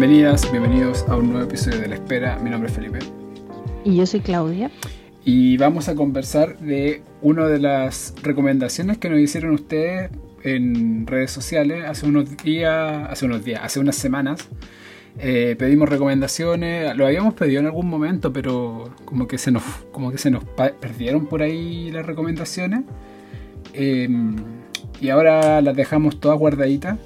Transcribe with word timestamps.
Bienvenidas, 0.00 0.50
bienvenidos 0.50 1.04
a 1.10 1.16
un 1.16 1.28
nuevo 1.28 1.46
episodio 1.46 1.78
de 1.78 1.88
La 1.88 1.96
Espera. 1.96 2.38
Mi 2.38 2.48
nombre 2.48 2.70
es 2.70 2.74
Felipe. 2.74 3.00
Y 3.84 3.96
yo 3.96 4.06
soy 4.06 4.20
Claudia. 4.20 4.70
Y 5.26 5.58
vamos 5.58 5.90
a 5.90 5.94
conversar 5.94 6.58
de 6.58 7.02
una 7.20 7.46
de 7.46 7.58
las 7.58 8.14
recomendaciones 8.22 8.96
que 8.96 9.10
nos 9.10 9.20
hicieron 9.20 9.50
ustedes 9.50 10.10
en 10.42 11.06
redes 11.06 11.32
sociales 11.32 11.84
hace 11.86 12.06
unos 12.06 12.34
días, 12.38 13.10
hace 13.10 13.26
unos 13.26 13.44
días, 13.44 13.60
hace 13.62 13.78
unas 13.78 13.94
semanas. 13.94 14.48
Eh, 15.18 15.54
pedimos 15.58 15.86
recomendaciones, 15.86 16.96
lo 16.96 17.04
habíamos 17.04 17.34
pedido 17.34 17.60
en 17.60 17.66
algún 17.66 17.90
momento, 17.90 18.32
pero 18.32 18.94
como 19.04 19.28
que 19.28 19.36
se 19.36 19.50
nos, 19.50 19.62
como 19.92 20.10
que 20.10 20.16
se 20.16 20.30
nos 20.30 20.44
perdieron 20.80 21.26
por 21.26 21.42
ahí 21.42 21.90
las 21.90 22.06
recomendaciones. 22.06 22.84
Em, 23.74 24.36
y 24.98 25.10
ahora 25.10 25.60
las 25.60 25.76
dejamos 25.76 26.20
todas 26.20 26.38
guardaditas. 26.38 26.96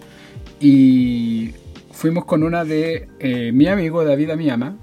Y 0.61 1.55
fuimos 1.95 2.25
con 2.25 2.43
una 2.43 2.65
de 2.65 3.09
eh, 3.21 3.53
mi 3.53 3.66
amigo 3.66 4.05
David 4.05 4.30
Amiyama, 4.30 4.77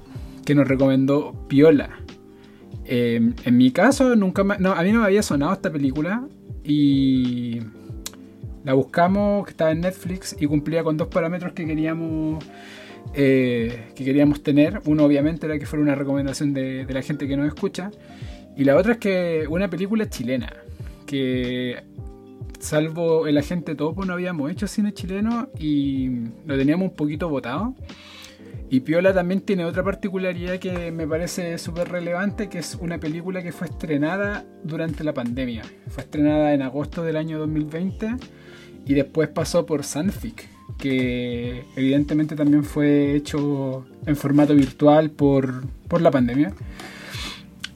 que 0.45 0.55
nos 0.55 0.67
recomendó 0.67 1.45
Piola. 1.47 1.99
Em, 2.85 3.33
en 3.43 3.57
mi 3.57 3.71
caso, 3.71 4.15
nunca 4.15 4.43
no, 4.43 4.71
a 4.71 4.81
mí 4.81 4.91
no 4.91 5.01
me 5.01 5.05
había 5.05 5.21
sonado 5.21 5.53
esta 5.53 5.71
película 5.71 6.27
y 6.63 7.59
la 8.63 8.73
buscamos, 8.73 9.45
que 9.45 9.51
estaba 9.51 9.71
en 9.71 9.81
Netflix 9.81 10.35
y 10.39 10.47
cumplía 10.47 10.83
con 10.83 10.97
dos 10.97 11.09
parámetros 11.09 11.53
que 11.53 11.65
queríamos 11.65 12.43
eh, 13.13 13.91
que 13.93 14.05
queríamos 14.05 14.41
tener. 14.41 14.81
Uno 14.85 15.03
obviamente 15.03 15.45
era 15.45 15.59
que 15.59 15.65
fuera 15.65 15.83
una 15.83 15.95
recomendación 15.95 16.53
de, 16.53 16.85
de 16.85 16.93
la 16.93 17.01
gente 17.01 17.27
que 17.27 17.37
nos 17.37 17.47
escucha 17.47 17.91
y 18.55 18.63
la 18.63 18.75
otra 18.75 18.93
es 18.93 18.97
que 18.99 19.45
una 19.49 19.69
película 19.69 20.09
chilena 20.09 20.51
que 21.05 21.83
salvo 22.61 23.27
el 23.27 23.37
agente 23.37 23.75
topo 23.75 24.05
no 24.05 24.13
habíamos 24.13 24.49
hecho 24.51 24.67
cine 24.67 24.93
chileno 24.93 25.49
y 25.59 26.09
lo 26.45 26.57
teníamos 26.57 26.89
un 26.89 26.95
poquito 26.95 27.27
votado. 27.27 27.75
Y 28.69 28.79
Piola 28.81 29.13
también 29.13 29.41
tiene 29.41 29.65
otra 29.65 29.83
particularidad 29.83 30.57
que 30.57 30.91
me 30.91 31.05
parece 31.05 31.57
súper 31.57 31.89
relevante, 31.89 32.47
que 32.47 32.59
es 32.59 32.77
una 32.79 32.99
película 32.99 33.43
que 33.43 33.51
fue 33.51 33.67
estrenada 33.67 34.45
durante 34.63 35.03
la 35.03 35.13
pandemia. 35.13 35.63
Fue 35.89 36.03
estrenada 36.03 36.53
en 36.53 36.61
agosto 36.61 37.03
del 37.03 37.17
año 37.17 37.37
2020 37.39 38.15
y 38.85 38.93
después 38.93 39.27
pasó 39.27 39.65
por 39.65 39.83
Sanfic, 39.83 40.47
que 40.77 41.65
evidentemente 41.75 42.35
también 42.35 42.63
fue 42.63 43.13
hecho 43.13 43.85
en 44.05 44.15
formato 44.15 44.55
virtual 44.55 45.09
por, 45.11 45.65
por 45.89 46.01
la 46.01 46.11
pandemia. 46.11 46.53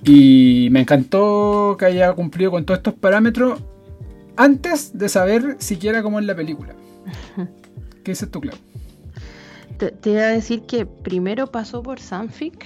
Y 0.06 0.70
me 0.72 0.82
encantó 0.82 1.76
que 1.78 1.86
haya 1.86 2.14
cumplido 2.14 2.52
con 2.52 2.64
todos 2.64 2.78
estos 2.78 2.94
parámetros 2.94 3.62
antes 4.38 4.98
de 4.98 5.10
saber 5.10 5.56
siquiera 5.60 6.04
cómo 6.04 6.20
es 6.20 6.26
la 6.26 6.36
película. 6.36 6.76
¿Qué 8.04 8.12
dices 8.12 8.30
tú, 8.30 8.42
Clau? 8.42 8.56
Te, 9.78 9.92
te, 9.92 10.12
iba 10.12 10.22
a 10.22 10.28
decir 10.28 10.62
que 10.62 10.86
primero 10.86 11.48
pasó 11.48 11.84
por 11.84 12.00
Sanfic 12.00 12.66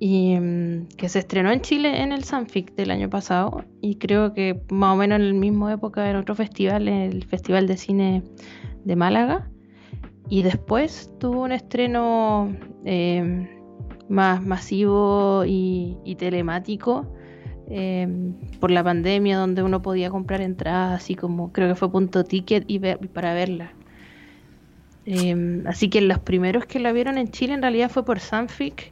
y 0.00 0.36
mm, 0.38 0.88
que 0.96 1.08
se 1.08 1.20
estrenó 1.20 1.50
en 1.50 1.60
Chile 1.60 2.02
en 2.02 2.12
el 2.12 2.24
Sanfic 2.24 2.74
del 2.74 2.90
año 2.90 3.08
pasado 3.10 3.64
y 3.80 3.96
creo 3.96 4.32
que 4.32 4.60
más 4.70 4.94
o 4.94 4.96
menos 4.96 5.20
en 5.20 5.28
la 5.28 5.34
misma 5.34 5.72
época 5.72 6.08
en 6.10 6.16
otro 6.16 6.34
festival, 6.34 6.88
el 6.88 7.24
Festival 7.24 7.66
de 7.66 7.76
Cine 7.76 8.22
de 8.84 8.96
Málaga 8.96 9.48
y 10.28 10.42
después 10.42 11.10
tuvo 11.18 11.42
un 11.42 11.52
estreno 11.52 12.52
eh, 12.84 13.48
más 14.08 14.44
masivo 14.44 15.44
y, 15.44 15.96
y 16.04 16.16
telemático 16.16 17.06
eh, 17.70 18.08
por 18.60 18.70
la 18.70 18.82
pandemia 18.82 19.36
donde 19.36 19.62
uno 19.62 19.82
podía 19.82 20.08
comprar 20.08 20.40
entradas 20.40 21.02
así 21.02 21.14
como 21.14 21.52
creo 21.52 21.68
que 21.68 21.74
fue 21.74 21.90
punto 21.90 22.24
ticket 22.24 22.64
y, 22.66 22.78
ver, 22.78 22.98
para 23.08 23.34
verla. 23.34 23.72
Eh, 25.04 25.62
así 25.66 25.88
que 25.88 26.00
los 26.00 26.18
primeros 26.18 26.64
que 26.66 26.78
la 26.80 26.92
vieron 26.92 27.18
en 27.18 27.30
Chile 27.30 27.54
en 27.54 27.62
realidad 27.62 27.90
fue 27.90 28.04
por 28.04 28.20
Sanfic 28.20 28.90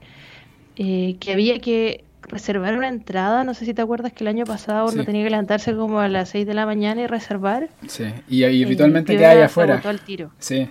eh, 0.77 1.17
que 1.21 1.33
había 1.33 1.59
que 1.59 2.05
reservar 2.23 2.77
una 2.77 2.89
entrada. 2.89 3.45
No 3.45 3.55
sé 3.55 3.65
si 3.65 3.73
te 3.73 3.81
acuerdas 3.81 4.13
que 4.13 4.25
el 4.25 4.29
año 4.29 4.45
pasado 4.45 4.89
sí. 4.89 4.95
uno 4.95 5.05
tenía 5.05 5.25
que 5.25 5.31
levantarse 5.31 5.75
como 5.75 6.01
a 6.01 6.09
las 6.09 6.29
6 6.31 6.47
de 6.47 6.55
la 6.55 6.67
mañana 6.67 7.01
y 7.01 7.07
reservar. 7.07 7.71
Sí 7.87 8.05
y, 8.29 8.45
y 8.45 8.65
habitualmente 8.65 9.17
queda 9.17 9.31
ahí 9.31 9.41
afuera. 9.41 9.81
al 9.83 10.01
tiro. 10.01 10.31
sí. 10.39 10.69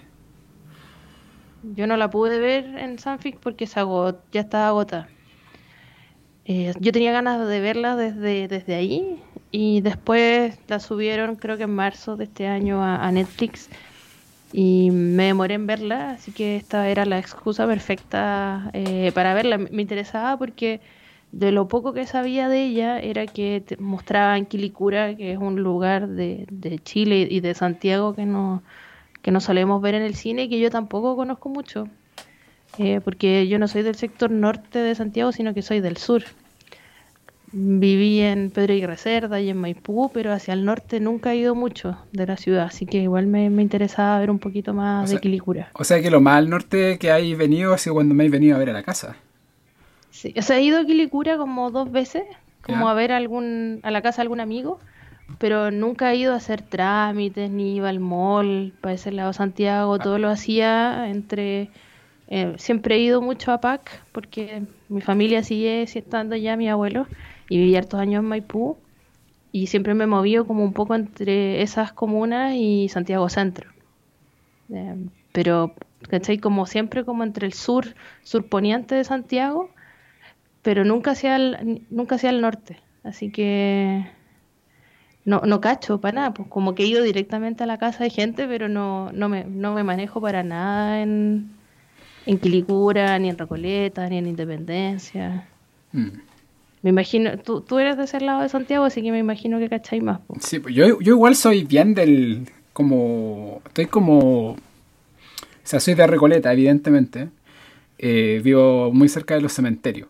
Yo 1.75 1.87
no 1.87 1.97
la 1.97 2.11
pude 2.11 2.37
ver 2.37 2.77
en 2.77 2.99
Sanfic 2.99 3.39
porque 3.39 3.65
se 3.65 3.79
agotó, 3.79 4.21
ya 4.31 4.41
estaba 4.41 4.67
agotada 4.67 5.07
eh, 6.45 6.73
yo 6.79 6.91
tenía 6.91 7.11
ganas 7.11 7.47
de 7.47 7.59
verla 7.59 7.95
desde, 7.95 8.47
desde 8.47 8.75
ahí 8.75 9.19
y 9.49 9.81
después 9.81 10.59
la 10.67 10.79
subieron 10.79 11.37
creo 11.37 11.57
que 11.57 11.63
en 11.63 11.73
marzo 11.73 12.17
de 12.17 12.25
este 12.25 12.47
año 12.47 12.83
a, 12.83 13.11
Netflix 13.11 13.67
y 14.53 14.91
me 14.91 15.25
demoré 15.25 15.55
en 15.55 15.65
verla, 15.65 16.11
así 16.11 16.31
que 16.31 16.55
esta 16.55 16.87
era 16.87 17.05
la 17.05 17.17
excusa 17.17 17.65
perfecta 17.65 18.69
eh, 18.73 19.11
para 19.13 19.33
verla. 19.33 19.57
Me 19.57 19.81
interesaba 19.81 20.37
porque 20.37 20.81
de 21.31 21.51
lo 21.51 21.67
poco 21.67 21.93
que 21.93 22.05
sabía 22.05 22.47
de 22.47 22.63
ella 22.63 22.99
era 22.99 23.25
que 23.25 23.63
te 23.65 23.75
mostraba 23.77 24.37
en 24.37 24.45
Quilicura, 24.45 25.15
que 25.15 25.33
es 25.33 25.37
un 25.39 25.61
lugar 25.61 26.07
de, 26.07 26.45
de 26.51 26.79
Chile 26.79 27.27
y 27.29 27.39
de 27.41 27.53
Santiago 27.55 28.13
que 28.13 28.25
no, 28.25 28.63
que 29.21 29.31
no 29.31 29.41
solemos 29.41 29.81
ver 29.81 29.95
en 29.95 30.03
el 30.03 30.15
cine 30.15 30.43
y 30.43 30.49
que 30.49 30.59
yo 30.59 30.69
tampoco 30.69 31.15
conozco 31.15 31.49
mucho 31.49 31.89
eh, 32.77 33.01
porque 33.03 33.47
yo 33.47 33.59
no 33.59 33.67
soy 33.67 33.83
del 33.83 33.95
sector 33.95 34.31
norte 34.31 34.79
de 34.79 34.95
Santiago, 34.95 35.31
sino 35.31 35.53
que 35.53 35.61
soy 35.61 35.79
del 35.79 35.97
sur. 35.97 36.23
Viví 37.51 38.19
en 38.19 38.51
Pedro 38.51 38.73
y 38.73 38.85
Reserva 38.85 39.39
y 39.39 39.49
en 39.49 39.57
Maipú, 39.57 40.11
pero 40.13 40.33
hacia 40.33 40.53
el 40.53 40.65
norte 40.65 40.99
nunca 40.99 41.31
he 41.31 41.37
ido 41.37 41.55
mucho 41.55 41.97
de 42.11 42.27
la 42.27 42.35
ciudad, 42.35 42.65
así 42.65 42.85
que 42.85 42.97
igual 42.97 43.27
me, 43.27 43.49
me 43.49 43.61
interesaba 43.61 44.19
ver 44.19 44.29
un 44.29 44.39
poquito 44.39 44.73
más 44.73 45.05
o 45.05 45.07
sea, 45.07 45.15
de 45.15 45.21
Quilicura. 45.21 45.69
O 45.73 45.85
sea 45.85 46.01
que 46.01 46.11
lo 46.11 46.19
más 46.19 46.37
al 46.37 46.49
norte 46.49 46.97
que 46.97 47.11
hay 47.11 47.33
venido 47.33 47.73
ha 47.73 47.77
sido 47.77 47.93
cuando 47.93 48.13
me 48.13 48.25
he 48.25 48.29
venido 48.29 48.55
a 48.55 48.59
ver 48.59 48.71
a 48.71 48.73
la 48.73 48.83
casa. 48.83 49.15
Sí, 50.11 50.33
o 50.37 50.41
sea, 50.41 50.57
he 50.57 50.63
ido 50.63 50.79
a 50.79 50.85
Quilicura 50.85 51.37
como 51.37 51.71
dos 51.71 51.91
veces, 51.91 52.23
como 52.61 52.89
a 52.89 52.93
ver 52.93 53.11
algún, 53.11 53.79
a 53.83 53.91
la 53.91 54.01
casa 54.01 54.17
de 54.17 54.21
algún 54.23 54.41
amigo, 54.41 54.79
pero 55.37 55.71
nunca 55.71 56.11
he 56.11 56.17
ido 56.17 56.33
a 56.33 56.37
hacer 56.37 56.61
trámites, 56.61 57.49
ni 57.51 57.75
iba 57.75 57.89
al 57.89 57.99
mall, 57.99 58.73
para 58.81 58.95
ese 58.95 59.11
lado 59.11 59.29
de 59.29 59.33
Santiago, 59.33 59.93
ah. 59.93 59.99
todo 59.99 60.19
lo 60.19 60.29
hacía 60.29 61.09
entre 61.09 61.69
eh, 62.27 62.55
siempre 62.57 62.95
he 62.95 62.99
ido 62.99 63.21
mucho 63.21 63.51
a 63.51 63.61
PAC 63.61 64.03
porque 64.11 64.63
mi 64.89 65.01
familia 65.01 65.43
sigue 65.43 65.83
estando 65.83 66.35
ya, 66.35 66.57
mi 66.57 66.69
abuelo, 66.69 67.07
y 67.49 67.57
viví 67.57 67.75
hartos 67.75 67.99
años 67.99 68.19
en 68.23 68.29
Maipú. 68.29 68.77
Y 69.51 69.67
siempre 69.67 69.93
me 69.93 70.03
he 70.03 70.07
movido 70.07 70.45
como 70.45 70.63
un 70.63 70.73
poco 70.73 70.95
entre 70.95 71.61
esas 71.61 71.93
comunas 71.93 72.53
y 72.55 72.89
Santiago 72.89 73.29
Centro. 73.29 73.69
Eh, 74.69 74.95
pero, 75.31 75.73
¿cachai? 76.09 76.39
Como 76.39 76.65
siempre, 76.65 77.05
como 77.05 77.23
entre 77.23 77.47
el 77.47 77.53
sur, 77.53 77.95
surponiente 78.23 78.95
de 78.95 79.05
Santiago, 79.05 79.69
pero 80.61 80.83
nunca 80.83 81.11
hacia 81.11 81.37
el, 81.37 81.85
nunca 81.89 82.15
hacia 82.15 82.31
el 82.31 82.41
norte. 82.41 82.79
Así 83.03 83.31
que 83.31 84.05
no, 85.23 85.41
no 85.41 85.61
cacho 85.61 86.01
para 86.01 86.15
nada, 86.15 86.33
pues 86.33 86.49
como 86.49 86.75
que 86.75 86.83
he 86.83 86.87
ido 86.87 87.03
directamente 87.03 87.63
a 87.63 87.67
la 87.67 87.77
casa 87.77 88.03
de 88.03 88.09
gente, 88.09 88.47
pero 88.47 88.67
no, 88.67 89.11
no, 89.13 89.29
me, 89.29 89.45
no 89.45 89.73
me 89.73 89.83
manejo 89.83 90.19
para 90.19 90.43
nada 90.43 91.01
en, 91.01 91.54
en 92.25 92.37
Quilicura, 92.37 93.17
ni 93.19 93.29
en 93.29 93.37
Recoleta, 93.37 94.07
ni 94.09 94.17
en 94.17 94.27
Independencia. 94.27 95.47
Mm. 95.91 96.09
Me 96.81 96.89
imagino, 96.89 97.37
tú, 97.39 97.61
tú, 97.61 97.79
eres 97.79 97.97
de 97.97 98.03
ese 98.03 98.19
lado 98.19 98.41
de 98.41 98.49
Santiago, 98.49 98.85
así 98.85 99.01
que 99.01 99.11
me 99.11 99.19
imagino 99.19 99.57
que 99.57 99.69
cacháis 99.69 100.03
más. 100.03 100.19
Po. 100.19 100.35
Sí, 100.39 100.59
pues 100.59 100.75
yo, 100.75 100.99
yo 101.01 101.13
igual 101.13 101.35
soy 101.35 101.63
bien 101.63 101.95
del, 101.95 102.47
como, 102.73 103.61
estoy 103.65 103.87
como, 103.87 104.51
o 104.51 104.57
sea, 105.63 105.79
soy 105.79 105.95
de 105.95 106.05
Recoleta, 106.05 106.53
evidentemente. 106.53 107.29
Eh, 107.97 108.41
vivo 108.43 108.91
muy 108.91 109.07
cerca 109.07 109.35
de 109.35 109.41
los 109.41 109.53
cementerios. 109.53 110.09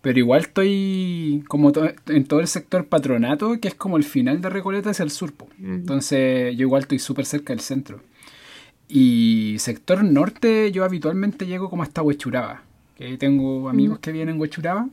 Pero 0.00 0.18
igual 0.18 0.42
estoy 0.42 1.42
como 1.48 1.72
to 1.72 1.90
en 2.06 2.24
todo 2.24 2.40
el 2.40 2.46
sector 2.46 2.86
patronato, 2.86 3.58
que 3.60 3.68
es 3.68 3.74
como 3.74 3.96
el 3.96 4.04
final 4.04 4.40
de 4.40 4.50
Recoleta 4.50 4.90
hacia 4.90 5.02
el 5.02 5.10
sur. 5.10 5.32
Mm. 5.58 5.74
Entonces 5.74 6.56
yo 6.56 6.62
igual 6.62 6.82
estoy 6.82 6.98
súper 6.98 7.26
cerca 7.26 7.52
del 7.52 7.60
centro. 7.60 8.00
Y 8.88 9.56
sector 9.58 10.04
norte 10.04 10.70
yo 10.72 10.84
habitualmente 10.84 11.46
llego 11.46 11.70
como 11.70 11.82
hasta 11.82 12.02
Huechuraba, 12.02 12.62
que 12.96 13.16
tengo 13.16 13.68
amigos 13.68 13.98
mm. 13.98 14.00
que 14.00 14.12
vienen 14.12 14.34
en 14.36 14.40
Huechuraba. 14.40 14.88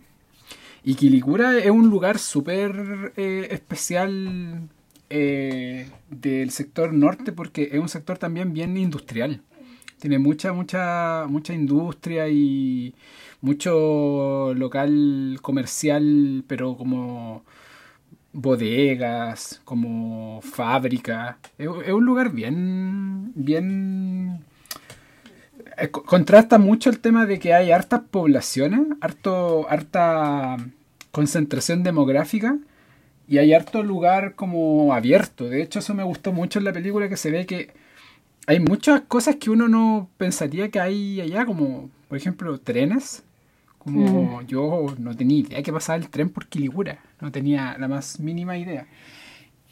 Y 0.83 0.95
Quilicura 0.95 1.57
es 1.59 1.69
un 1.69 1.89
lugar 1.89 2.17
súper 2.17 3.13
eh, 3.15 3.47
especial 3.51 4.69
eh, 5.09 5.89
del 6.09 6.51
sector 6.51 6.93
norte 6.93 7.31
porque 7.31 7.69
es 7.71 7.79
un 7.79 7.89
sector 7.89 8.17
también 8.17 8.53
bien 8.53 8.77
industrial. 8.77 9.41
Tiene 9.99 10.17
mucha, 10.17 10.53
mucha, 10.53 11.25
mucha 11.27 11.53
industria 11.53 12.27
y 12.29 12.95
mucho 13.41 14.53
local 14.55 15.37
comercial, 15.41 16.43
pero 16.47 16.75
como 16.77 17.43
bodegas, 18.33 19.61
como 19.65 20.41
fábrica. 20.41 21.37
Es, 21.57 21.67
un 21.67 22.05
lugar 22.05 22.31
bien, 22.31 23.31
bien... 23.35 24.43
Eh, 25.77 25.89
contrasta 25.89 26.57
mucho 26.57 26.89
el 26.89 26.99
tema 26.99 27.25
de 27.25 27.39
que 27.39 27.53
hay 27.53 27.71
hartas 27.71 28.01
poblaciones, 28.11 28.81
harto, 28.99 29.67
harta 29.69 30.57
concentración 31.11 31.83
demográfica 31.83 32.57
y 33.27 33.37
hay 33.37 33.53
harto 33.53 33.83
lugar 33.83 34.35
como 34.35 34.93
abierto. 34.93 35.49
De 35.49 35.61
hecho, 35.61 35.79
eso 35.79 35.93
me 35.93 36.03
gustó 36.03 36.33
mucho 36.33 36.59
en 36.59 36.65
la 36.65 36.73
película 36.73 37.09
que 37.09 37.17
se 37.17 37.31
ve 37.31 37.45
que 37.45 37.73
hay 38.47 38.59
muchas 38.59 39.01
cosas 39.01 39.37
que 39.37 39.49
uno 39.49 39.67
no 39.67 40.09
pensaría 40.17 40.69
que 40.69 40.79
hay 40.79 41.21
allá, 41.21 41.45
como 41.45 41.89
por 42.07 42.17
ejemplo 42.17 42.59
trenes. 42.59 43.23
Como 43.83 44.41
mm. 44.41 44.45
yo 44.45 44.95
no 44.99 45.15
tenía 45.15 45.39
idea 45.39 45.63
que 45.63 45.73
pasaba 45.73 45.97
el 45.97 46.09
tren 46.09 46.29
por 46.29 46.47
Quilicura, 46.47 46.99
no 47.19 47.31
tenía 47.31 47.75
la 47.79 47.87
más 47.87 48.19
mínima 48.19 48.55
idea. 48.57 48.85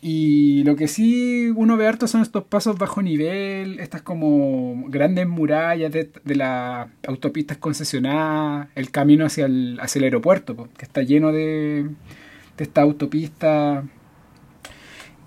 Y 0.02 0.64
lo 0.64 0.76
que 0.76 0.88
sí 0.88 1.52
uno 1.56 1.78
ve 1.78 1.86
harto 1.86 2.08
son 2.08 2.22
estos 2.22 2.46
pasos 2.46 2.78
bajo 2.78 3.02
nivel, 3.04 3.80
estas 3.80 4.02
como 4.02 4.86
grandes 4.88 5.28
murallas 5.28 5.92
de, 5.92 6.10
las 6.36 6.88
autopistas 7.06 7.58
concesionadas, 7.58 8.70
el 8.76 8.92
camino 8.92 9.26
hacia 9.26 9.46
el, 9.46 9.78
hacia 9.82 10.00
el 10.00 10.06
aeropuerto, 10.06 10.70
que 10.78 10.86
está 10.86 11.04
lleno 11.04 11.32
de, 11.32 11.90
de 12.58 12.64
esta 12.64 12.82
autopista. 12.82 13.84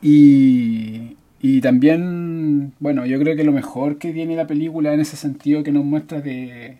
Y, 0.00 1.16
y 1.40 1.60
también, 1.60 2.72
bueno, 2.80 3.06
yo 3.06 3.18
creo 3.20 3.36
que 3.36 3.44
lo 3.44 3.52
mejor 3.52 3.98
que 3.98 4.12
tiene 4.12 4.34
la 4.34 4.46
película 4.48 4.92
en 4.92 5.00
ese 5.00 5.16
sentido 5.16 5.62
que 5.62 5.70
nos 5.70 5.84
muestra 5.84 6.20
de, 6.20 6.78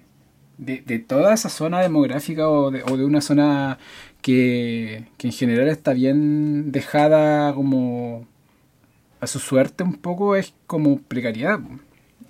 de, 0.59 0.99
toda 1.01 1.35
esa 1.35 1.49
zona 1.49 1.81
demográfica 1.81 2.49
o 2.49 2.71
de, 2.71 2.83
o 2.85 2.97
de 2.97 3.05
una 3.05 3.21
zona 3.21 3.79
que, 4.23 5.05
en 5.19 5.33
general 5.33 5.69
está 5.69 5.93
bien 5.93 6.73
dejada 6.73 7.53
como 7.55 8.27
a 9.21 9.27
su 9.27 9.39
suerte 9.39 9.85
un 9.85 9.95
poco 9.95 10.37
es 10.37 10.55
como 10.67 10.99
precariedad 11.01 11.61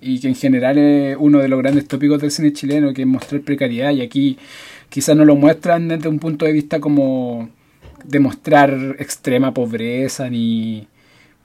y 0.01 0.19
que 0.19 0.27
en 0.27 0.35
general 0.35 0.77
es 0.77 1.17
uno 1.19 1.39
de 1.39 1.47
los 1.47 1.59
grandes 1.59 1.87
tópicos 1.87 2.21
del 2.21 2.31
cine 2.31 2.53
chileno 2.53 2.93
que 2.93 3.03
es 3.03 3.07
mostrar 3.07 3.41
precariedad. 3.41 3.91
Y 3.91 4.01
aquí 4.01 4.37
quizás 4.89 5.15
no 5.15 5.23
lo 5.23 5.35
muestran 5.35 5.87
desde 5.87 6.09
un 6.09 6.19
punto 6.19 6.45
de 6.45 6.51
vista 6.51 6.79
como 6.81 7.49
demostrar 8.03 8.97
extrema 8.99 9.53
pobreza 9.53 10.29
ni 10.29 10.87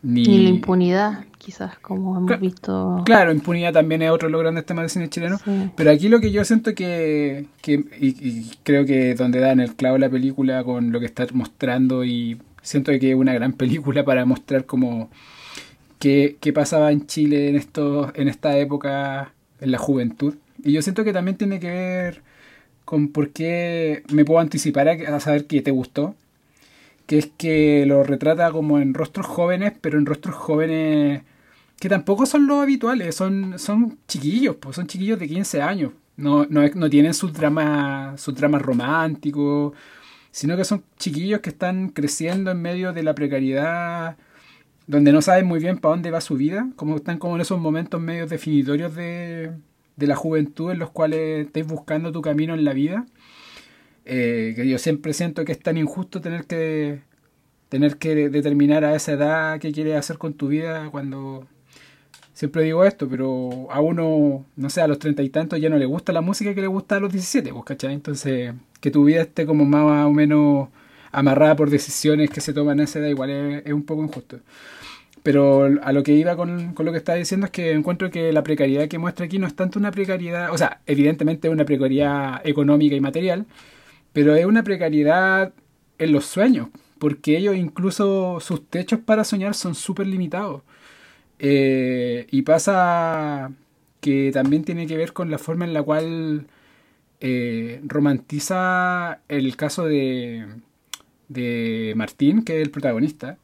ni, 0.02 0.24
la 0.24 0.48
impunidad 0.50 1.24
quizás, 1.38 1.78
como 1.78 2.16
hemos 2.16 2.40
visto. 2.40 3.02
Claro, 3.04 3.32
impunidad 3.32 3.72
también 3.72 4.02
es 4.02 4.10
otro 4.10 4.28
de 4.28 4.32
los 4.32 4.40
grandes 4.40 4.66
temas 4.66 4.82
del 4.82 4.90
cine 4.90 5.08
chileno. 5.08 5.38
Pero 5.76 5.90
aquí 5.90 6.08
lo 6.08 6.20
que 6.20 6.30
yo 6.30 6.44
siento 6.44 6.74
que, 6.74 7.46
que 7.62 7.84
y, 8.00 8.50
creo 8.62 8.84
que 8.84 9.14
donde 9.14 9.40
dan 9.40 9.60
el 9.60 9.74
clavo 9.74 9.98
la 9.98 10.10
película 10.10 10.62
con 10.64 10.92
lo 10.92 11.00
que 11.00 11.06
está 11.06 11.26
mostrando, 11.32 12.04
y 12.04 12.40
siento 12.62 12.92
que 12.98 13.10
es 13.10 13.16
una 13.16 13.34
gran 13.34 13.52
película 13.54 14.04
para 14.04 14.24
mostrar 14.24 14.66
como 14.66 15.10
qué, 15.98 16.36
qué 16.40 16.52
pasaba 16.52 16.92
en 16.92 17.06
Chile 17.06 17.48
en, 17.48 17.56
esto, 17.56 18.12
en 18.14 18.28
esta 18.28 18.56
época, 18.58 19.32
en 19.60 19.70
la 19.70 19.78
juventud. 19.78 20.34
Y 20.62 20.72
yo 20.72 20.82
siento 20.82 21.04
que 21.04 21.12
también 21.12 21.36
tiene 21.36 21.60
que 21.60 21.70
ver 21.70 22.22
con 22.84 23.08
por 23.08 23.30
qué 23.30 24.02
me 24.12 24.24
puedo 24.24 24.40
anticipar 24.40 24.88
a 24.88 25.20
saber 25.20 25.46
que 25.46 25.62
te 25.62 25.70
gustó 25.70 26.14
que 27.08 27.18
es 27.18 27.30
que 27.38 27.86
lo 27.86 28.04
retrata 28.04 28.52
como 28.52 28.78
en 28.78 28.94
rostros 28.94 29.26
jóvenes, 29.26 29.72
pero 29.80 29.98
en 29.98 30.06
rostros 30.06 30.36
jóvenes 30.36 31.22
que 31.80 31.88
tampoco 31.88 32.26
son 32.26 32.46
los 32.46 32.62
habituales, 32.62 33.14
son, 33.14 33.58
son 33.58 33.98
chiquillos, 34.08 34.56
pues 34.56 34.76
son 34.76 34.86
chiquillos 34.88 35.18
de 35.18 35.28
15 35.28 35.62
años. 35.62 35.92
No, 36.16 36.46
no, 36.50 36.62
no 36.74 36.90
tienen 36.90 37.14
sus 37.14 37.32
dramas, 37.32 38.20
sus 38.20 38.34
dramas 38.34 38.62
románticos, 38.62 39.74
sino 40.32 40.56
que 40.56 40.64
son 40.64 40.84
chiquillos 40.98 41.40
que 41.40 41.50
están 41.50 41.90
creciendo 41.90 42.50
en 42.50 42.60
medio 42.62 42.92
de 42.92 43.02
la 43.02 43.14
precariedad, 43.14 44.18
donde 44.86 45.12
no 45.12 45.22
saben 45.22 45.46
muy 45.46 45.60
bien 45.60 45.78
para 45.78 45.94
dónde 45.94 46.10
va 46.10 46.20
su 46.20 46.36
vida, 46.36 46.68
como 46.76 46.96
están 46.96 47.18
como 47.18 47.36
en 47.36 47.42
esos 47.42 47.60
momentos 47.60 48.00
medios 48.00 48.30
definitorios 48.30 48.94
de, 48.94 49.52
de 49.96 50.06
la 50.06 50.16
juventud 50.16 50.72
en 50.72 50.78
los 50.78 50.90
cuales 50.90 51.46
estáis 51.46 51.66
buscando 51.66 52.12
tu 52.12 52.22
camino 52.22 52.54
en 52.54 52.64
la 52.64 52.74
vida. 52.74 53.06
Eh, 54.10 54.54
que 54.56 54.66
yo 54.66 54.78
siempre 54.78 55.12
siento 55.12 55.44
que 55.44 55.52
es 55.52 55.60
tan 55.60 55.76
injusto 55.76 56.22
tener 56.22 56.46
que 56.46 57.00
tener 57.68 57.98
que 57.98 58.30
determinar 58.30 58.82
a 58.84 58.94
esa 58.94 59.12
edad 59.12 59.60
qué 59.60 59.70
quieres 59.70 59.96
hacer 59.96 60.16
con 60.16 60.32
tu 60.32 60.48
vida 60.48 60.88
cuando 60.90 61.46
siempre 62.32 62.62
digo 62.62 62.84
esto, 62.84 63.06
pero 63.08 63.70
a 63.70 63.80
uno, 63.80 64.46
no 64.56 64.70
sé, 64.70 64.80
a 64.80 64.88
los 64.88 64.98
treinta 64.98 65.22
y 65.22 65.28
tantos 65.28 65.60
ya 65.60 65.68
no 65.68 65.76
le 65.76 65.86
gusta 65.86 66.12
la 66.12 66.22
música 66.22 66.54
que 66.54 66.62
le 66.62 66.68
gusta 66.68 66.96
a 66.96 67.00
los 67.00 67.12
17, 67.12 67.52
pues, 67.52 67.64
¿cachai? 67.64 67.92
Entonces, 67.94 68.54
que 68.80 68.90
tu 68.90 69.04
vida 69.04 69.20
esté 69.22 69.44
como 69.44 69.64
más 69.66 70.06
o 70.06 70.12
menos 70.12 70.68
amarrada 71.12 71.56
por 71.56 71.68
decisiones 71.68 72.30
que 72.30 72.40
se 72.40 72.52
toman 72.54 72.80
a 72.80 72.84
esa 72.84 73.00
edad, 73.00 73.08
igual 73.08 73.30
es, 73.30 73.72
un 73.72 73.82
poco 73.84 74.04
injusto. 74.04 74.40
Pero 75.22 75.64
a 75.82 75.92
lo 75.92 76.02
que 76.02 76.12
iba 76.12 76.36
con, 76.36 76.74
con, 76.74 76.86
lo 76.86 76.92
que 76.92 76.98
estaba 76.98 77.18
diciendo 77.18 77.46
es 77.46 77.52
que 77.52 77.72
encuentro 77.72 78.10
que 78.10 78.32
la 78.32 78.42
precariedad 78.42 78.88
que 78.88 78.98
muestra 78.98 79.26
aquí 79.26 79.38
no 79.38 79.46
es 79.46 79.54
tanto 79.54 79.78
una 79.78 79.90
precariedad, 79.90 80.52
o 80.52 80.58
sea, 80.58 80.80
evidentemente 80.86 81.48
es 81.48 81.52
una 81.52 81.64
precariedad 81.64 82.40
económica 82.46 82.94
y 82.96 83.00
material, 83.00 83.46
pero 84.12 84.34
es 84.34 84.46
una 84.46 84.62
precariedad 84.62 85.52
en 85.98 86.12
los 86.12 86.26
sueños, 86.26 86.68
porque 86.98 87.36
ellos 87.36 87.56
incluso 87.56 88.40
sus 88.40 88.66
techos 88.68 89.00
para 89.00 89.24
soñar 89.24 89.54
son 89.54 89.74
súper 89.74 90.06
limitados. 90.06 90.62
Eh, 91.38 92.26
y 92.30 92.42
pasa 92.42 93.52
que 94.00 94.30
también 94.32 94.64
tiene 94.64 94.86
que 94.86 94.96
ver 94.96 95.12
con 95.12 95.30
la 95.30 95.38
forma 95.38 95.64
en 95.64 95.74
la 95.74 95.82
cual 95.82 96.46
eh, 97.20 97.80
romantiza 97.84 99.20
el 99.28 99.56
caso 99.56 99.86
de, 99.86 100.46
de 101.28 101.92
Martín, 101.96 102.44
que 102.44 102.56
es 102.56 102.62
el 102.62 102.70
protagonista. 102.70 103.38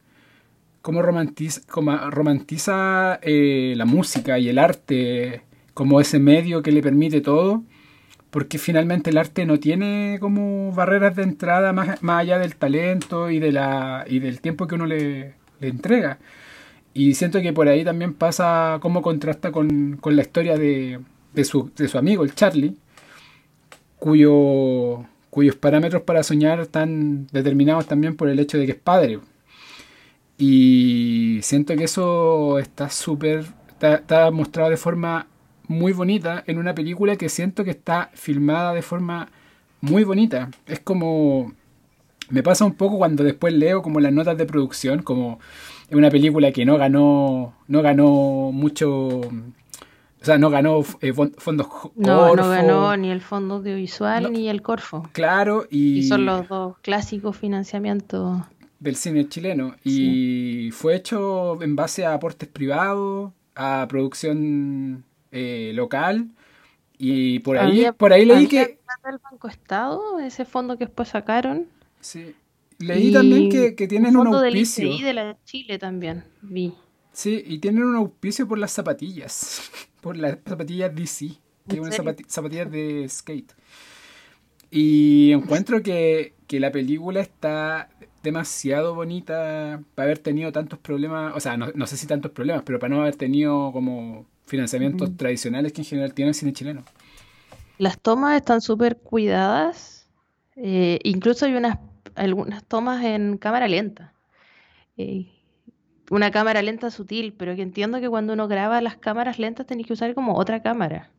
Cómo 0.83 1.03
romantiza, 1.03 1.63
romantiza 2.11 3.19
eh, 3.23 3.75
la 3.77 3.87
música 3.87 4.39
y 4.39 4.49
el 4.49 4.59
arte 4.59 5.43
como 5.73 6.01
ese 6.01 6.19
medio 6.19 6.63
que 6.63 6.73
le 6.73 6.83
permite 6.83 7.21
todo, 7.21 7.65
porque 8.35 8.59
finalmente 8.59 9.11
el 9.11 9.19
arte 9.19 9.47
no 9.47 9.61
tiene 9.61 10.19
como 10.19 10.73
barreras 10.73 11.15
de 11.15 11.23
entrada 11.23 11.73
más, 11.73 12.03
más 12.03 12.23
allá 12.23 12.37
del 12.41 12.57
talento 12.57 13.31
y, 13.31 13.39
de 13.39 13.53
la, 13.53 14.05
y 14.09 14.19
del 14.19 14.41
tiempo 14.41 14.67
que 14.67 14.75
uno 14.75 14.87
le, 14.87 15.35
le 15.61 15.69
entrega. 15.69 16.19
Y 16.93 17.15
siento 17.15 17.41
que 17.41 17.53
por 17.53 17.69
ahí 17.69 17.85
también 17.85 18.13
pasa 18.13 18.79
cómo 18.83 19.03
contrasta 19.03 19.53
con, 19.53 20.01
la 20.05 20.23
historia 20.23 20.59
de, 20.59 20.99
su, 21.45 21.71
amigo, 21.97 22.25
el 22.25 22.35
Charlie, 22.35 22.75
cuyo, 24.01 25.05
cuyos 25.31 25.55
parámetros 25.55 26.03
para 26.03 26.25
soñar 26.25 26.59
están 26.59 27.29
determinados 27.31 27.87
también 27.87 28.17
por 28.17 28.29
el 28.29 28.41
hecho 28.41 28.59
de 28.59 28.67
que 28.67 28.73
es 28.73 28.79
padre. 28.79 29.21
Y 30.39 31.39
siento 31.43 31.77
que 31.77 31.85
eso 31.85 32.59
está 32.59 32.91
súper, 32.91 33.45
está, 33.81 34.33
mostrado 34.33 34.71
de 34.71 34.77
forma 34.77 35.29
muy 35.69 35.93
bonita 35.93 36.45
en 36.47 36.59
una 36.59 36.75
película 36.75 37.17
que 37.17 37.29
siento 37.29 37.65
que 37.65 37.71
está 37.71 38.11
filmada 38.15 38.73
de 38.73 38.83
forma 38.83 39.29
muy 39.81 40.05
bonita. 40.05 40.51
Es 40.67 40.81
como... 40.81 41.53
Me 42.31 42.43
pasa 42.43 42.65
un 42.65 42.75
poco 42.75 42.97
cuando 42.97 43.23
después 43.23 43.53
leo 43.53 43.83
como 43.83 44.01
las 44.01 44.13
notas 44.13 44.39
de 44.39 44.47
producción, 44.47 45.03
como 45.03 45.39
es 45.89 45.95
una 45.95 46.11
película 46.11 46.53
que 46.53 46.65
no 46.65 46.79
ganó, 46.79 47.55
no 47.69 47.83
ganó 47.83 48.51
mucho, 48.51 49.19
o 49.19 49.31
sea, 50.23 50.39
no 50.39 50.49
ganó 50.49 50.83
eh, 51.03 51.13
fondos 51.13 51.67
No, 51.97 52.35
no 52.35 52.49
ganó 52.49 52.97
ni 52.97 53.11
el 53.11 53.21
fondo 53.21 53.57
audiovisual 53.57 54.33
ni 54.33 54.49
el 54.49 54.63
Corfo. 54.63 55.07
Claro, 55.13 55.67
y, 55.71 56.05
son 56.05 56.25
los 56.25 56.49
dos 56.49 56.79
clásicos 56.79 57.37
financiamientos 57.37 58.41
del 58.85 58.97
cine 58.97 59.29
chileno. 59.29 59.75
Y 59.83 60.71
fue 60.73 60.95
hecho 60.95 61.61
en 61.63 61.75
base 61.75 62.07
a 62.07 62.15
aportes 62.15 62.49
privados, 62.49 63.33
a 63.55 63.87
producción 63.89 65.05
eh, 65.35 65.73
local. 65.75 66.31
Y 66.97 67.41
por 67.41 67.59
ahí, 67.59 67.87
por 67.97 68.13
ahí 68.13 68.25
leí 68.25 68.47
que. 68.47 68.79
el 69.05 69.19
Banco 69.19 69.49
Estado, 69.49 70.21
ese 70.21 70.45
fondo 70.45 70.79
que 70.79 70.87
después 70.87 71.09
sacaron. 71.09 71.67
Sí. 72.01 72.37
Leí 72.79 73.13
también 73.13 73.51
que, 73.51 73.75
que 73.75 73.89
tienen 73.89 74.17
un, 74.17 74.29
auspicio. 74.29 74.89
Del 74.89 75.03
de 75.03 75.15
la 75.15 75.37
Chile 75.45 75.79
también, 75.79 76.25
vi. 76.41 76.73
Sí, 77.13 77.43
y 77.45 77.59
tienen 77.59 77.83
un 77.83 77.97
auspicio 77.97 78.47
por 78.47 78.59
las 78.59 78.73
zapatillas. 78.73 79.71
Por 80.01 80.19
las 80.19 80.37
zapatillas 80.47 80.95
DC. 80.95 81.31
Que 81.67 81.81
unas 81.81 81.97
zapatillas 82.29 82.71
de 82.71 83.09
skate. 83.09 83.55
Y 84.71 85.33
encuentro 85.33 85.83
que, 85.83 86.35
que 86.47 86.61
la 86.61 86.71
película 86.71 87.21
está 87.21 87.89
demasiado 88.23 88.95
bonita 88.95 89.83
para 89.95 90.05
haber 90.05 90.19
tenido 90.19 90.53
tantos 90.53 90.79
problemas, 90.79 91.35
o 91.35 91.41
sea, 91.41 91.57
no, 91.57 91.69
no, 91.75 91.87
sé 91.87 91.97
si 91.97 92.07
tantos 92.07 92.33
problemas, 92.33 92.65
pero 92.67 92.79
para 92.79 92.95
no 92.95 93.01
haber 93.01 93.17
tenido 93.17 93.73
como 93.73 94.27
financiamientos 94.47 95.17
tradicionales 95.17 95.73
que 95.73 95.83
en 95.83 95.87
general 95.87 96.15
tiene 96.15 96.31
el 96.31 96.35
cine 96.35 96.53
chileno. 96.53 96.85
Las 97.79 97.99
tomas 97.99 98.37
están 98.37 98.61
súper 98.61 98.99
cuidadas, 98.99 100.09
eh, 100.57 100.99
incluso 101.03 101.47
hay 101.47 101.55
unas 101.55 101.79
algunas 102.15 102.65
tomas 102.65 103.05
en 103.05 103.39
cámara 103.39 103.69
lenta. 103.69 104.13
Eh, 104.97 105.27
una 106.11 106.31
cámara 106.31 106.63
lenta 106.63 106.91
sutil, 106.91 107.33
pero 107.33 107.57
que 107.57 107.63
entiendo 107.63 108.01
que 108.01 108.09
cuando 108.09 108.35
uno 108.35 108.47
graba 108.47 108.81
las 108.81 108.97
cámaras 108.97 109.39
lentas 109.39 109.67
tenéis 109.67 109.87
que 109.87 109.95
usar 109.95 110.15
como 110.15 110.37
otra 110.37 110.63
cámara. 110.63 111.11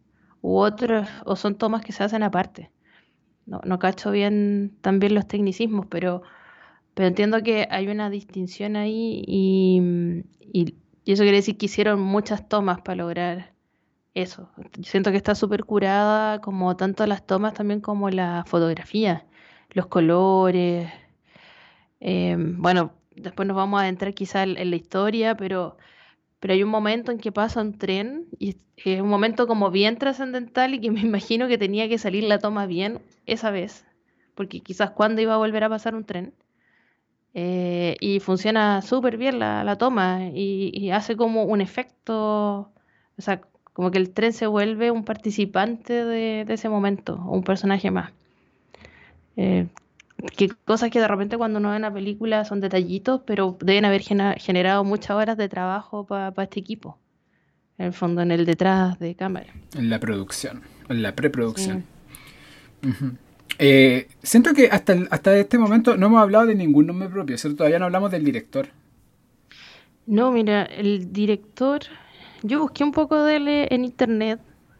U 0.42 0.58
otros, 0.58 1.08
o 1.26 1.36
son 1.36 1.56
tomas 1.56 1.84
que 1.84 1.92
se 1.92 2.04
hacen 2.04 2.24
aparte. 2.24 2.72
No, 3.46 3.62
no 3.64 3.80
cacho 3.80 4.12
bien 4.12 4.78
también 4.82 5.16
los 5.16 5.28
tecnicismos, 5.28 5.88
pero, 5.88 6.22
pero 6.94 7.08
entiendo 7.08 7.42
que 7.44 7.68
hay 7.70 7.88
una 7.88 8.10
distinción 8.10 8.76
ahí 8.76 9.24
y, 9.28 9.82
y, 10.40 10.76
eso 11.14 11.24
quiere 11.24 11.38
decir 11.38 11.58
que 11.58 11.68
hicieron 11.68 12.02
muchas 12.02 12.48
tomas 12.48 12.82
para 12.82 12.98
lograr 12.98 13.54
eso. 14.14 14.50
Siento 14.84 15.12
que 15.12 15.18
está 15.18 15.36
súper 15.36 15.66
curada, 15.66 16.42
como 16.42 16.76
tanto 16.78 17.06
las 17.06 17.26
tomas 17.26 17.54
también 17.54 17.82
como 17.82 18.10
la 18.10 18.44
fotografía 18.48 19.26
los 19.76 19.88
colores. 19.88 20.90
Em, 22.00 22.62
bueno, 22.62 22.94
después 23.16 23.48
nos 23.48 23.56
vamos 23.58 23.80
a 23.80 23.84
adentrar 23.84 24.14
quizá 24.14 24.44
en, 24.44 24.70
la 24.70 24.76
historia, 24.76 25.36
pero, 25.36 25.78
pero 26.40 26.54
hay 26.54 26.64
un 26.64 26.70
momento 26.70 27.12
en 27.12 27.20
que 27.20 27.32
pasa 27.32 27.62
un 27.62 27.78
tren 27.78 28.28
y 28.40 28.58
es 28.78 29.02
un 29.02 29.10
momento 29.10 29.48
como 29.48 29.72
bien 29.72 29.98
trascendental 29.98 30.74
y 30.74 30.82
que 30.82 30.92
me 30.92 31.02
imagino 31.12 31.48
que 31.48 31.58
tenía 31.58 31.90
que 31.90 31.98
salir 31.98 32.24
la 32.24 32.40
toma 32.40 32.66
bien 32.66 33.02
esa 33.26 33.52
vez, 33.52 33.86
porque 34.36 34.62
quizás 34.62 34.92
cuando 34.92 35.22
iba 35.22 35.36
a 35.36 35.38
volver 35.38 35.64
a 35.64 35.70
pasar 35.70 35.96
un 35.96 36.06
tren. 36.06 36.34
Eh, 37.38 37.98
y 38.00 38.22
funciona 38.22 38.82
súper 38.82 39.18
bien 39.18 39.40
la, 39.40 39.76
toma 39.78 40.30
y, 40.34 40.90
hace 40.92 41.18
como 41.18 41.44
un 41.44 41.60
efecto, 41.60 42.72
o 43.18 43.22
sea, 43.22 43.42
como 43.74 43.92
que 43.92 43.98
el 43.98 44.12
tren 44.12 44.32
se 44.32 44.48
vuelve 44.48 44.90
un 44.90 45.04
participante 45.04 46.06
de, 46.06 46.46
ese 46.48 46.70
momento, 46.70 47.18
un 47.28 47.44
personaje 47.44 47.92
más. 47.92 48.14
Eh, 49.36 49.68
que 50.38 50.48
cosas 50.64 50.90
que 50.90 51.02
de 51.02 51.10
repente 51.10 51.38
cuando 51.38 51.60
uno 51.60 51.72
ve 51.72 51.76
una 51.76 51.94
película 51.94 52.46
son 52.46 52.62
detallitos, 52.62 53.22
pero 53.26 53.58
deben 53.60 53.84
haber 53.84 54.02
generado 54.02 54.86
muchas 54.86 55.12
horas 55.12 55.36
de 55.36 55.50
trabajo 55.50 56.06
para 56.06 56.32
este 56.44 56.62
equipo. 56.62 56.98
En 57.78 57.88
el 57.88 57.94
fondo, 57.94 58.22
en 58.22 58.32
el 58.32 58.46
detrás 58.46 58.98
de 58.98 59.14
cámara. 59.16 59.54
En 59.74 59.90
la 59.90 60.00
producción, 60.00 60.62
en 60.88 61.02
la 61.02 61.14
preproducción. 61.14 61.84
Eh, 63.58 64.08
siento 64.22 64.54
que 64.54 64.68
hasta, 64.68 64.96
hasta 65.10 65.38
este 65.38 65.58
momento 65.58 65.96
no 65.96 66.08
hemos 66.08 66.22
hablado 66.22 66.46
de 66.46 66.56
ningún 66.56 66.88
nombre 66.88 67.10
propio, 67.10 67.38
¿cierto? 67.38 67.58
Todavía 67.58 67.80
no 67.80 67.86
hablamos 67.86 68.12
del 68.12 68.26
director. 68.26 68.68
No, 70.06 70.32
mira, 70.32 70.64
el 70.64 71.12
director, 71.14 71.82
yo 72.44 72.60
busqué 72.60 72.84
un 72.84 72.92
poco 72.92 73.24
de 73.24 73.38
él 73.38 73.48
en 73.48 73.86
internet, 73.86 74.40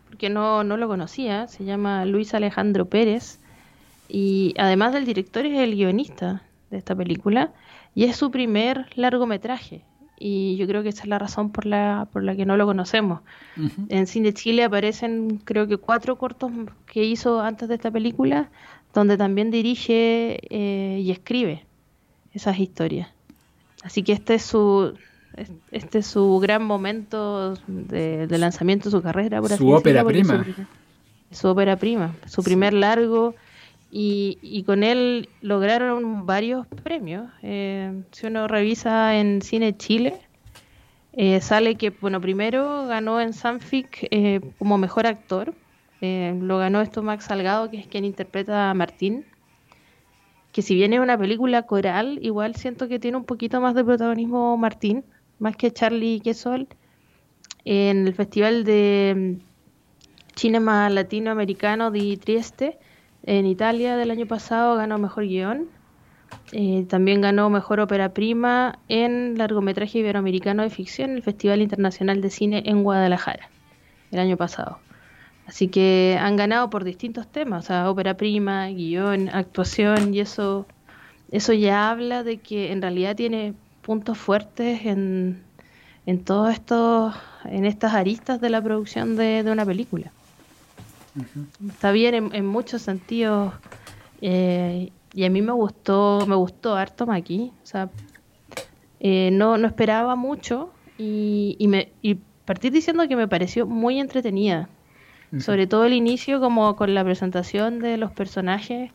porque 0.10 0.30
no, 0.30 0.64
no 0.64 0.78
lo 0.78 0.88
conocía, 0.88 1.48
se 1.48 1.64
llama 1.64 2.06
Luis 2.06 2.34
Alejandro 2.34 2.86
Pérez, 2.86 3.40
y 4.08 4.54
además 4.58 4.94
del 4.94 5.06
director 5.06 5.46
es 5.46 5.58
el 5.58 5.74
guionista 5.76 6.44
de 6.70 6.78
esta 6.78 6.96
película, 6.96 7.54
y 7.96 8.04
es 8.04 8.18
su 8.18 8.30
primer 8.30 8.86
largometraje, 8.96 9.84
y 10.18 10.56
yo 10.58 10.68
creo 10.68 10.84
que 10.84 10.90
esa 10.90 11.04
es 11.04 11.10
la 11.10 11.20
razón 11.20 11.52
por 11.52 11.66
la, 11.66 12.08
por 12.12 12.24
la 12.24 12.36
que 12.36 12.46
no 12.46 12.58
lo 12.58 12.66
conocemos. 12.66 13.22
En 13.90 14.08
Cine 14.08 14.34
Chile 14.34 14.64
aparecen 14.64 15.42
creo 15.44 15.68
que 15.68 15.78
cuatro 15.78 16.18
cortos 16.18 16.52
que 16.86 17.04
hizo 17.04 17.42
antes 17.42 17.68
de 17.68 17.76
esta 17.76 17.92
película, 17.92 18.50
donde 18.94 19.18
también 19.18 19.52
dirige 19.52 20.40
eh, 20.50 21.00
y 21.02 21.12
escribe 21.12 21.66
esas 22.34 22.60
historias. 22.60 23.10
Así 23.84 24.04
que 24.04 24.14
este 24.14 24.36
es 24.36 24.44
su 24.44 24.94
este 25.72 26.00
es 26.00 26.08
su 26.08 26.40
gran 26.40 26.64
momento 26.64 27.56
de, 27.68 28.28
lanzamiento 28.38 28.90
de 28.90 28.92
su 28.92 29.02
carrera, 29.02 29.42
por 29.42 29.52
su 29.52 29.70
ópera 29.70 30.04
prima. 30.06 30.46
Su, 31.32 31.50
ópera 31.50 31.76
prima, 31.76 32.16
su 32.26 32.42
primer 32.42 32.74
largo 32.74 33.36
y, 33.98 34.64
con 34.64 34.84
él 34.84 35.30
lograron 35.40 36.26
varios 36.26 36.68
premios. 36.68 37.30
Eh, 37.42 38.04
si 38.12 38.28
uno 38.28 38.46
revisa 38.50 39.16
en 39.16 39.42
Cine 39.42 39.78
Chile, 39.78 40.20
eh, 41.14 41.40
sale 41.40 41.76
que, 41.76 41.92
bueno, 41.92 42.20
primero 42.20 42.88
ganó 42.88 43.22
en 43.22 43.32
Sanfic 43.32 44.06
eh, 44.12 44.42
como 44.60 44.78
mejor 44.78 45.08
actor. 45.08 45.54
lo 46.02 46.58
ganó 46.58 46.82
esto 46.82 47.04
Max 47.04 47.26
Salgado, 47.26 47.72
que 47.72 47.78
es 47.78 47.88
quien 47.88 48.04
interpreta 48.04 48.70
a 48.70 48.74
Martín. 48.74 49.26
Que 50.52 50.62
si 50.62 50.76
bien 50.76 50.92
es 50.92 51.00
una 51.00 51.18
película 51.18 51.62
coral, 51.62 52.20
igual 52.22 52.56
siento 52.56 52.90
que 52.90 53.00
tiene 53.00 53.16
un 53.16 53.24
poquito 53.24 53.62
más 53.62 53.76
de 53.76 53.86
protagonismo 53.86 54.58
Martín, 54.58 55.06
más 55.40 55.56
que 55.56 55.72
Charlie 55.72 56.20
Quesol. 56.20 56.68
En 57.64 58.08
el 58.08 58.14
Festival 58.14 58.66
de 58.66 59.38
Cinema 60.36 60.90
Latinoamericano 60.90 61.92
de 61.92 62.18
Trieste 62.18 62.78
en 63.26 63.48
Italia 63.48 63.98
del 63.98 64.12
año 64.12 64.28
pasado 64.28 64.76
ganó 64.76 64.98
Mejor 65.00 65.26
Guión. 65.26 65.68
Eh, 66.52 66.86
también 66.88 67.22
ganó 67.22 67.50
Mejor 67.50 67.80
Ópera 67.80 68.14
Prima 68.14 68.80
en 68.88 69.38
largometraje 69.38 70.00
iberoamericano 70.00 70.64
de 70.64 70.70
ficción 70.70 71.12
en 71.12 71.18
el 71.18 71.24
Festival 71.24 71.62
Internacional 71.62 72.22
de 72.22 72.30
Cine 72.30 72.64
en 72.66 72.84
Guadalajara 72.84 73.50
el 74.12 74.20
año 74.20 74.38
pasado. 74.38 74.80
Así 75.48 75.68
que 75.68 76.18
han 76.20 76.36
ganado 76.36 76.70
por 76.70 76.84
distintos 76.84 77.28
temas, 77.28 77.66
o 77.66 77.68
sea, 77.68 77.90
ópera 77.90 78.16
prima, 78.18 78.68
guion, 78.68 79.30
actuación, 79.30 80.14
y 80.14 80.20
eso, 80.20 80.66
eso 81.32 81.54
ya 81.54 81.90
habla 81.90 82.24
de 82.24 82.38
que 82.38 82.72
en 82.72 82.82
realidad 82.82 83.16
tiene 83.16 83.54
puntos 83.82 84.18
fuertes 84.18 84.86
en, 84.86 85.44
en 86.08 86.24
todo 86.24 86.50
esto, 86.50 87.14
en 87.46 87.66
estas 87.66 87.94
aristas 87.94 88.42
de 88.42 88.50
la 88.50 88.62
producción 88.62 89.16
de 89.16 89.46
una 89.48 89.66
película. 89.66 90.12
Está 91.70 91.92
bien 91.92 92.32
en, 92.34 92.46
muchos 92.46 92.82
sentidos. 92.82 93.54
Eh, 94.22 94.92
y 95.14 95.24
a 95.24 95.30
mí 95.30 95.42
me 95.42 95.52
gustó, 95.52 96.26
me 96.28 96.36
gustó 96.36 96.76
harto 96.76 97.06
Maki. 97.06 97.52
O 97.64 97.66
sea, 97.66 97.90
eh, 99.00 99.30
no, 99.32 99.58
no 99.58 99.68
esperaba 99.68 100.16
mucho 100.16 100.72
y, 100.98 101.56
y, 101.60 101.68
me, 101.68 101.92
y 102.02 102.16
partí 102.46 102.70
diciendo 102.70 103.08
que 103.08 103.16
me 103.16 103.28
pareció 103.28 103.66
muy 103.66 104.00
entretenida. 104.00 104.70
Sobre 105.40 105.68
todo 105.68 105.84
el 105.84 105.92
inicio, 105.92 106.40
como 106.40 106.78
con 106.78 106.94
la 106.94 107.04
presentación 107.04 107.80
de 107.80 107.98
los 107.98 108.12
personajes, 108.12 108.92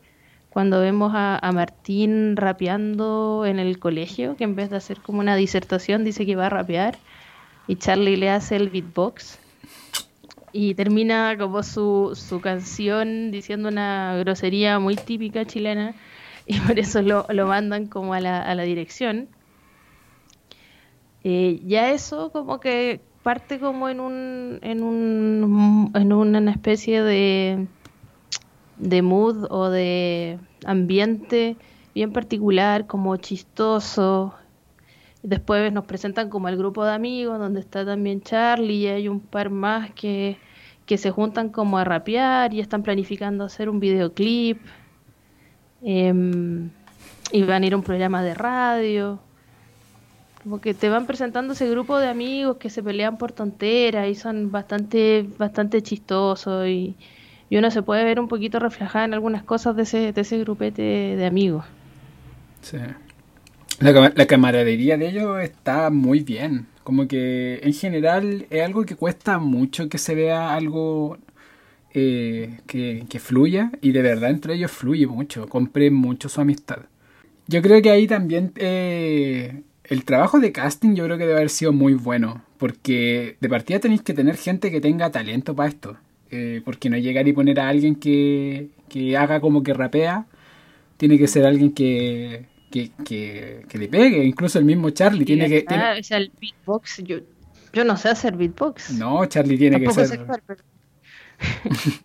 cuando 0.49 0.79
vemos 0.79 1.11
a, 1.13 1.37
a, 1.37 1.51
Martín 1.51 2.35
rapeando 2.35 3.45
en 3.45 3.59
el 3.59 3.77
colegio, 3.77 4.35
que 4.37 4.45
en 4.45 4.55
vez 4.55 4.71
de 4.71 4.77
hacer 4.77 5.01
como 5.01 5.19
una 5.19 5.35
disertación 5.35 6.03
dice 6.03 6.25
que 6.25 6.35
va 6.35 6.47
a 6.47 6.49
rapear, 6.49 6.97
y 7.67 7.75
Charlie 7.75 8.17
le 8.17 8.31
hace 8.31 8.55
el 8.55 8.69
beatbox 8.69 9.37
y 10.53 10.75
termina 10.75 11.37
como 11.37 11.63
su, 11.63 12.11
su 12.15 12.41
canción 12.41 13.31
diciendo 13.31 13.69
una 13.69 14.15
grosería 14.17 14.79
muy 14.79 14.95
típica 14.95 15.45
chilena 15.45 15.95
y 16.45 16.59
por 16.59 16.79
eso 16.79 17.01
lo, 17.01 17.25
lo 17.29 17.47
mandan 17.47 17.87
como 17.87 18.13
a 18.13 18.19
la, 18.19 18.41
a 18.41 18.55
la 18.55 18.63
dirección. 18.63 19.29
Eh, 21.23 21.61
ya 21.65 21.91
eso 21.91 22.31
como 22.31 22.59
que 22.59 22.99
parte 23.21 23.59
como 23.59 23.89
en 23.89 23.99
un, 23.99 24.59
en 24.63 24.81
un 24.81 25.91
en 25.93 26.13
una 26.13 26.51
especie 26.51 27.03
de 27.03 27.67
de 28.77 29.01
mood 29.03 29.45
o 29.51 29.69
de 29.69 30.39
ambiente 30.65 31.57
bien 31.93 32.11
particular, 32.11 32.87
como 32.87 33.15
chistoso, 33.17 34.33
Después 35.23 35.71
nos 35.71 35.85
presentan 35.85 36.29
como 36.29 36.49
el 36.49 36.57
grupo 36.57 36.83
de 36.83 36.93
amigos, 36.93 37.37
donde 37.37 37.59
está 37.59 37.85
también 37.85 38.21
Charlie 38.21 38.75
y 38.75 38.87
hay 38.87 39.07
un 39.07 39.19
par 39.19 39.49
más 39.49 39.91
que, 39.91 40.37
se 40.87 41.09
juntan 41.09 41.49
como 41.49 41.77
a 41.77 41.85
rapear 41.85 42.53
y 42.53 42.59
están 42.59 42.83
planificando 42.83 43.45
hacer 43.45 43.69
un 43.69 43.79
videoclip. 43.79 44.59
Em, 45.83 46.69
y 47.31 47.43
van 47.43 47.63
a 47.63 47.65
ir 47.65 47.73
a 47.73 47.77
un 47.77 47.83
programa 47.83 48.21
de 48.23 48.33
radio. 48.33 49.19
Como 50.43 50.59
que 50.59 50.73
te 50.73 50.89
van 50.89 51.05
presentando 51.05 51.53
ese 51.53 51.69
grupo 51.69 51.97
de 51.97 52.07
amigos 52.07 52.57
que 52.57 52.69
se 52.69 52.81
pelean 52.83 53.17
por 53.17 53.31
tonteras 53.31 54.09
y 54.09 54.15
son 54.15 54.51
bastante, 54.51 55.29
bastante 55.37 55.81
chistosos 55.81 56.67
y, 56.67 56.97
uno 57.51 57.69
se 57.69 57.83
puede 57.83 58.05
ver 58.05 58.19
un 58.19 58.29
poquito 58.29 58.59
reflejado 58.59 59.05
en 59.05 59.13
algunas 59.13 59.43
cosas 59.43 59.75
de 59.75 59.83
ese, 59.83 60.13
de 60.13 60.21
ese 60.21 60.39
grupete 60.39 60.81
de 60.81 61.25
amigos. 61.25 61.65
Sí. 62.61 62.77
La, 63.81 64.27
camaradería 64.27 64.95
de 64.95 65.09
ellos 65.09 65.41
está 65.41 65.89
muy 65.89 66.19
bien. 66.19 66.67
Como 66.83 67.07
que 67.07 67.59
en 67.63 67.73
general 67.73 68.45
es 68.51 68.63
algo 68.63 68.85
que 68.85 68.95
cuesta 68.95 69.39
mucho 69.39 69.89
que 69.89 69.97
se 69.97 70.13
vea 70.13 70.53
algo 70.53 71.17
eh, 71.93 72.59
que, 72.67 73.19
fluya 73.19 73.71
y 73.81 73.91
de 73.91 74.01
verdad 74.03 74.29
entre 74.29 74.53
ellos 74.53 74.71
fluye 74.71 75.07
mucho, 75.07 75.47
compré 75.49 75.89
mucho 75.89 76.29
su 76.29 76.41
amistad. 76.41 76.79
Yo 77.47 77.61
creo 77.63 77.81
que 77.81 77.89
ahí 77.89 78.07
también 78.07 78.51
eh, 78.55 79.63
el 79.83 80.05
trabajo 80.05 80.39
de 80.39 80.51
casting 80.51 80.93
yo 80.93 81.05
creo 81.05 81.17
que 81.17 81.25
debe 81.25 81.37
haber 81.37 81.49
sido 81.49 81.73
muy 81.73 81.93
bueno, 81.95 82.43
porque 82.57 83.35
de 83.41 83.49
partida 83.49 83.79
tenéis 83.79 84.03
que 84.03 84.13
tener 84.13 84.37
gente 84.37 84.69
que 84.69 84.79
tenga 84.79 85.11
talento 85.11 85.55
para 85.55 85.69
esto, 85.69 85.97
eh, 86.29 86.61
porque 86.63 86.89
no 86.89 86.97
llegar 86.97 87.27
y 87.27 87.33
poner 87.33 87.59
a 87.59 87.69
alguien 87.69 87.95
que, 87.95 88.69
que 88.89 89.17
haga 89.17 89.39
como 89.41 89.63
que 89.63 89.73
rapea, 89.73 90.27
tiene 90.97 91.17
que 91.17 91.27
ser 91.27 91.45
alguien 91.45 91.73
que, 91.73 92.45
que, 92.71 92.91
que, 93.05 93.77
le 93.77 93.87
pegue. 93.87 94.23
Incluso 94.23 94.57
el 94.57 94.65
mismo 94.65 94.89
Charlie 94.89 95.25
tiene 95.25 95.47
que. 95.47 95.65
O 95.67 96.03
sea, 96.03 96.17
el 96.17 96.31
beatbox, 96.39 97.03
yo, 97.03 97.17
yo 97.73 97.83
no 97.83 97.97
sé 97.97 98.09
hacer 98.09 98.35
beatbox. 98.35 98.93
No, 98.93 99.25
Charlie 99.25 99.57
tiene 99.57 99.79
que 99.79 99.91
ser. 99.91 100.25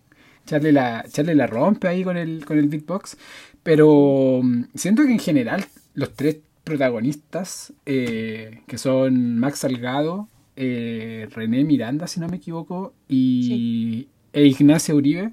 Charlie, 0.46 0.72
la, 0.72 1.04
Charlie 1.08 1.34
la 1.34 1.46
rompe 1.46 1.88
ahí 1.88 2.04
con 2.04 2.16
el, 2.16 2.44
con 2.44 2.58
el 2.58 2.68
beatbox. 2.68 3.16
Pero 3.62 4.40
mm, 4.42 4.64
siento 4.74 5.04
que 5.04 5.12
en 5.12 5.18
general 5.18 5.64
los 5.94 6.14
tres 6.14 6.38
protagonistas, 6.64 7.72
eh, 7.86 8.62
que 8.66 8.78
son 8.78 9.38
Max 9.38 9.60
Salgado, 9.60 10.28
eh, 10.56 11.28
René 11.32 11.64
Miranda, 11.64 12.06
si 12.06 12.20
no 12.20 12.28
me 12.28 12.36
equivoco, 12.36 12.92
y 13.08 14.08
e 14.32 14.46
Ignacio 14.46 14.96
Uribe, 14.96 15.32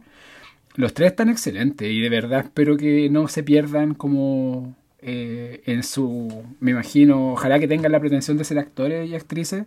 los 0.75 0.93
tres 0.93 1.11
están 1.11 1.29
excelentes 1.29 1.89
y 1.91 1.99
de 1.99 2.09
verdad 2.09 2.41
espero 2.45 2.77
que 2.77 3.09
no 3.09 3.27
se 3.27 3.43
pierdan 3.43 3.93
como 3.93 4.75
eh, 5.05 5.61
en 5.65 5.83
su, 5.83 6.43
me 6.59 6.71
imagino, 6.71 7.33
ojalá 7.33 7.59
que 7.59 7.67
tengan 7.67 7.91
la 7.91 7.99
pretensión 7.99 8.37
de 8.37 8.43
ser 8.43 8.59
actores 8.59 9.09
y 9.09 9.15
actrices, 9.15 9.65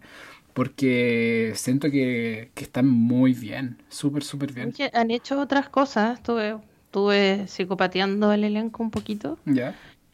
porque 0.55 1.53
siento 1.55 1.91
que, 1.91 2.51
están 2.57 2.89
muy 2.89 3.35
bien, 3.35 3.77
súper, 3.89 4.23
súper 4.23 4.53
bien. 4.53 4.73
han 4.93 5.11
hecho 5.11 5.39
otras 5.39 5.69
cosas, 5.69 6.19
estuve, 6.19 6.57
estuve 6.87 7.47
psicopateando 7.47 8.33
el 8.33 8.45
elenco 8.45 8.83
un 8.83 8.91
poquito. 8.91 9.39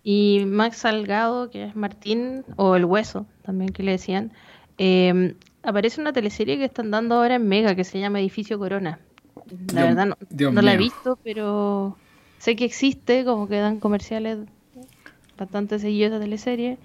Y 0.02 0.44
Max 0.46 0.78
Salgado, 0.78 1.48
que 1.50 1.64
es 1.64 1.76
Martín, 1.76 2.44
o 2.56 2.74
el 2.74 2.84
hueso, 2.84 3.26
también 3.42 3.70
que 3.70 3.82
le 3.82 3.92
decían, 3.92 4.32
Eh, 4.78 5.34
aparece 5.62 6.00
una 6.00 6.12
teleserie 6.12 6.58
que 6.58 6.64
están 6.64 6.90
dando 6.90 7.16
ahora 7.16 7.36
en 7.36 7.46
Mega 7.46 7.74
que 7.74 7.84
se 7.84 8.00
llama 8.00 8.20
Edificio 8.20 8.58
Corona. 8.58 8.98
La 9.72 9.84
verdad 9.84 10.06
no, 10.06 10.62
la 10.62 10.74
he 10.74 10.76
visto, 10.76 11.18
pero 11.22 11.96
sé 12.38 12.56
que 12.56 12.64
existe, 12.64 13.24
como 13.24 13.48
que 13.48 13.56
dan 13.56 13.80
comerciales 13.80 14.38
bastante 15.42 15.78
seguidos 15.78 16.12
de 16.12 16.20
teleserie. 16.20 16.78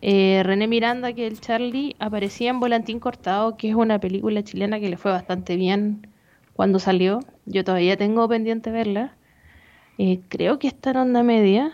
Eh, 0.00 0.42
René 0.44 0.66
Miranda, 0.68 1.12
que 1.12 1.26
el 1.26 1.40
Charlie, 1.40 1.96
aparecía 1.98 2.50
en 2.50 2.60
Volantín 2.60 3.00
Cortado, 3.00 3.56
que 3.56 3.68
es 3.68 3.74
una 3.74 3.98
película 3.98 4.42
chilena 4.42 4.80
que 4.80 4.88
le 4.88 4.96
fue 4.96 5.10
bastante 5.10 5.56
bien 5.56 6.06
cuando 6.54 6.78
salió. 6.78 7.20
Yo 7.46 7.64
todavía 7.64 7.96
tengo 7.96 8.28
pendiente 8.28 8.70
verla. 8.70 9.14
Eh, 9.98 10.20
creo 10.28 10.58
que 10.58 10.68
está 10.68 10.90
en 10.90 10.98
onda 10.98 11.22
media, 11.22 11.72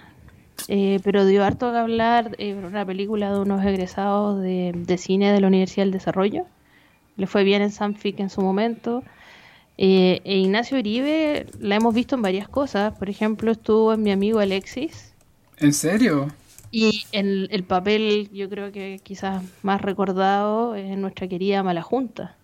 eh, 0.69 1.01
pero 1.05 1.27
dio 1.27 1.45
harto 1.45 1.71
que 1.71 1.79
hablar 1.79 2.37
una 2.39 2.87
película 2.87 3.33
de 3.33 3.41
unos 3.41 3.65
egresados 3.65 4.41
de, 4.41 4.73
de, 4.75 4.99
cine 4.99 5.31
de 5.33 5.41
la 5.41 5.49
Universidad 5.49 5.85
del 5.85 5.93
Desarrollo. 5.93 6.47
Le 7.17 7.27
fue 7.27 7.45
bien 7.45 7.63
en 7.63 7.71
Sanfic 7.71 8.21
en 8.21 8.31
su 8.31 8.41
momento. 8.41 9.03
Eh, 9.77 10.21
e 10.25 10.37
Ignacio 10.39 10.79
Uribe 10.79 11.47
la 11.59 11.77
hemos 11.77 11.95
visto 11.95 12.15
en 12.15 12.23
varias 12.23 12.49
cosas. 12.49 12.97
Por 12.99 13.11
ejemplo, 13.11 13.53
estuvo 13.53 13.93
en 13.93 14.03
Mi 14.03 14.13
Amigo 14.13 14.39
Alexis. 14.39 15.14
¿En 15.59 15.73
serio? 15.73 16.29
Y 16.71 17.05
en 17.13 17.47
el 17.51 17.63
papel, 17.63 18.31
yo 18.33 18.49
creo 18.49 18.73
que 18.73 18.99
quizás 19.03 19.43
más 19.63 19.81
recordado 19.81 20.75
es 20.75 20.97
nuestra 20.99 21.29
querida 21.29 21.63
Mala 21.63 21.83
Junta. 21.83 22.37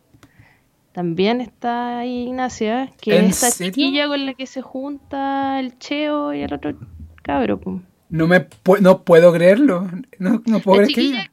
También 0.93 1.41
está 1.41 1.99
ahí 1.99 2.25
Ignacia, 2.25 2.91
que 3.01 3.17
es 3.19 3.43
esta 3.43 3.65
chiquilla 3.65 4.09
con 4.09 4.27
la 4.27 4.35
que 4.35 4.47
se 4.47 4.61
junta 4.61 5.59
el 5.61 5.79
Cheo 5.79 6.35
y 6.35 6.43
el 6.43 6.53
otro 6.53 6.77
cabro. 7.23 7.61
No 8.09 8.27
me 8.27 8.47
no 8.81 9.03
puedo 9.03 9.33
creerlo. 9.33 9.89
No, 10.19 10.43
no 10.47 10.61
puedo 10.61 10.83
la 10.83 10.89
chiquilla 10.89 11.31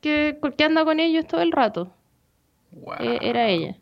que, 0.00 0.38
que, 0.56 0.64
anda 0.64 0.84
con 0.84 1.00
ellos 1.00 1.26
todo 1.26 1.40
el 1.40 1.52
rato. 1.52 1.92
E, 3.00 3.18
era 3.20 3.48
ella. 3.48 3.76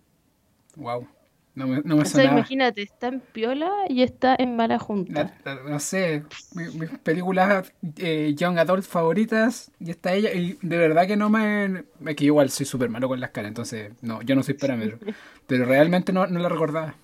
Wow. 0.77 1.07
No 1.55 1.67
me, 1.67 1.83
no 1.85 1.97
me 1.97 2.03
o 2.03 2.05
sea, 2.07 2.25
imagínate, 2.25 2.81
está 2.81 3.09
en 3.09 3.21
Piola 3.21 3.71
y 3.87 4.03
está 4.03 4.35
en 4.39 4.57
Mala 4.57 4.79
Junta. 4.79 5.35
no 5.69 5.79
sé, 5.81 6.23
mis, 6.55 6.89
películas 7.03 7.71
eh, 7.99 8.33
Young 8.35 8.59
Adult 8.59 8.85
favoritas 8.85 9.71
y 9.79 9.91
está 9.91 10.15
ella. 10.15 10.33
Y 10.33 10.59
de 10.63 10.79
verdad 10.79 11.07
que 11.07 11.17
no 11.17 11.29
me. 11.29 11.85
Es 12.07 12.17
que 12.17 12.25
igual 12.25 12.49
soy 12.49 12.65
súper 12.65 12.89
malo 12.89 13.07
con 13.07 13.21
las 13.21 13.31
caras, 13.31 13.49
entonces 13.49 13.93
no, 14.01 14.23
yo 14.23 14.35
no 14.35 14.43
soy 14.43 14.55
parámetro. 14.55 14.99
pero 15.47 15.67
realmente 15.67 16.13
no, 16.13 16.27
no 16.27 16.39
la 16.39 16.49
recordaba. 16.49 16.95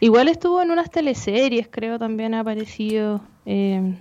Igual 0.00 0.28
estuvo 0.28 0.60
en 0.60 0.72
unas 0.72 0.90
teleseries, 0.90 1.68
creo 1.70 1.98
también 1.98 2.34
ha 2.34 2.40
aparecido. 2.40 3.20
Eh, 3.46 3.94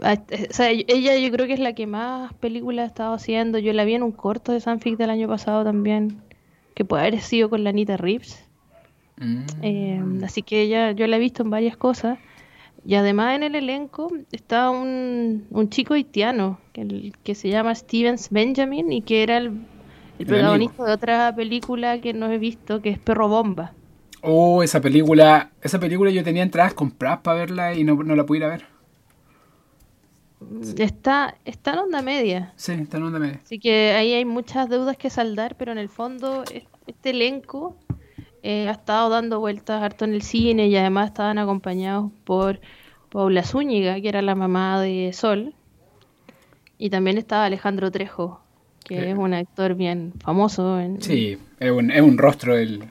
o 0.00 0.52
sea, 0.52 0.70
ella 0.70 1.16
yo 1.16 1.30
creo 1.30 1.46
que 1.46 1.52
es 1.52 1.60
la 1.60 1.74
que 1.74 1.86
más 1.86 2.34
películas 2.34 2.84
ha 2.84 2.86
estado 2.88 3.14
haciendo. 3.14 3.58
Yo 3.58 3.72
la 3.72 3.84
vi 3.84 3.94
en 3.94 4.02
un 4.02 4.10
corto 4.10 4.50
de 4.50 4.60
Sanfic 4.60 4.96
del 4.96 5.10
año 5.10 5.28
pasado 5.28 5.62
también 5.62 6.20
que 6.74 6.84
puede 6.84 7.06
haber 7.06 7.20
sido 7.20 7.50
con 7.50 7.64
la 7.64 7.70
Anita 7.70 7.96
Reeves. 7.96 8.44
Mm. 9.18 9.44
Eh, 9.62 10.02
así 10.24 10.42
que 10.42 10.62
ella, 10.62 10.92
yo 10.92 11.06
la 11.06 11.16
he 11.16 11.20
visto 11.20 11.42
en 11.42 11.50
varias 11.50 11.76
cosas. 11.76 12.18
Y 12.84 12.96
además 12.96 13.36
en 13.36 13.44
el 13.44 13.54
elenco 13.54 14.12
está 14.32 14.70
un, 14.70 15.46
un 15.50 15.70
chico 15.70 15.94
haitiano 15.94 16.58
que, 16.72 17.12
que 17.22 17.34
se 17.34 17.48
llama 17.48 17.74
Stevens 17.74 18.28
Benjamin 18.30 18.90
y 18.92 19.02
que 19.02 19.22
era 19.22 19.36
el, 19.36 19.52
protagonista 20.18 20.84
de 20.84 20.92
otra 20.92 21.34
película 21.34 22.00
que 22.00 22.12
no 22.12 22.30
he 22.30 22.38
visto, 22.38 22.80
que 22.80 22.90
es 22.90 22.98
Perro 22.98 23.28
Bomba. 23.28 23.72
Oh, 24.20 24.62
esa 24.62 24.80
película, 24.80 25.50
esa 25.62 25.80
película 25.80 26.10
yo 26.10 26.22
tenía 26.22 26.42
entradas 26.42 26.74
compradas 26.74 27.20
para 27.20 27.38
verla 27.38 27.74
y 27.74 27.84
no, 27.84 27.94
no 28.02 28.14
la 28.14 28.24
pude 28.24 28.38
ir 28.38 28.44
a 28.44 28.48
ver. 28.48 28.71
Está, 30.78 31.36
está 31.44 31.72
en 31.72 31.78
onda 31.78 32.02
media. 32.02 32.52
Sí, 32.56 32.72
está 32.72 32.96
en 32.96 33.02
onda 33.04 33.18
media. 33.18 33.40
Así 33.42 33.58
que 33.58 33.92
ahí 33.92 34.12
hay 34.14 34.24
muchas 34.24 34.68
deudas 34.68 34.96
que 34.96 35.10
saldar, 35.10 35.56
pero 35.56 35.72
en 35.72 35.78
el 35.78 35.88
fondo 35.88 36.44
este 36.86 37.10
elenco 37.10 37.76
eh, 38.42 38.68
ha 38.68 38.72
estado 38.72 39.08
dando 39.08 39.40
vueltas 39.40 39.82
harto 39.82 40.04
en 40.04 40.14
el 40.14 40.22
cine 40.22 40.68
y 40.68 40.76
además 40.76 41.08
estaban 41.08 41.38
acompañados 41.38 42.10
por 42.24 42.60
Paula 43.10 43.44
Zúñiga, 43.44 44.00
que 44.00 44.08
era 44.08 44.22
la 44.22 44.34
mamá 44.34 44.80
de 44.80 45.12
Sol. 45.12 45.54
Y 46.78 46.90
también 46.90 47.18
estaba 47.18 47.44
Alejandro 47.44 47.90
Trejo, 47.90 48.40
que 48.84 49.10
es 49.10 49.16
un 49.16 49.34
actor 49.34 49.74
bien 49.74 50.12
famoso. 50.18 50.80
En, 50.80 51.00
sí, 51.00 51.38
es 51.60 51.70
un, 51.70 51.90
es 51.90 52.02
un 52.02 52.18
rostro 52.18 52.56
del, 52.56 52.84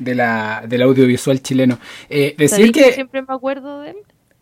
de 0.00 0.14
la, 0.14 0.64
del 0.66 0.82
audiovisual 0.82 1.40
chileno. 1.40 1.78
Eh, 2.08 2.34
decir 2.36 2.72
que... 2.72 2.92
Siempre 2.92 3.22
me 3.22 3.32
acuerdo 3.32 3.80
de 3.80 3.90
él 3.90 3.96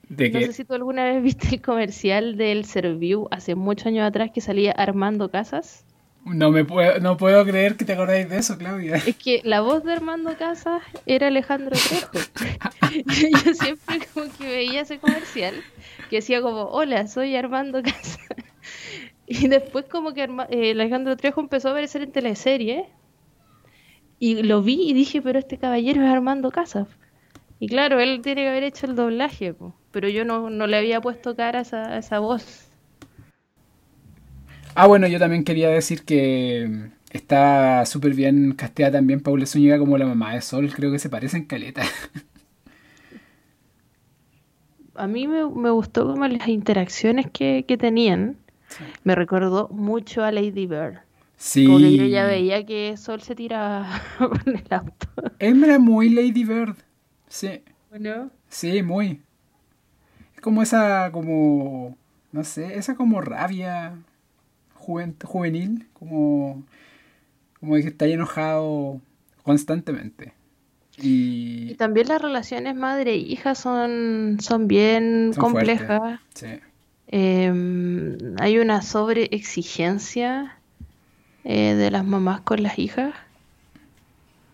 no 0.09 0.41
sé 0.41 0.53
si 0.53 0.65
tú 0.65 0.75
alguna 0.75 1.05
vez 1.05 1.23
viste 1.23 1.49
el 1.55 1.63
comercial 1.63 2.37
del 2.37 2.65
Serviu 2.65 3.29
hace 3.31 3.55
muchos 3.55 3.87
años 3.87 4.07
atrás 4.07 4.31
que 4.33 4.41
salía 4.41 4.73
Armando 4.73 5.31
Casas. 5.31 5.85
No 6.25 6.51
me 6.51 6.65
puedo, 6.65 6.99
no 6.99 7.17
puedo 7.17 7.45
creer 7.45 7.77
que 7.77 7.85
te 7.85 7.93
acordáis 7.93 8.29
de 8.29 8.39
eso, 8.39 8.59
Claudia. 8.59 8.97
Es 8.97 9.17
que 9.17 9.41
la 9.45 9.61
voz 9.61 9.85
de 9.85 9.93
Armando 9.93 10.37
Casas 10.37 10.83
era 11.07 11.29
Alejandro 11.29 11.77
Trejo. 11.77 12.19
Yo 13.45 13.55
siempre 13.55 14.01
como 14.13 14.27
que 14.37 14.45
veía 14.45 14.81
ese 14.81 14.99
comercial 14.99 15.55
que 16.11 16.17
decía 16.17 16.43
como, 16.43 16.65
hola, 16.65 17.07
soy 17.07 17.37
Armando 17.37 17.81
Casas. 17.83 18.27
Y 19.29 19.49
después 19.49 19.85
como 19.87 20.15
que 20.15 20.29
eh, 20.51 20.71
Alejandro 20.73 21.17
Trejo 21.17 21.41
empezó 21.41 21.69
a 21.69 21.71
aparecer 21.73 22.03
en 22.03 22.13
teleserie 22.13 22.87
y 24.19 24.43
lo 24.43 24.63
vi 24.63 24.89
y 24.89 24.95
dije, 24.95 25.21
pero 25.23 25.39
este 25.39 25.59
caballero 25.59 26.03
es 26.03 26.09
Armando 26.09 26.51
Casas. 26.51 26.89
Y 27.59 27.69
claro, 27.69 28.01
él 28.01 28.21
tiene 28.23 28.43
que 28.43 28.49
haber 28.49 28.65
hecho 28.65 28.87
el 28.87 28.97
doblaje, 28.97 29.55
pero 29.91 30.09
yo 30.09 30.25
no, 30.25 30.49
le 30.51 30.77
había 30.77 31.01
puesto 31.01 31.35
cara 31.35 31.61
a 31.61 31.99
esa, 31.99 32.19
voz. 32.19 32.69
Ah, 34.75 34.87
bueno, 34.87 35.07
yo 35.07 35.19
también 35.19 35.43
quería 35.43 35.71
decir 35.71 36.05
que 36.05 36.91
está 37.11 37.87
súper 37.87 38.13
bien 38.13 38.53
casteada 38.53 38.93
también 38.93 39.21
Paula 39.21 39.47
Zúñiga 39.47 39.79
como 39.79 39.97
la 39.97 40.07
mamá 40.07 40.35
de 40.35 40.43
Sol, 40.43 40.71
creo 40.75 40.93
que 40.93 40.99
se 40.99 41.09
parecen 41.09 41.45
caleta. 41.45 41.83
A 44.99 45.07
mí 45.07 45.29
me, 45.29 45.71
gustó 45.71 46.07
como 46.07 46.27
las 46.27 46.49
interacciones 46.49 47.27
que, 47.31 47.65
tenían. 47.79 48.39
Me 49.05 49.15
recordó 49.15 49.69
mucho 49.69 50.25
a 50.25 50.33
Lady 50.33 50.67
Bird. 50.67 51.01
Sí. 51.37 51.67
Como 51.67 51.81
yo 51.81 52.07
ya 52.07 52.25
veía 52.27 52.65
que 52.65 52.97
Sol 52.97 53.21
se 53.21 53.35
tiraba 53.35 54.03
con 54.19 54.41
el 54.47 54.65
auto. 54.71 55.07
Era 55.39 55.79
muy 55.79 56.09
Lady 56.09 56.45
Bird. 56.45 56.77
Sí. 57.29 57.63
¿No? 57.99 58.31
Sí, 58.49 58.83
muy. 58.83 59.23
Es 60.35 60.41
como 60.41 60.63
esa, 60.63 61.11
como, 61.13 61.97
no 62.33 62.45
sé, 62.45 62.79
esa 62.79 62.95
como 62.95 63.21
rabia 63.21 63.97
juvenil, 64.75 65.87
como, 65.93 66.65
como 67.59 67.75
que 67.75 67.81
está 67.89 68.07
enojado 68.07 69.01
constantemente. 69.43 70.33
Y... 70.99 71.75
también 71.75 72.09
las 72.09 72.23
relaciones 72.23 72.75
madre-hija 72.75 73.55
son, 73.55 74.39
son 74.41 74.67
bien 74.67 75.33
complejas. 75.37 76.21
Sí. 76.35 76.61
Em, 77.09 78.17
hay 78.39 78.59
una 78.59 78.83
sobreexigencia 78.83 80.57
eh, 81.45 81.75
de 81.75 81.91
las 81.91 82.05
mamás 82.05 82.41
con 82.41 82.63
las 82.63 82.79
hijas 82.79 83.15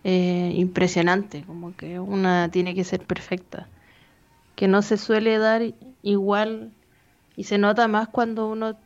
eh, 0.03 0.51
impresionante, 0.55 1.43
como 1.43 1.75
que 1.75 1.99
una 1.99 2.49
tiene 2.49 2.75
que 2.75 2.83
ser 2.83 3.05
perfecta, 3.05 3.67
que 4.55 4.67
no 4.67 4.81
se 4.81 4.97
suele 4.97 5.37
dar 5.37 5.61
igual 6.01 6.71
y 7.37 7.45
se 7.45 7.57
nota 7.57 7.87
más 7.87 8.09
cuando 8.09 8.49
uno 8.49 8.77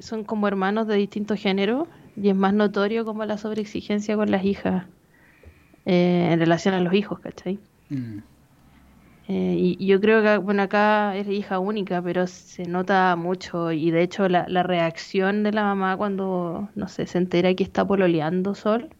son 0.00 0.24
como 0.24 0.48
hermanos 0.48 0.88
de 0.88 0.96
distintos 0.96 1.40
géneros 1.40 1.86
y 2.16 2.30
es 2.30 2.34
más 2.34 2.52
notorio 2.52 3.04
como 3.04 3.24
la 3.24 3.38
sobreexigencia 3.38 4.16
con 4.16 4.30
las 4.32 4.44
hijas 4.44 4.86
eh, 5.84 6.30
en 6.32 6.40
relación 6.40 6.74
a 6.74 6.80
los 6.80 6.92
hijos, 6.94 7.20
¿cachai? 7.20 7.60
Mm. 7.88 8.18
Eh, 9.28 9.56
y, 9.78 9.86
yo 9.86 10.00
creo 10.00 10.22
que, 10.22 10.36
bueno, 10.38 10.62
acá 10.62 11.16
es 11.16 11.28
hija 11.28 11.60
única, 11.60 12.02
pero 12.02 12.26
se 12.26 12.64
nota 12.64 13.14
mucho 13.14 13.70
y 13.70 13.92
de 13.92 14.02
hecho 14.02 14.28
la, 14.28 14.46
la 14.48 14.64
reacción 14.64 15.44
de 15.44 15.52
la 15.52 15.62
mamá 15.62 15.96
cuando, 15.96 16.68
no 16.74 16.88
sé, 16.88 17.06
se 17.06 17.18
entera 17.18 17.54
que 17.54 17.62
está 17.62 17.84
pololeando 17.84 18.56
Sol 18.56 18.90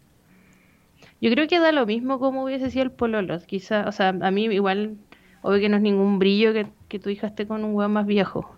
yo 1.21 1.31
creo 1.31 1.49
que 1.49 1.59
da 1.59 1.73
lo 1.73 1.87
mismo 1.87 2.19
como 2.19 2.45
hubiese 2.45 2.71
sido 2.71 2.85
el 2.85 2.91
pololo. 2.91 3.39
Quizá, 3.41 3.89
o 3.89 3.93
sea, 3.93 4.09
a 4.09 4.31
mí 4.31 4.45
igual, 4.45 4.97
obvio 5.43 5.61
que 5.61 5.69
no 5.69 5.77
es 5.77 5.83
ningún 5.83 6.19
brillo 6.19 6.53
que, 6.53 6.99
tu 6.99 7.11
hija 7.11 7.27
esté 7.29 7.47
con 7.47 7.65
un 7.65 7.75
weón 7.75 7.93
más 7.93 8.07
viejo. 8.07 8.55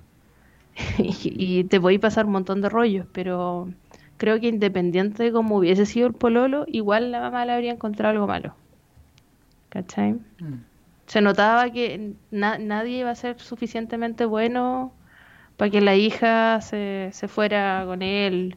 y, 0.99 1.65
te 1.65 1.79
voy 1.79 1.97
a 1.97 2.01
pasar 2.01 2.27
un 2.27 2.33
montón 2.33 2.61
de 2.61 2.69
rollos, 2.69 3.07
pero 3.13 3.69
creo 4.17 4.41
que 4.41 4.49
independiente 4.49 5.25
de 5.25 5.33
cómo 5.33 5.57
hubiese 5.57 5.87
sido 5.87 6.07
el 6.09 6.15
pololo, 6.15 6.65
igual 6.69 7.11
la 7.13 7.21
mamá 7.21 7.45
le 7.45 7.53
habría 7.53 7.73
encontrado 7.73 8.13
algo 8.13 8.27
malo. 8.27 8.55
¿Cachai? 9.71 10.13
Mm. 10.13 10.65
Se 11.07 11.21
notaba 11.21 11.71
que 11.71 12.15
nadie 12.31 12.99
iba 12.99 13.11
a 13.11 13.15
ser 13.15 13.41
suficientemente 13.41 14.25
bueno 14.25 14.93
para 15.57 15.71
que 15.71 15.81
la 15.81 15.97
hija 15.97 16.61
se, 16.61 17.09
se 17.13 17.29
fuera 17.29 17.83
con 17.87 18.03
él 18.03 18.57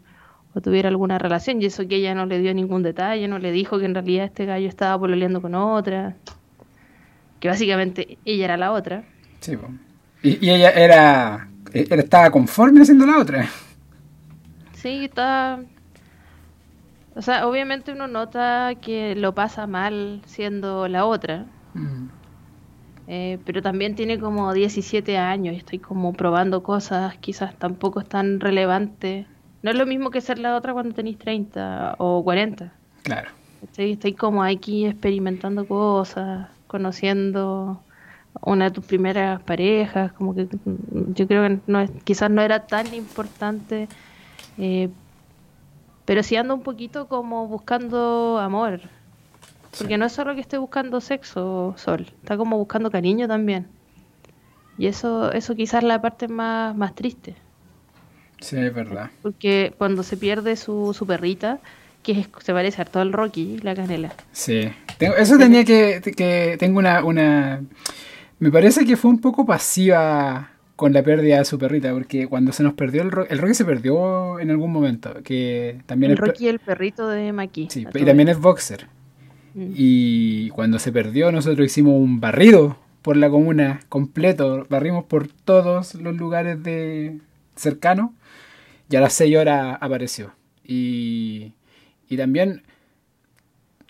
o 0.54 0.62
tuviera 0.62 0.90
alguna 0.90 1.18
relación, 1.18 1.62
y 1.62 1.66
eso 1.66 1.88
que 1.88 1.96
ella 1.96 2.14
no 2.14 2.26
le 2.26 2.40
dio 2.40 2.54
ningún 2.54 2.84
detalle, 2.84 3.28
no 3.28 3.40
le 3.40 3.52
dijo 3.52 3.80
que 3.80 3.86
en 3.86 3.94
realidad 3.94 4.26
este 4.26 4.46
gallo 4.46 4.68
estaba 4.68 5.00
pololeando 5.00 5.42
con 5.42 5.56
otra, 5.56 6.16
que 7.40 7.48
básicamente 7.48 8.18
ella 8.26 8.46
era 8.46 8.58
la 8.58 8.72
otra. 8.72 9.04
Sí, 9.40 9.58
y, 10.24 10.50
ella 10.50 10.70
era, 10.70 11.48
estaba 11.74 12.30
conforme 12.30 12.82
haciendo 12.82 13.06
la 13.06 13.18
otra. 13.18 13.48
Sí, 14.74 15.06
estaba, 15.06 15.62
O 17.16 17.22
sea, 17.22 17.48
obviamente 17.48 17.92
uno 17.92 18.08
nota 18.08 18.74
que 18.82 19.16
lo 19.16 19.34
pasa 19.34 19.68
mal 19.68 20.22
siendo 20.26 20.88
la 20.88 21.06
otra. 21.06 21.46
Mm. 21.74 22.08
Eh, 23.08 23.40
pero 23.46 23.62
también 23.62 23.96
tiene 23.96 24.20
como 24.20 24.54
17 24.54 25.18
años 25.18 25.54
y 25.56 25.58
estoy 25.58 25.80
como 25.80 26.14
probando 26.14 26.64
cosas, 26.64 27.18
quizás 27.18 27.56
tampoco 27.58 28.00
es 28.00 28.08
tan 28.08 28.40
relevante. 28.40 29.28
No 29.64 29.72
es 29.72 29.78
lo 29.78 29.86
mismo 29.86 30.10
que 30.10 30.22
ser 30.22 30.40
la 30.40 30.56
otra 30.56 30.74
cuando 30.74 30.96
tenéis 30.96 31.18
30 31.20 31.96
o 32.00 32.24
40. 32.24 32.72
Claro. 33.04 33.30
Estoy, 33.64 33.92
estoy 33.92 34.14
como 34.14 34.44
aquí 34.44 34.86
experimentando 34.86 35.68
cosas, 35.68 36.50
conociendo 36.68 37.82
una 38.42 38.66
de 38.66 38.72
tus 38.72 38.86
primeras 38.86 39.42
parejas, 39.44 40.14
como 40.14 40.34
que 40.34 40.48
yo 41.14 41.28
creo 41.28 41.48
que 41.48 41.60
no 41.68 41.86
quizás 42.04 42.32
no 42.32 42.42
era 42.42 42.66
tan 42.66 42.94
importante, 42.94 43.88
eh, 44.58 44.90
pero 46.06 46.24
sí 46.24 46.36
ando 46.36 46.56
un 46.56 46.64
poquito 46.64 47.08
como 47.08 47.48
buscando 47.48 48.40
amor, 48.40 48.82
porque 49.78 49.98
no 49.98 50.06
es 50.06 50.14
solo 50.14 50.34
que 50.34 50.42
esté 50.42 50.58
buscando 50.58 51.02
sexo, 51.02 51.76
Sol, 51.78 52.08
está 52.22 52.38
como 52.38 52.58
buscando 52.58 52.90
cariño 52.90 53.28
también. 53.28 53.68
Y 54.78 54.88
eso, 54.88 55.32
eso 55.32 55.56
quizás 55.56 55.84
es 55.84 55.88
la 55.88 56.02
parte 56.02 56.28
más, 56.28 56.76
más 56.76 56.96
triste. 56.96 57.36
Sí, 58.42 58.58
es 58.58 58.74
verdad. 58.74 59.10
Porque 59.22 59.74
cuando 59.78 60.04
se 60.04 60.18
pierde 60.18 60.56
su, 60.58 60.94
su 60.94 61.08
perrita, 61.08 61.60
que 62.04 62.26
se 62.42 62.54
parece 62.54 62.82
a 62.82 62.86
todo 62.86 63.04
el 63.04 63.14
Rocky, 63.14 63.60
la 63.60 63.76
canela. 63.76 64.14
Sí, 64.32 64.70
eso 65.00 65.38
tenía 65.38 65.64
que, 65.64 66.02
que 66.16 66.58
tengo 66.60 66.80
una, 66.80 67.04
una... 67.06 67.62
Me 68.40 68.52
parece 68.52 68.86
que 68.86 68.98
fue 68.98 69.12
un 69.12 69.22
poco 69.22 69.46
pasiva 69.46 70.50
con 70.76 70.94
la 70.94 71.04
pérdida 71.04 71.38
de 71.38 71.46
su 71.46 71.60
perrita, 71.60 71.94
porque 71.94 72.28
cuando 72.28 72.52
se 72.52 72.64
nos 72.64 72.74
perdió 72.74 73.04
el 73.04 73.12
Rocky, 73.12 73.32
el 73.32 73.38
Rocky 73.38 73.54
se 73.54 73.66
perdió 73.66 74.40
en 74.40 74.50
algún 74.50 74.72
momento, 74.72 75.22
que 75.24 75.80
también... 75.86 76.12
El 76.12 76.18
Rocky, 76.18 76.48
el 76.48 76.58
perrito 76.60 77.08
de 77.08 77.32
Maki. 77.32 77.68
Sí, 77.70 77.86
y 77.94 78.04
también 78.04 78.30
es 78.30 78.40
boxer. 78.40 78.88
Mm. 79.54 79.74
Y 79.76 80.50
cuando 80.50 80.80
se 80.80 80.92
perdió, 80.92 81.32
nosotros 81.32 81.66
hicimos 81.66 81.94
un 81.94 82.20
barrido 82.20 82.78
por 83.02 83.18
la 83.18 83.30
comuna 83.30 83.82
completo. 83.90 84.66
Barrimos 84.70 85.06
por 85.06 85.28
todos 85.28 85.96
los 85.96 86.16
lugares 86.16 86.64
de 86.64 87.20
cercanos. 87.56 88.12
Y 88.92 88.96
a 88.98 89.00
las 89.00 89.14
6 89.14 89.38
horas 89.38 89.78
apareció. 89.80 90.34
Y, 90.66 91.54
y 92.10 92.18
también. 92.18 92.62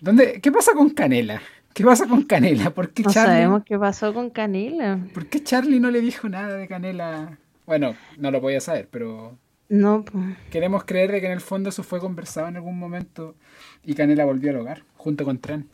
¿dónde, 0.00 0.40
¿Qué 0.40 0.52
pasa 0.52 0.74
con 0.74 0.90
Canela? 0.90 1.42
¿Qué 1.74 1.84
pasa 1.84 2.06
con 2.06 2.22
Canela? 2.22 2.70
¿Por 2.70 2.92
qué 2.92 3.02
no 3.02 3.10
sabemos 3.10 3.64
qué 3.64 3.76
pasó 3.76 4.14
con 4.14 4.30
Canela. 4.30 5.00
¿Por 5.12 5.26
qué 5.26 5.42
Charlie 5.42 5.80
no 5.80 5.90
le 5.90 6.00
dijo 6.00 6.28
nada 6.28 6.56
de 6.56 6.68
Canela? 6.68 7.36
Bueno, 7.66 7.96
no 8.16 8.30
lo 8.30 8.40
podía 8.40 8.60
saber, 8.60 8.88
pero. 8.92 9.36
No. 9.68 10.04
Queremos 10.50 10.84
creer 10.84 11.10
que 11.10 11.26
en 11.26 11.32
el 11.32 11.40
fondo 11.40 11.70
eso 11.70 11.82
fue 11.82 11.98
conversado 11.98 12.46
en 12.46 12.56
algún 12.56 12.78
momento 12.78 13.34
y 13.82 13.94
Canela 13.94 14.24
volvió 14.24 14.50
al 14.50 14.58
hogar 14.58 14.84
junto 14.96 15.24
con 15.24 15.38
Tren. 15.38 15.68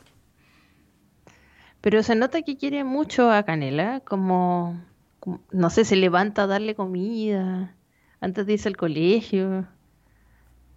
Pero 1.81 2.01
se 2.01 2.15
nota 2.15 2.41
que 2.41 2.57
quiere 2.57 2.83
mucho 2.83 3.29
a 3.29 3.43
Canela, 3.43 3.99
como, 3.99 4.81
no 5.51 5.69
sé, 5.69 5.85
se 5.85 5.97
levanta 5.97 6.43
a 6.43 6.47
darle 6.47 6.73
comida 6.73 7.75
antes 8.21 8.45
de 8.45 8.53
irse 8.53 8.67
al 8.69 8.77
colegio. 8.77 9.67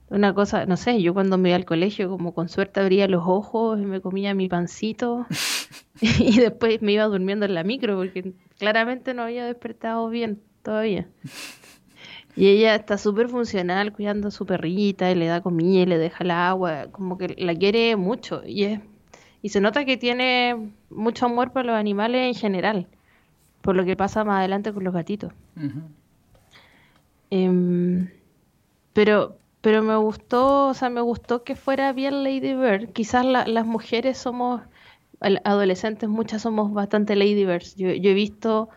Una 0.08 0.34
cosa, 0.34 0.66
no 0.66 0.76
sé, 0.76 1.00
yo 1.00 1.14
cuando 1.14 1.38
me 1.38 1.48
iba 1.50 1.56
al 1.56 1.64
colegio, 1.64 2.10
como 2.10 2.34
con 2.34 2.48
suerte 2.48 2.80
abría 2.80 3.08
los 3.08 3.24
ojos 3.26 3.80
y 3.80 3.86
me 3.86 4.00
comía 4.00 4.34
mi 4.34 4.48
pancito 4.48 5.26
y 6.00 6.38
después 6.38 6.82
me 6.82 6.92
iba 6.92 7.04
durmiendo 7.04 7.46
en 7.46 7.54
la 7.54 7.64
micro 7.64 7.96
porque 7.96 8.34
claramente 8.58 9.14
no 9.14 9.22
había 9.22 9.44
despertado 9.46 10.08
bien 10.08 10.42
todavía. 10.62 11.08
Y 12.34 12.46
ella 12.46 12.74
está 12.74 12.96
súper 12.96 13.28
funcional 13.28 13.92
cuidando 13.92 14.28
a 14.28 14.30
su 14.30 14.46
perrita 14.46 15.10
y 15.10 15.14
le 15.14 15.26
da 15.26 15.42
comida 15.42 15.82
y 15.82 15.84
le 15.84 15.98
deja 15.98 16.24
el 16.24 16.30
agua, 16.30 16.86
como 16.90 17.18
que 17.18 17.34
la 17.36 17.54
quiere 17.54 17.94
mucho 17.96 18.42
y 18.46 18.64
es 18.64 18.80
y 19.42 19.48
se 19.48 19.60
nota 19.60 19.84
que 19.84 19.96
tiene 19.96 20.72
mucho 20.88 21.26
amor 21.26 21.52
por 21.52 21.66
los 21.66 21.74
animales 21.74 22.28
en 22.28 22.34
general, 22.34 22.86
por 23.60 23.76
lo 23.76 23.84
que 23.84 23.96
pasa 23.96 24.24
más 24.24 24.38
adelante 24.38 24.72
con 24.72 24.84
los 24.84 24.94
gatitos. 24.94 25.32
Em, 27.34 28.10
pero 28.92 29.38
pero 29.62 29.82
me 29.82 29.96
gustó, 29.96 30.68
o 30.68 30.74
sea, 30.74 30.90
me 30.90 31.00
gustó 31.00 31.44
que 31.44 31.56
fuera 31.56 31.92
bien 31.94 32.24
Lady 32.24 32.52
Bird. 32.54 32.92
Quizás 32.92 33.24
las 33.24 33.66
mujeres 33.66 34.18
somos 34.18 34.60
adolescentes, 35.44 36.08
muchas 36.08 36.42
somos 36.42 36.74
bastante 36.74 37.16
Lady 37.16 37.46
Birds. 37.46 37.76
Yo, 37.76 37.90
yo 37.92 38.10
he 38.10 38.14
visto 38.14 38.68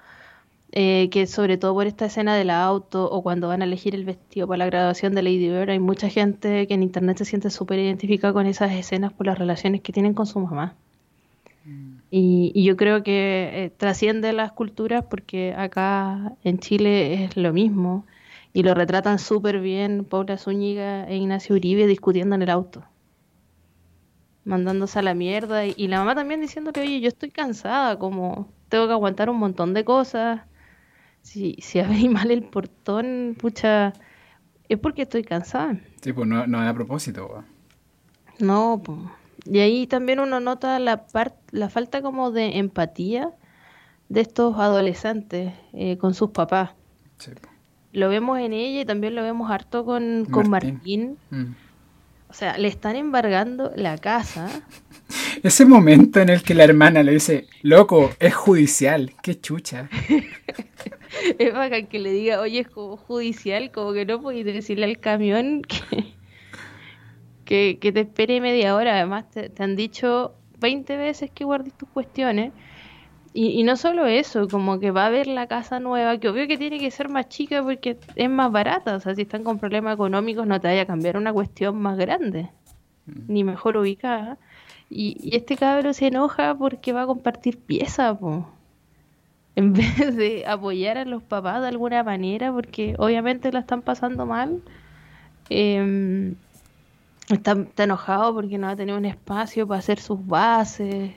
eh, 0.71 1.09
que 1.11 1.27
sobre 1.27 1.57
todo 1.57 1.73
por 1.73 1.87
esta 1.87 2.05
escena 2.05 2.35
del 2.35 2.51
auto 2.51 3.09
o 3.11 3.23
cuando 3.23 3.47
van 3.49 3.61
a 3.63 3.65
elegir 3.65 3.95
el 3.95 4.05
vestido 4.05 4.47
para 4.47 4.59
la 4.59 4.67
graduación 4.67 5.15
de 5.15 5.23
Lady 5.23 5.49
Bird, 5.49 5.71
hay 5.71 5.79
mucha 5.79 6.07
gente 6.09 6.67
que 6.67 6.75
en 6.75 6.83
internet 6.83 7.17
se 7.17 7.25
siente 7.25 7.49
súper 7.49 7.79
identificada 7.79 8.31
con 8.33 8.45
esas 8.45 8.71
escenas 8.73 9.11
por 9.11 9.25
las 9.25 9.39
relaciones 9.39 9.81
que 9.81 9.91
tienen 9.91 10.13
con 10.13 10.27
su 10.27 10.39
mamá. 10.39 10.75
Mm. 11.65 11.95
Y, 12.11 12.63
yo 12.63 12.77
creo 12.77 13.03
que 13.03 13.49
eh, 13.53 13.71
trasciende 13.75 14.31
las 14.33 14.51
culturas 14.51 15.03
porque 15.09 15.53
acá 15.57 16.33
en 16.43 16.59
Chile 16.59 17.25
es 17.25 17.35
lo 17.37 17.51
mismo 17.53 18.05
y 18.55 18.63
lo 18.63 18.73
retratan 18.73 19.19
súper 19.19 19.59
bien 19.59 20.05
Paula 20.05 20.37
Zúñiga 20.37 21.03
e 21.07 21.17
Ignacio 21.17 21.55
Uribe 21.55 21.85
discutiendo 21.85 22.35
en 22.35 22.41
el 22.41 22.49
auto 22.49 22.85
mandándose 24.45 24.99
a 24.99 25.01
la 25.01 25.13
mierda 25.13 25.65
y, 25.65 25.73
y, 25.75 25.87
la 25.87 25.99
mamá 25.99 26.15
también 26.15 26.39
diciéndole, 26.39 26.79
oye, 26.79 27.01
yo 27.01 27.07
estoy 27.07 27.31
cansada, 27.31 27.99
como 27.99 28.47
tengo 28.69 28.85
que 28.85 28.93
aguantar 28.93 29.29
un 29.29 29.37
montón 29.37 29.73
de 29.73 29.83
cosas, 29.83 30.41
si, 31.21 31.55
si 31.59 31.79
abrís 31.81 32.09
mal 32.09 32.31
el 32.31 32.43
portón, 32.43 33.35
pucha, 33.37 33.93
es 34.69 34.79
porque 34.79 35.01
estoy 35.01 35.23
cansada. 35.23 35.79
Sí, 36.01 36.13
pues 36.13 36.27
no, 36.27 36.47
no 36.47 36.63
es 36.63 36.69
a 36.69 36.73
propósito. 36.73 37.43
No, 38.39 38.81
pues. 38.83 38.99
Y 39.45 39.59
ahí 39.59 39.87
también 39.87 40.19
uno 40.19 40.39
nota 40.39 40.79
la, 40.79 41.05
la 41.51 41.69
falta 41.69 42.01
como 42.01 42.31
de 42.31 42.57
empatía 42.57 43.31
de 44.09 44.21
estos 44.21 44.57
adolescentes 44.57 45.53
eh, 45.73 45.97
con 45.97 46.13
sus 46.13 46.29
papás. 46.29 46.71
Sí, 47.17 47.31
Lo 47.95 48.09
vemos 48.09 48.39
en 48.39 48.51
ella 48.51 48.81
y 48.81 48.85
también 48.85 49.15
lo 49.15 49.23
vemos 49.23 49.49
harto 49.49 49.85
con, 49.85 50.25
con 50.25 50.49
Martín. 50.49 51.17
Mm. 51.29 51.53
O 52.27 52.33
sea, 52.33 52.57
le 52.57 52.67
están 52.67 52.97
embargando 52.97 53.71
la 53.77 53.97
casa. 53.97 54.49
Ese 55.43 55.65
momento 55.65 56.19
en 56.19 56.27
el 56.27 56.43
que 56.43 56.53
la 56.53 56.65
hermana 56.65 57.03
le 57.03 57.13
dice, 57.13 57.47
loco, 57.61 58.11
es 58.19 58.35
judicial, 58.35 59.13
qué 59.23 59.39
chucha. 59.39 59.89
es 61.39 61.53
bacán 61.53 61.87
que 61.87 61.99
le 61.99 62.11
diga, 62.11 62.41
oye, 62.41 62.59
es 62.59 62.67
como 62.67 62.97
judicial, 62.97 63.71
como 63.71 63.93
que 63.93 64.05
no 64.05 64.21
puedes 64.21 64.43
decirle 64.43 64.83
al 64.83 64.99
camión 64.99 65.61
que, 67.45 67.77
que, 67.79 67.91
te 67.93 68.01
espere 68.01 68.41
media 68.41 68.75
hora. 68.75 68.95
Además, 68.95 69.29
te, 69.31 69.51
han 69.57 69.77
dicho 69.77 70.35
20 70.59 70.97
veces 70.97 71.31
que 71.31 71.45
guardes 71.45 71.73
tus 71.73 71.87
cuestiones. 71.87 72.51
Y, 73.37 73.59
y, 73.59 73.63
no 73.63 73.75
solo 73.75 74.05
eso, 74.05 74.47
como 74.47 74.79
que 74.79 74.91
va 74.91 75.07
a 75.07 75.09
ver 75.09 75.27
la 75.27 75.47
casa 75.47 75.79
nueva, 75.81 76.17
que 76.19 76.29
obvio 76.29 76.47
que 76.47 76.57
tiene 76.57 76.79
que 76.79 76.89
ser 76.89 77.09
más 77.09 77.27
chica 77.27 77.61
porque 77.61 77.97
es 78.15 78.29
más 78.29 78.51
barata. 78.51 78.95
O 78.95 78.99
sea, 79.01 79.13
si 79.13 79.23
están 79.23 79.43
con 79.43 79.59
problemas 79.59 79.95
económicos, 79.95 80.47
no 80.47 80.59
te 80.61 80.69
vaya 80.69 80.83
a 80.83 80.85
cambiar 80.85 81.17
una 81.17 81.33
cuestión 81.33 81.75
más 81.81 81.97
grande, 81.97 82.49
mm. 83.07 83.11
ni 83.27 83.43
mejor 83.43 83.77
ubicada. 83.77 84.37
Y, 84.89 85.17
y, 85.21 85.35
este 85.35 85.57
cabro 85.57 85.93
se 85.93 86.07
enoja 86.07 86.55
porque 86.55 86.93
va 86.93 87.03
a 87.03 87.07
compartir 87.07 87.59
pieza, 87.59 88.17
po 88.17 88.47
en 89.55 89.73
vez 89.73 90.15
de 90.15 90.45
apoyar 90.47 90.97
a 90.97 91.05
los 91.05 91.23
papás 91.23 91.61
de 91.61 91.69
alguna 91.69 92.03
manera, 92.03 92.51
porque 92.51 92.95
obviamente 92.97 93.51
la 93.51 93.59
están 93.59 93.81
pasando 93.81 94.25
mal, 94.25 94.61
em, 95.49 96.35
está, 97.29 97.55
enojado 97.77 98.33
porque 98.33 98.57
no 98.57 98.67
va 98.67 98.73
a 98.73 98.75
tener 98.75 98.95
un 98.95 99.05
espacio 99.05 99.67
para 99.67 99.79
hacer 99.79 99.99
sus 99.99 100.25
bases 100.25 101.13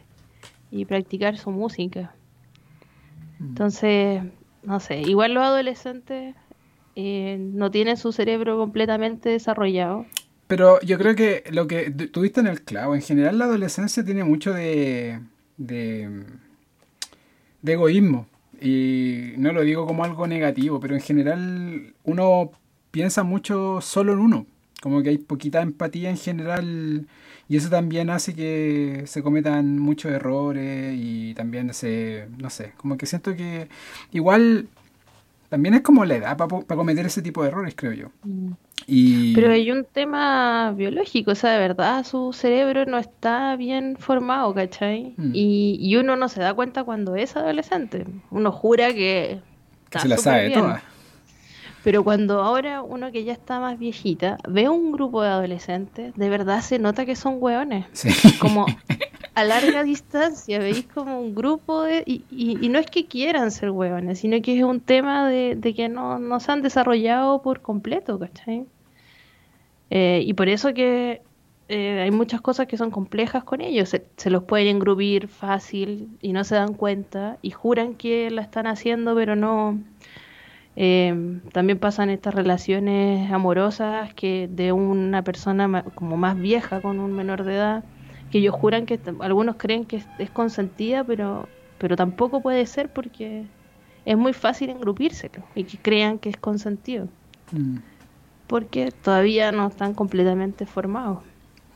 y 0.71 0.85
practicar 0.85 1.37
su 1.39 1.51
música. 1.51 2.15
Mm. 3.39 3.49
Entonces, 3.49 4.23
no 4.63 4.81
sé, 4.81 5.01
igual 5.01 5.35
los 5.35 5.45
adolescentes 5.45 6.35
eh, 6.97 7.37
no 7.39 7.71
tienen 7.71 7.97
su 7.97 8.13
cerebro 8.13 8.59
completamente 8.59 9.29
desarrollado. 9.29 10.07
Pero 10.47 10.81
yo 10.81 10.99
creo 10.99 11.15
que 11.15 11.45
lo 11.51 11.67
que 11.67 11.91
tuviste 11.91 12.41
en 12.41 12.47
el 12.47 12.63
clavo, 12.63 12.95
en 12.95 13.03
general 13.03 13.39
la 13.39 13.45
adolescencia 13.45 14.05
tiene 14.05 14.25
mucho 14.25 14.53
de 14.53 15.21
de 17.63 17.73
egoísmo. 17.73 18.27
Y 18.61 19.35
no 19.37 19.53
lo 19.53 19.63
digo 19.63 19.87
como 19.87 20.05
algo 20.05 20.27
negativo, 20.27 20.81
pero 20.81 20.95
en 20.95 21.01
general 21.01 21.95
uno 22.05 22.51
piensa 22.91 23.23
mucho 23.23 23.81
solo 23.81 24.13
en 24.13 24.19
uno. 24.19 24.47
Como 24.81 25.03
que 25.03 25.11
hay 25.11 25.19
poquita 25.19 25.63
empatía 25.63 26.11
en 26.11 26.17
general 26.17 27.07
y 27.49 27.57
eso 27.57 27.71
también 27.71 28.11
hace 28.11 28.35
que 28.35 29.05
se 29.07 29.23
cometan 29.23 29.79
muchos 29.79 30.13
errores 30.13 30.95
y 30.97 31.35
también 31.35 31.73
se, 31.73 32.29
no 32.37 32.51
sé, 32.51 32.73
como 32.77 32.99
que 32.99 33.07
siento 33.07 33.35
que 33.35 33.69
igual 34.13 34.69
también 35.49 35.75
es 35.75 35.81
como 35.81 36.05
la 36.05 36.17
edad 36.17 36.37
para 36.37 36.77
cometer 36.77 37.07
ese 37.07 37.23
tipo 37.23 37.43
de 37.43 37.49
errores, 37.49 37.75
creo 37.75 37.93
yo. 37.93 38.09
Mm. 38.23 38.53
Pero 39.35 39.53
hay 39.53 39.71
un 39.71 39.85
tema 39.85 40.73
biológico, 40.73 41.33
o 41.33 41.35
sea, 41.35 41.53
de 41.53 41.59
verdad 41.59 42.05
su 42.05 42.33
cerebro 42.33 42.87
no 42.87 42.99
está 42.99 43.57
bien 43.57 43.97
formado, 43.99 44.55
¿cachai? 44.55 45.15
Mm. 45.17 45.31
Y, 45.35 45.97
uno 45.97 46.17
no 46.17 46.29
se 46.29 46.41
da 46.41 46.55
cuenta 46.55 46.85
cuando 46.85 47.17
es 47.17 47.37
adolescente. 47.37 48.07
Uno 48.31 48.53
jura 48.53 48.93
que... 48.93 49.41
se 49.91 50.09
la 50.09 50.17
sabe 50.17 50.51
toda. 50.51 50.83
Pero 51.89 52.05
cuando 52.05 52.43
ahora 52.43 52.83
uno 52.83 53.11
que 53.13 53.25
ya 53.25 53.33
está 53.33 53.61
más 53.61 53.79
viejita 53.79 54.37
ve 54.47 54.69
un 54.69 54.93
grupo 54.93 55.23
de 55.23 55.31
adolescentes, 55.31 56.15
de 56.15 56.29
verdad 56.29 56.61
se 56.61 56.79
nota 56.79 57.07
que 57.07 57.17
son 57.17 57.39
hueones. 57.41 57.87
Como 58.41 58.67
a 59.35 59.45
larga 59.45 59.85
distancia, 59.85 60.59
veis 60.59 60.85
como 60.85 61.19
un 61.19 61.35
grupo 61.35 61.85
de... 61.85 62.03
Y, 62.05 62.25
y, 62.31 62.69
no 62.69 62.79
es 62.79 62.91
que 62.91 63.07
quieran 63.07 63.51
ser 63.51 63.71
hueones, 63.71 64.19
sino 64.19 64.39
que 64.43 64.59
es 64.59 64.65
un 64.65 64.81
tema 64.81 65.31
de, 65.31 65.59
que 65.75 65.89
no, 65.89 66.19
no, 66.19 66.41
se 66.41 66.53
han 66.53 66.61
desarrollado 66.61 67.41
por 67.41 67.63
completo, 67.63 68.19
¿cachai? 68.19 68.67
Eh, 69.89 70.23
y 70.27 70.35
por 70.35 70.51
eso 70.51 70.75
que 70.75 71.23
eh, 71.71 72.01
hay 72.01 72.11
muchas 72.11 72.41
cosas 72.41 72.67
que 72.67 72.79
son 72.79 72.91
complejas 72.91 73.45
con 73.45 73.61
ellos. 73.61 73.89
Se, 73.89 74.31
los 74.31 74.45
pueden 74.45 74.69
engrupir 74.69 75.29
fácil 75.29 76.09
y 76.23 76.33
no 76.33 76.43
se 76.45 76.55
dan 76.55 76.73
cuenta 76.73 77.39
y 77.43 77.51
juran 77.51 77.95
que 77.95 78.31
la 78.31 78.43
están 78.43 78.67
haciendo, 78.67 79.15
pero 79.15 79.37
no. 79.37 79.79
Eh, 80.81 81.41
también 81.51 81.81
pasan 81.81 82.09
estas 82.09 82.33
relaciones 82.37 83.33
amorosas 83.33 84.15
que 84.15 84.49
de 84.49 84.71
una 84.71 85.25
persona 85.25 85.83
como 85.97 86.17
más 86.17 86.39
vieja 86.39 86.81
con 86.81 87.01
un 87.01 87.15
menor 87.15 87.43
de 87.43 87.57
edad, 87.57 87.85
que 88.31 88.39
ellos 88.39 88.55
juran 88.55 88.87
que 88.87 89.01
algunos 89.19 89.57
creen 89.57 89.87
que 89.87 90.05
es, 90.21 90.31
consentida, 90.31 91.03
pero, 91.03 91.49
pero 91.79 91.97
tampoco 91.97 92.43
puede 92.43 92.65
ser 92.65 92.93
porque 92.93 93.45
es 94.05 94.17
muy 94.17 94.33
fácil 94.33 94.71
engrupirse 94.71 95.33
y 95.57 95.65
que 95.65 95.79
crean 95.79 96.21
que 96.21 96.29
es 96.29 96.37
consentido. 96.37 97.09
Mm. 97.51 97.79
Porque 98.47 98.93
todavía 98.93 99.51
no 99.51 99.67
están 99.67 99.95
completamente 99.95 100.65
formados. 100.65 101.25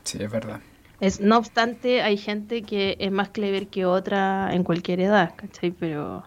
Sí, 0.05 0.23
es 0.23 0.31
verdad. 0.31 0.61
Es, 1.01 1.19
no 1.19 1.37
obstante, 1.39 2.01
hay 2.03 2.15
gente 2.15 2.61
que 2.61 2.95
es 3.01 3.11
más 3.11 3.27
clever 3.27 3.67
que 3.67 3.85
otra 3.85 4.55
en 4.55 4.63
cualquier 4.63 5.01
edad, 5.01 5.35
¿cachai? 5.35 5.71
Pero, 5.71 6.23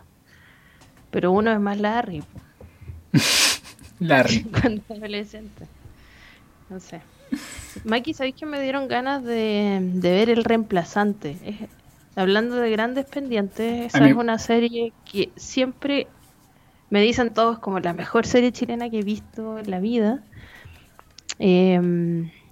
pero 1.10 1.32
uno 1.32 1.50
es 1.50 1.58
más 1.58 1.80
Larry. 1.80 2.22
Larry. 4.00 4.42
Cuando 4.60 4.82
adolescente. 4.90 5.66
No 6.68 6.80
sé. 6.80 7.00
Mikey, 7.84 8.14
¿sabéis 8.14 8.34
que 8.36 8.46
me 8.46 8.60
dieron 8.60 8.88
ganas 8.88 9.22
de, 9.24 9.78
ver 9.94 10.30
El 10.30 10.44
Reemplazante? 10.44 11.36
hablando 12.14 12.56
de 12.56 12.70
grandes 12.70 13.04
pendientes, 13.04 13.94
esa 13.94 14.08
es 14.08 14.14
una 14.14 14.38
serie 14.38 14.94
que 15.04 15.30
siempre 15.36 16.06
me 16.88 17.02
dicen 17.02 17.34
todos 17.34 17.58
como 17.58 17.78
la 17.78 17.92
mejor 17.92 18.26
serie 18.26 18.52
chilena 18.52 18.88
que 18.88 19.00
he 19.00 19.02
visto 19.02 19.58
en 19.58 19.70
la 19.70 19.80
vida. 19.80 20.22
Eh, 21.38 21.78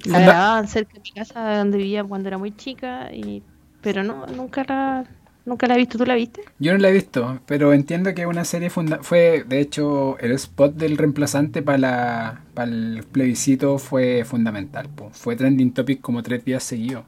la 0.05 0.21
grababan 0.21 0.69
cerca 0.69 0.93
de 0.95 1.01
mi 1.01 1.13
casa 1.13 1.57
donde 1.59 1.79
vivía 1.79 2.05
cuando 2.05 2.29
era 2.29 2.37
muy 2.37 2.55
chica, 2.55 3.11
y 3.13 3.43
pero 3.81 4.03
no, 4.03 4.27
nunca 4.27 4.65
la, 4.69 5.05
nunca 5.45 5.67
la 5.67 5.75
he 5.75 5.79
visto. 5.79 5.99
¿Tú 5.99 6.07
la 6.07 6.15
viste? 6.15 6.43
Yo 6.59 6.73
no 6.73 6.79
la 6.79 6.89
he 6.89 6.93
visto, 6.93 7.41
pero 7.47 7.73
entiendo 7.73 8.15
que 8.15 8.27
una 8.27 8.45
serie 8.45 8.71
funda 8.71 8.99
fue, 9.03 9.45
de 9.47 9.61
hecho, 9.61 10.19
el 10.19 10.33
spot 10.33 10.75
del 10.75 10.97
reemplazante 10.97 11.63
para, 11.63 12.43
para 12.55 12.71
el 12.71 13.05
plebiscito 13.11 13.79
fue 13.79 14.25
fundamental. 14.25 14.89
Fue 15.13 15.37
trending 15.37 15.73
topic 15.73 16.01
como 16.01 16.23
tres 16.23 16.45
días 16.45 16.63
seguidos. 16.63 17.05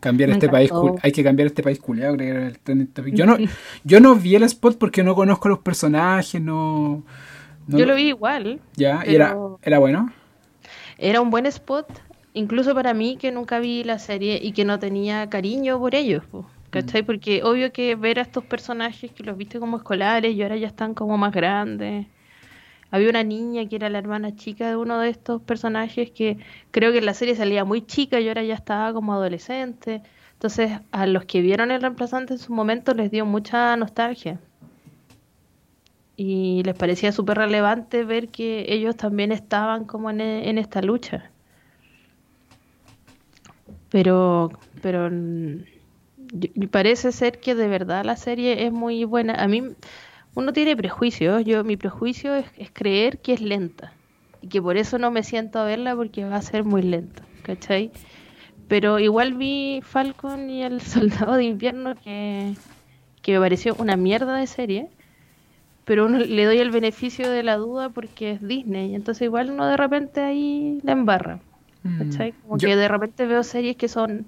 Cambiar 0.00 0.28
este 0.30 0.50
país, 0.50 0.70
hay 1.00 1.12
que 1.12 1.24
cambiar 1.24 1.46
este 1.46 1.62
país 1.62 1.78
culiado, 1.80 2.14
el 2.14 2.58
trending 2.58 2.88
topic. 2.88 3.14
Yo 3.14 3.24
no, 3.24 3.38
yo 3.84 4.00
no 4.00 4.14
vi 4.14 4.34
el 4.34 4.42
spot 4.42 4.76
porque 4.76 5.02
no 5.02 5.14
conozco 5.14 5.48
los 5.48 5.60
personajes, 5.60 6.42
no, 6.42 7.02
yo 7.66 7.86
lo 7.86 7.94
vi 7.94 8.08
igual. 8.08 8.60
Ya, 8.76 9.02
era, 9.02 9.36
era 9.62 9.78
bueno. 9.78 10.12
Era 10.98 11.20
un 11.20 11.30
buen 11.30 11.46
spot, 11.46 11.86
incluso 12.34 12.74
para 12.74 12.94
mí 12.94 13.16
que 13.16 13.32
nunca 13.32 13.58
vi 13.58 13.84
la 13.84 13.98
serie 13.98 14.38
y 14.40 14.52
que 14.52 14.64
no 14.64 14.78
tenía 14.78 15.28
cariño 15.28 15.78
por 15.78 15.94
ellos, 15.94 16.22
¿cachai? 16.74 17.02
Mm. 17.02 17.06
Porque 17.06 17.42
obvio 17.44 17.72
que 17.72 17.94
ver 17.94 18.18
a 18.18 18.22
estos 18.22 18.44
personajes 18.44 19.12
que 19.12 19.22
los 19.22 19.36
viste 19.36 19.60
como 19.60 19.76
escolares 19.76 20.34
y 20.34 20.42
ahora 20.42 20.56
ya 20.56 20.66
están 20.66 20.94
como 20.94 21.16
más 21.16 21.32
grandes. 21.32 22.06
Había 22.90 23.10
una 23.10 23.24
niña 23.24 23.66
que 23.68 23.76
era 23.76 23.88
la 23.88 23.98
hermana 23.98 24.36
chica 24.36 24.68
de 24.68 24.76
uno 24.76 24.98
de 25.00 25.08
estos 25.08 25.42
personajes 25.42 26.10
que 26.10 26.38
creo 26.70 26.92
que 26.92 26.98
en 26.98 27.06
la 27.06 27.14
serie 27.14 27.34
salía 27.34 27.64
muy 27.64 27.82
chica 27.82 28.20
y 28.20 28.28
ahora 28.28 28.42
ya 28.42 28.54
estaba 28.54 28.92
como 28.92 29.12
adolescente. 29.14 30.02
Entonces, 30.34 30.72
a 30.92 31.06
los 31.06 31.24
que 31.24 31.40
vieron 31.40 31.70
el 31.70 31.80
reemplazante 31.80 32.34
en 32.34 32.38
su 32.38 32.52
momento 32.52 32.94
les 32.94 33.10
dio 33.10 33.24
mucha 33.24 33.76
nostalgia. 33.76 34.38
Y 36.16 36.62
les 36.64 36.76
parecía 36.76 37.10
súper 37.10 37.38
relevante 37.38 38.04
ver 38.04 38.28
que 38.28 38.66
ellos 38.68 38.96
también 38.96 39.32
estaban 39.32 39.84
como 39.84 40.10
en, 40.10 40.20
en 40.20 40.58
esta 40.58 40.80
lucha. 40.80 41.30
Pero, 43.90 44.50
pero 44.82 45.10
parece 46.70 47.12
ser 47.12 47.40
que 47.40 47.54
de 47.54 47.68
verdad 47.68 48.04
la 48.04 48.16
serie 48.16 48.66
es 48.66 48.72
muy 48.72 49.04
buena. 49.04 49.34
A 49.34 49.48
mí, 49.48 49.62
uno 50.34 50.52
tiene 50.52 50.76
prejuicios. 50.76 51.44
Yo, 51.44 51.64
mi 51.64 51.76
prejuicio 51.76 52.34
es, 52.34 52.46
creer 52.72 53.18
que 53.18 53.34
es 53.34 53.40
lenta. 53.40 53.92
Y 54.42 54.48
que 54.48 54.60
por 54.60 54.76
eso 54.76 54.98
no 54.98 55.10
me 55.10 55.22
siento 55.22 55.58
a 55.58 55.64
verla 55.64 55.94
porque 55.96 56.24
va 56.24 56.36
a 56.36 56.42
ser 56.42 56.64
muy 56.64 56.82
lenta. 56.82 57.22
¿Cachai? 57.42 57.90
Pero 58.68 58.98
igual 58.98 59.34
vi 59.34 59.80
Falcon 59.82 60.50
y 60.50 60.62
el 60.62 60.80
Soldado 60.82 61.34
de 61.34 61.44
Invierno 61.44 61.94
que, 61.94 62.54
que 63.22 63.32
me 63.32 63.40
pareció 63.40 63.74
una 63.78 63.96
mierda 63.96 64.36
de 64.36 64.46
serie. 64.46 64.88
Pero 65.84 66.06
uno 66.06 66.18
le 66.18 66.44
doy 66.46 66.58
el 66.58 66.70
beneficio 66.70 67.30
de 67.30 67.42
la 67.42 67.56
duda 67.56 67.90
porque 67.90 68.32
es 68.32 68.46
Disney. 68.46 68.94
Entonces 68.94 69.22
igual 69.22 69.50
uno 69.50 69.66
de 69.66 69.76
repente 69.76 70.20
ahí 70.20 70.80
la 70.82 70.92
embarra. 70.92 71.40
Mm. 71.82 72.10
Como 72.42 72.56
que 72.56 72.74
de 72.74 72.88
repente 72.88 73.26
veo 73.26 73.42
series 73.42 73.76
que 73.76 73.88
son 73.88 74.26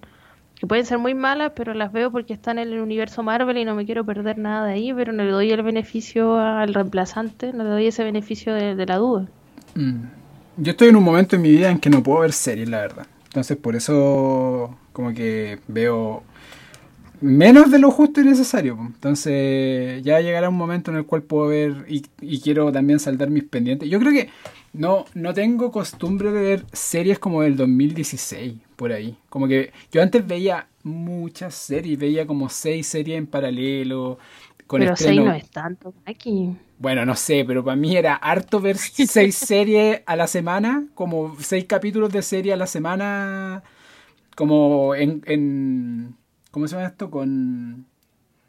que 0.58 0.66
pueden 0.66 0.86
ser 0.86 0.98
muy 0.98 1.14
malas, 1.14 1.52
pero 1.54 1.74
las 1.74 1.92
veo 1.92 2.10
porque 2.10 2.32
están 2.32 2.58
en 2.58 2.72
el 2.72 2.80
universo 2.80 3.22
Marvel 3.22 3.58
y 3.58 3.64
no 3.64 3.74
me 3.74 3.84
quiero 3.84 4.04
perder 4.04 4.38
nada 4.38 4.66
de 4.66 4.72
ahí, 4.74 4.92
pero 4.94 5.12
no 5.12 5.22
le 5.22 5.30
doy 5.30 5.50
el 5.50 5.62
beneficio 5.62 6.38
al 6.38 6.72
reemplazante, 6.72 7.52
no 7.52 7.64
le 7.64 7.70
doy 7.70 7.86
ese 7.86 8.04
beneficio 8.04 8.54
de, 8.54 8.86
la 8.86 8.96
duda. 8.96 9.26
Mm. 9.74 10.04
Yo 10.58 10.70
estoy 10.70 10.88
en 10.88 10.96
un 10.96 11.04
momento 11.04 11.36
en 11.36 11.42
mi 11.42 11.50
vida 11.50 11.70
en 11.70 11.78
que 11.78 11.90
no 11.90 12.02
puedo 12.02 12.20
ver 12.20 12.32
series, 12.32 12.68
la 12.68 12.80
verdad. 12.80 13.06
Entonces 13.26 13.58
por 13.58 13.76
eso 13.76 14.74
como 14.94 15.12
que 15.12 15.58
veo 15.68 16.22
menos 17.20 17.70
de 17.70 17.78
lo 17.78 17.90
justo 17.90 18.20
y 18.20 18.24
necesario. 18.24 18.78
Entonces 18.80 20.02
ya 20.02 20.20
llegará 20.20 20.48
un 20.48 20.56
momento 20.56 20.90
en 20.90 20.98
el 20.98 21.06
cual 21.06 21.22
puedo 21.22 21.48
ver 21.48 21.84
y, 21.88 22.04
y 22.20 22.40
quiero 22.40 22.70
también 22.72 22.98
saldar 22.98 23.30
mis 23.30 23.44
pendientes. 23.44 23.88
Yo 23.88 23.98
creo 23.98 24.12
que 24.12 24.30
no, 24.76 25.06
no 25.14 25.32
tengo 25.32 25.70
costumbre 25.70 26.30
de 26.32 26.40
ver 26.40 26.66
series 26.72 27.18
como 27.18 27.42
del 27.42 27.56
2016, 27.56 28.54
por 28.76 28.92
ahí. 28.92 29.16
Como 29.28 29.48
que 29.48 29.72
yo 29.90 30.02
antes 30.02 30.26
veía 30.26 30.68
muchas 30.82 31.54
series, 31.54 31.98
veía 31.98 32.26
como 32.26 32.48
seis 32.48 32.86
series 32.86 33.18
en 33.18 33.26
paralelo. 33.26 34.18
Con 34.66 34.80
pero 34.80 34.96
seis 34.96 35.20
no 35.20 35.32
es 35.32 35.48
tanto, 35.50 35.94
aquí. 36.04 36.56
Bueno, 36.78 37.06
no 37.06 37.14
sé, 37.14 37.44
pero 37.46 37.64
para 37.64 37.76
mí 37.76 37.96
era 37.96 38.16
harto 38.16 38.60
ver 38.60 38.76
seis 38.76 39.34
series 39.34 40.02
a 40.04 40.14
la 40.14 40.26
semana, 40.26 40.86
como 40.94 41.36
seis 41.40 41.64
capítulos 41.64 42.12
de 42.12 42.20
serie 42.20 42.52
a 42.52 42.56
la 42.56 42.66
semana, 42.66 43.62
como 44.34 44.94
en, 44.94 45.22
en 45.24 46.16
¿cómo 46.56 46.66
se 46.68 46.74
llama 46.74 46.88
esto? 46.88 47.10
Con 47.10 47.84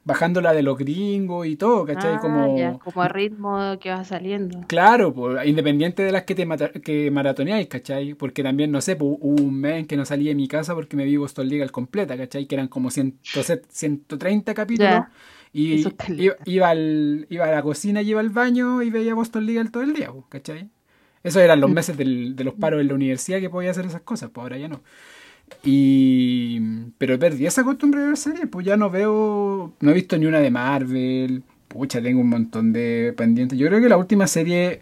bajándola 0.05 0.53
de 0.53 0.63
los 0.63 0.77
gringos 0.77 1.45
y 1.45 1.57
todo, 1.57 1.83
¿cachai? 1.83 2.13
Ah, 2.13 2.19
como, 2.21 2.79
como 2.79 3.01
a 3.01 3.09
ritmo 3.09 3.77
que 3.81 3.89
va 3.89 4.05
saliendo. 4.05 4.61
Claro, 4.65 5.13
pues, 5.13 5.45
independiente 5.45 6.03
de 6.03 6.13
las 6.13 6.23
que 6.23 6.33
te 6.33 6.47
que 6.81 7.11
maratoneáis, 7.11 7.67
¿cachai? 7.67 8.13
Porque 8.13 8.43
también, 8.43 8.71
no 8.71 8.79
sé, 8.79 8.95
pues, 8.95 9.17
hubo 9.19 9.43
un 9.43 9.59
mes 9.59 9.87
que 9.87 9.97
no 9.97 10.05
salí 10.05 10.27
de 10.27 10.35
mi 10.35 10.47
casa 10.47 10.73
porque 10.73 10.95
me 10.95 11.03
vi 11.03 11.17
Boston 11.17 11.49
Legal 11.49 11.69
completa, 11.73 12.15
¿cachai? 12.15 12.45
Que 12.45 12.55
eran 12.55 12.69
como 12.69 12.91
130 12.91 14.53
capítulos. 14.53 15.03
Y 15.51 15.83
iba, 16.45 16.69
al, 16.69 17.27
iba 17.29 17.45
a 17.45 17.51
la 17.51 17.61
cocina 17.61 18.01
y 18.01 18.11
iba 18.11 18.21
al 18.21 18.29
baño 18.29 18.81
y 18.83 18.89
veía 18.89 19.15
Boston 19.15 19.45
Legal 19.45 19.69
todo 19.69 19.83
el 19.83 19.93
día, 19.93 20.13
pues, 20.13 20.23
¿cachai? 20.29 20.69
Esos 21.23 21.41
eran 21.41 21.59
los 21.59 21.69
mm. 21.69 21.73
meses 21.73 21.97
del, 21.97 22.37
de 22.37 22.45
los 22.45 22.53
paros 22.53 22.79
en 22.79 22.87
la 22.87 22.93
universidad 22.93 23.41
que 23.41 23.49
podía 23.49 23.71
hacer 23.71 23.85
esas 23.85 24.03
cosas, 24.03 24.29
pues 24.29 24.43
ahora 24.43 24.57
ya 24.57 24.69
no. 24.69 24.81
Y. 25.63 26.59
Pero 26.97 27.19
perdí 27.19 27.45
esa 27.45 27.63
costumbre 27.63 28.01
de 28.01 28.07
ver 28.07 28.17
series, 28.17 28.47
pues 28.47 28.65
ya 28.65 28.77
no 28.77 28.89
veo. 28.89 29.73
No 29.79 29.91
he 29.91 29.93
visto 29.93 30.17
ni 30.17 30.25
una 30.25 30.39
de 30.39 30.51
Marvel. 30.51 31.43
Pucha, 31.67 32.01
tengo 32.01 32.21
un 32.21 32.29
montón 32.29 32.71
de 32.73 33.13
pendientes. 33.17 33.57
Yo 33.57 33.67
creo 33.67 33.81
que 33.81 33.89
la 33.89 33.97
última 33.97 34.27
serie. 34.27 34.81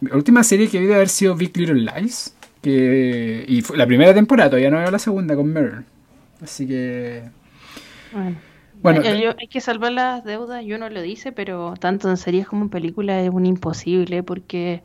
La 0.00 0.16
última 0.16 0.44
serie 0.44 0.68
que 0.68 0.78
vi 0.78 0.86
de 0.86 0.94
haber 0.94 1.08
sido 1.08 1.34
Big 1.34 1.56
Little 1.56 1.80
Lies. 1.80 2.34
Que, 2.62 3.44
y 3.46 3.62
fue 3.62 3.76
la 3.76 3.86
primera 3.86 4.12
temporada, 4.12 4.50
todavía 4.50 4.70
no 4.70 4.78
veo 4.78 4.90
la 4.90 4.98
segunda 4.98 5.36
con 5.36 5.52
Meryl. 5.52 5.84
Así 6.42 6.66
que. 6.66 7.22
Bueno. 8.82 9.02
hay 9.04 9.48
que 9.48 9.60
salvar 9.60 9.92
las 9.92 10.24
deudas, 10.24 10.64
yo 10.64 10.78
no 10.78 10.88
lo 10.88 11.02
dice, 11.02 11.32
pero 11.32 11.74
tanto 11.78 12.08
en 12.10 12.16
series 12.16 12.46
como 12.46 12.64
en 12.64 12.68
películas 12.68 13.24
es 13.24 13.30
un 13.30 13.46
imposible 13.46 14.22
porque 14.22 14.82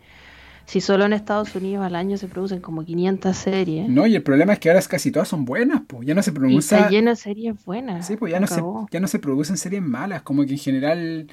si 0.66 0.82
solo 0.82 1.06
en 1.06 1.14
Estados 1.14 1.56
Unidos 1.56 1.86
al 1.86 1.96
año 1.96 2.18
se 2.18 2.28
producen 2.28 2.62
como 2.62 2.84
500 2.86 3.36
series. 3.36 3.90
No, 3.90 4.08
y 4.08 4.16
el 4.16 4.24
problema 4.24 4.54
es 4.54 4.60
que 4.60 4.70
ahora 4.70 4.82
casi 4.82 5.12
todas 5.12 5.28
son 5.28 5.46
buenas, 5.46 5.82
pues 5.88 6.08
ya 6.08 6.16
no 6.16 6.24
se 6.24 6.32
producen. 6.32 6.80
Está 6.80 6.90
lleno 6.90 7.12
de 7.12 7.16
series 7.16 7.66
buenas. 7.66 8.08
Sí, 8.08 8.16
pues 8.16 8.32
ya 8.32 8.40
no, 8.40 8.48
se, 8.48 8.62
ya 8.92 9.00
no 9.00 9.08
se 9.08 9.20
producen 9.20 9.58
series 9.58 9.82
malas, 9.82 10.22
como 10.22 10.46
que 10.46 10.54
en 10.54 10.60
general 10.60 11.28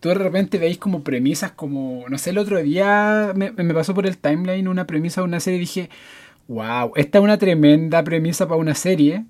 tú 0.00 0.10
de 0.10 0.16
repente 0.16 0.58
veis 0.58 0.78
como 0.78 1.02
premisas 1.02 1.52
como, 1.52 2.04
no 2.08 2.18
sé, 2.18 2.30
el 2.30 2.38
otro 2.38 2.62
día 2.62 3.32
me, 3.34 3.52
me 3.52 3.74
pasó 3.74 3.94
por 3.94 4.06
el 4.06 4.18
timeline 4.18 4.68
una 4.68 4.86
premisa 4.86 5.22
de 5.22 5.26
una 5.26 5.40
serie 5.40 5.56
y 5.56 5.60
dije, 5.60 5.90
wow, 6.48 6.92
esta 6.96 7.18
es 7.18 7.24
una 7.24 7.38
tremenda 7.38 8.04
premisa 8.04 8.46
para 8.46 8.60
una 8.60 8.74
serie. 8.74 9.24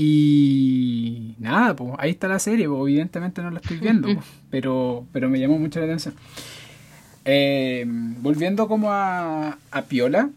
Y 0.00 1.34
nada, 1.38 1.74
pues 1.74 1.92
ahí 1.98 2.10
está 2.10 2.28
la 2.28 2.38
serie, 2.38 2.68
pues, 2.68 2.80
evidentemente 2.82 3.42
no 3.42 3.50
la 3.50 3.58
estoy 3.58 3.78
viendo, 3.78 4.08
pero, 4.50 5.04
pero 5.12 5.28
me 5.28 5.40
llamó 5.40 5.58
mucho 5.58 5.80
la 5.80 5.86
atención. 5.86 6.14
Eh, 7.30 7.84
volviendo 7.86 8.68
como 8.68 8.90
a, 8.90 9.58
a 9.70 9.82
Piola, 9.82 10.30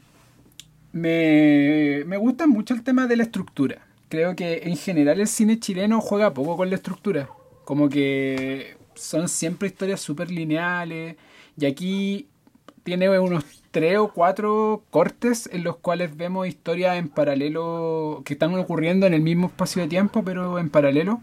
me, 0.91 2.04
me 2.06 2.17
gusta 2.17 2.47
mucho 2.47 2.73
el 2.73 2.84
tema 2.84 3.08
de 3.08 3.15
la 3.15 3.23
estructura. 3.23 3.88
Creo 4.10 4.36
que 4.36 4.63
en 4.65 4.75
general 4.75 5.21
el 5.21 5.27
cine 5.27 5.58
chileno 5.58 6.01
juega 6.01 6.34
poco 6.34 6.58
con 6.58 6.69
la 6.69 6.75
estructura. 6.75 7.30
Como 7.63 7.88
que 7.88 8.75
son 8.93 9.30
siempre 9.30 9.69
historias 9.69 10.01
súper 10.01 10.32
lineales. 10.32 11.15
Y 11.58 11.65
aquí 11.65 12.27
tiene 12.84 13.17
unos 13.19 13.45
tres 13.71 13.97
o 13.97 14.12
cuatro 14.12 14.84
cortes 14.89 15.49
en 15.54 15.63
los 15.63 15.77
cuales 15.77 16.17
vemos 16.17 16.45
historias 16.45 16.97
en 16.97 17.08
paralelo 17.08 18.21
que 18.25 18.34
están 18.34 18.54
ocurriendo 18.56 19.08
en 19.08 19.13
el 19.13 19.21
mismo 19.21 19.47
espacio 19.47 19.82
de 19.82 19.88
tiempo, 19.88 20.23
pero 20.25 20.60
en 20.60 20.69
paralelo. 20.69 21.21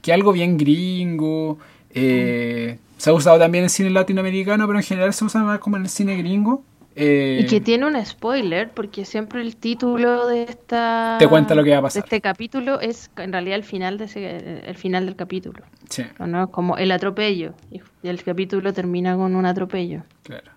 Que 0.00 0.14
algo 0.14 0.32
bien 0.32 0.56
gringo. 0.56 1.58
Eh, 1.92 2.78
se 3.00 3.08
ha 3.08 3.14
usado 3.14 3.38
también 3.38 3.64
en 3.64 3.70
cine 3.70 3.88
latinoamericano, 3.88 4.66
pero 4.66 4.78
en 4.78 4.84
general 4.84 5.14
se 5.14 5.24
usa 5.24 5.42
más 5.42 5.58
como 5.58 5.78
en 5.78 5.84
el 5.84 5.88
cine 5.88 6.16
gringo. 6.18 6.62
Eh, 6.94 7.40
y 7.42 7.46
que 7.46 7.58
tiene 7.58 7.86
un 7.86 8.04
spoiler, 8.04 8.68
porque 8.72 9.06
siempre 9.06 9.40
el 9.40 9.56
título 9.56 10.26
de 10.26 10.42
esta 10.42 11.16
te 11.18 11.26
cuenta 11.26 11.54
lo 11.54 11.64
que 11.64 11.70
va 11.70 11.78
a 11.78 11.82
pasar. 11.82 12.02
De 12.02 12.06
este 12.06 12.20
capítulo 12.20 12.78
es 12.78 13.10
en 13.16 13.32
realidad 13.32 13.56
el 13.56 13.64
final 13.64 13.96
de 13.96 14.04
ese, 14.04 14.68
el 14.68 14.74
final 14.74 15.06
del 15.06 15.16
capítulo. 15.16 15.64
Sí. 15.88 16.02
¿no? 16.18 16.50
Como 16.50 16.76
el 16.76 16.92
atropello. 16.92 17.54
Y 17.70 17.80
el 18.02 18.22
capítulo 18.22 18.74
termina 18.74 19.16
con 19.16 19.34
un 19.34 19.46
atropello. 19.46 20.02
Claro. 20.22 20.50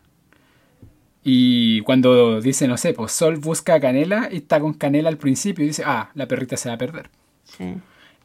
Y 1.23 1.79
cuando 1.81 2.41
dice, 2.41 2.67
no 2.67 2.75
sé, 2.75 2.93
pues 2.93 3.13
Sol 3.13 3.37
busca 3.37 3.75
a 3.75 3.79
Canela 3.79 4.27
y 4.29 4.37
está 4.37 4.59
con 4.59 4.73
Canela 4.73 5.07
al 5.07 5.17
principio 5.17 5.63
y 5.63 5.69
dice, 5.69 5.83
ah, 5.85 6.09
la 6.13 6.27
perrita 6.27 6.57
se 6.57 6.67
va 6.67 6.75
a 6.75 6.77
perder. 6.77 7.09
Sí. 7.45 7.75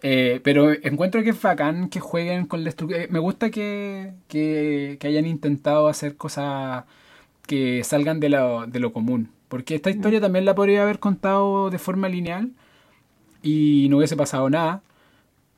Eh, 0.03 0.41
pero 0.45 0.73
encuentro 0.73 1.23
que 1.23 1.31
es 1.31 1.43
bacán 1.43 1.89
que 1.89 2.01
jueguen 2.01 2.47
con 2.47 2.63
la 2.65 2.71
estructura. 2.71 3.03
Eh, 3.03 3.09
me 3.11 3.19
gusta 3.19 3.51
que, 3.51 4.13
que, 4.29 4.97
que 5.01 5.07
hayan 5.09 5.27
intentado 5.27 5.89
hacer 5.89 6.17
cosas 6.17 6.85
que 7.47 7.83
salgan 7.85 8.21
de 8.21 8.29
lo, 8.31 8.67
de 8.67 8.81
lo 8.81 8.93
común. 8.93 9.31
Porque 9.49 9.77
esta 9.77 9.91
historia 9.91 10.21
también 10.21 10.45
la 10.45 10.55
podría 10.55 10.83
haber 10.83 10.99
contado 11.01 11.71
de 11.71 11.79
forma 11.79 12.09
lineal 12.09 12.51
y 13.43 13.89
no 13.91 13.99
hubiese 13.99 14.17
pasado 14.17 14.51
nada. 14.51 14.83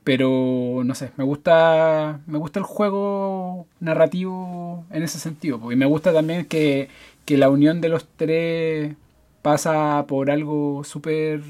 Pero 0.03 0.81
no 0.83 0.95
sé, 0.95 1.11
me 1.17 1.23
gusta, 1.23 2.21
me 2.25 2.39
gusta 2.39 2.59
el 2.59 2.65
juego 2.65 3.67
narrativo 3.79 4.85
en 4.91 5.03
ese 5.03 5.19
sentido. 5.19 5.71
Y 5.71 5.75
me 5.75 5.85
gusta 5.85 6.11
también 6.13 6.45
que, 6.45 6.89
que 7.25 7.37
la 7.37 7.49
unión 7.49 7.81
de 7.81 7.89
los 7.89 8.07
tres 8.17 8.95
pasa 9.43 10.05
por 10.07 10.31
algo 10.31 10.83
súper 10.83 11.41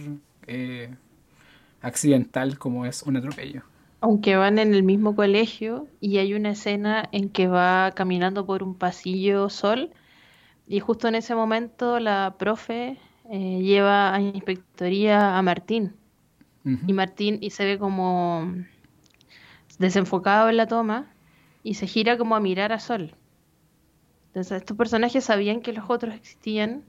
eh, 0.47 0.93
accidental 1.81 2.57
como 2.57 2.85
es 2.85 3.03
un 3.03 3.17
atropello. 3.17 3.63
Aunque 4.01 4.35
van 4.35 4.57
en 4.59 4.73
el 4.73 4.83
mismo 4.83 5.15
colegio 5.15 5.87
y 5.99 6.17
hay 6.17 6.33
una 6.33 6.51
escena 6.51 7.07
en 7.11 7.29
que 7.29 7.47
va 7.47 7.91
caminando 7.91 8.45
por 8.45 8.63
un 8.63 8.75
pasillo 8.75 9.49
sol 9.49 9.91
y 10.67 10.79
justo 10.79 11.07
en 11.07 11.15
ese 11.15 11.35
momento 11.35 11.99
la 11.99 12.35
profe 12.39 12.97
eh, 13.29 13.59
lleva 13.61 14.13
a 14.13 14.21
inspectoría 14.21 15.37
a 15.37 15.41
Martín. 15.41 15.95
Y 16.63 16.93
Martín 16.93 17.39
y 17.41 17.49
se 17.49 17.65
ve 17.65 17.79
como 17.79 18.53
desenfocado 19.79 20.47
en 20.47 20.57
la 20.57 20.67
toma 20.67 21.11
y 21.63 21.73
se 21.73 21.87
gira 21.87 22.17
como 22.17 22.35
a 22.35 22.39
mirar 22.39 22.71
a 22.71 22.79
Sol. 22.79 23.15
Entonces 24.27 24.57
estos 24.57 24.77
personajes 24.77 25.23
sabían 25.23 25.61
que 25.61 25.73
los 25.73 25.89
otros 25.89 26.13
existían, 26.13 26.83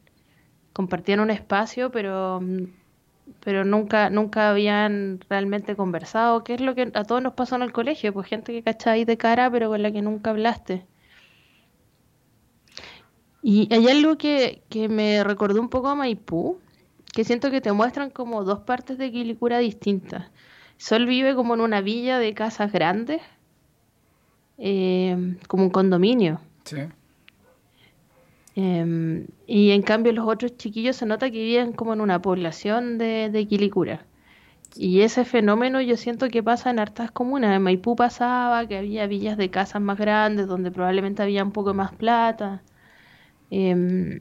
compartían 0.72 1.20
un 1.20 1.30
espacio, 1.30 1.90
pero 1.90 2.40
pero 3.44 3.64
nunca 3.64 4.10
nunca 4.10 4.50
habían 4.50 5.20
realmente 5.28 5.76
conversado, 5.76 6.44
¿Qué 6.44 6.54
es 6.54 6.60
lo 6.60 6.74
que 6.74 6.90
a 6.94 7.04
todos 7.04 7.22
nos 7.22 7.34
pasó 7.34 7.56
en 7.56 7.62
el 7.62 7.72
colegio, 7.72 8.12
pues 8.12 8.28
gente 8.28 8.52
que 8.52 8.62
cacha 8.62 8.92
ahí 8.92 9.04
de 9.04 9.16
cara, 9.16 9.50
pero 9.50 9.68
con 9.68 9.82
la 9.82 9.92
que 9.92 10.02
nunca 10.02 10.30
hablaste. 10.30 10.86
Y 13.42 13.72
hay 13.74 13.88
algo 13.88 14.16
que, 14.16 14.62
me 14.88 15.24
recordó 15.24 15.60
un 15.60 15.68
poco 15.68 15.88
a 15.88 15.96
Maipú, 15.96 16.60
que 17.12 17.24
siento 17.24 17.50
que 17.50 17.60
te 17.60 17.72
muestran 17.72 18.10
como 18.10 18.44
dos 18.44 18.60
partes 18.60 18.98
de 18.98 19.10
Quilicura 19.10 19.58
distintas. 19.58 20.30
Sol 20.76 21.06
vive 21.06 21.34
como 21.34 21.54
en 21.54 21.60
una 21.60 21.80
villa 21.80 22.18
de 22.18 22.34
casas 22.34 22.72
grandes, 22.72 23.20
eh, 24.58 25.36
como 25.48 25.64
un 25.64 25.70
condominio. 25.70 26.40
Sí. 26.64 26.78
Em, 28.54 29.26
y 29.46 29.70
en 29.70 29.82
cambio 29.82 30.12
los 30.12 30.28
otros 30.28 30.56
chiquillos 30.56 30.96
se 30.96 31.06
nota 31.06 31.30
que 31.30 31.42
viven 31.42 31.72
como 31.72 31.94
en 31.94 32.00
una 32.00 32.20
población 32.20 32.98
de, 32.98 33.30
de 33.30 33.46
Quilicura. 33.46 34.04
Y 34.74 35.02
ese 35.02 35.24
fenómeno 35.24 35.80
yo 35.80 35.96
siento 35.96 36.28
que 36.28 36.42
pasa 36.42 36.70
en 36.70 36.78
hartas 36.78 37.10
comunas. 37.10 37.54
En 37.54 37.62
Maipú 37.62 37.94
pasaba 37.96 38.66
que 38.66 38.78
había 38.78 39.06
villas 39.06 39.36
de 39.36 39.50
casas 39.50 39.82
más 39.82 39.98
grandes 39.98 40.46
donde 40.46 40.70
probablemente 40.70 41.22
había 41.22 41.44
un 41.44 41.52
poco 41.52 41.74
más 41.74 41.92
plata. 41.92 42.62
Em, 43.50 44.20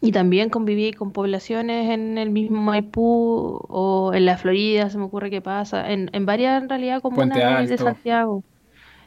y 0.00 0.12
también 0.12 0.50
conviví 0.50 0.92
con 0.92 1.12
poblaciones 1.12 1.90
en 1.90 2.18
el 2.18 2.30
mismo 2.30 2.60
Maipú 2.60 3.60
o 3.68 4.12
en 4.12 4.26
la 4.26 4.36
Florida, 4.36 4.90
se 4.90 4.98
me 4.98 5.04
ocurre 5.04 5.30
que 5.30 5.40
pasa, 5.40 5.90
en, 5.90 6.10
en 6.12 6.26
varias 6.26 6.62
en 6.62 6.68
realidad 6.68 7.00
comunas 7.00 7.68
de 7.68 7.78
Santiago, 7.78 8.42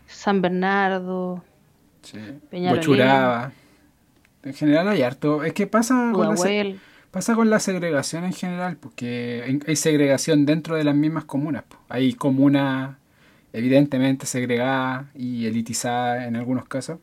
San 0.08 0.42
Bernardo, 0.42 1.44
sí. 2.02 2.18
Peñalolén. 2.50 3.52
En 4.48 4.54
general 4.54 4.88
hay 4.88 5.02
harto. 5.02 5.44
Es 5.44 5.54
que 5.54 5.68
pasa 5.68 6.12
con, 6.14 6.36
la, 6.36 6.76
pasa 7.12 7.36
con 7.36 7.50
la 7.50 7.60
segregación 7.60 8.24
en 8.24 8.34
general, 8.34 8.78
porque 8.78 9.60
hay 9.66 9.76
segregación 9.76 10.46
dentro 10.46 10.76
de 10.76 10.84
las 10.84 10.96
mismas 10.96 11.26
comunas. 11.26 11.64
Hay 11.90 12.14
comunas 12.14 12.96
evidentemente 13.54 14.26
segregadas 14.26 15.06
y 15.16 15.46
elitizadas 15.46 16.28
en 16.28 16.36
algunos 16.36 16.66
casos. 16.68 17.00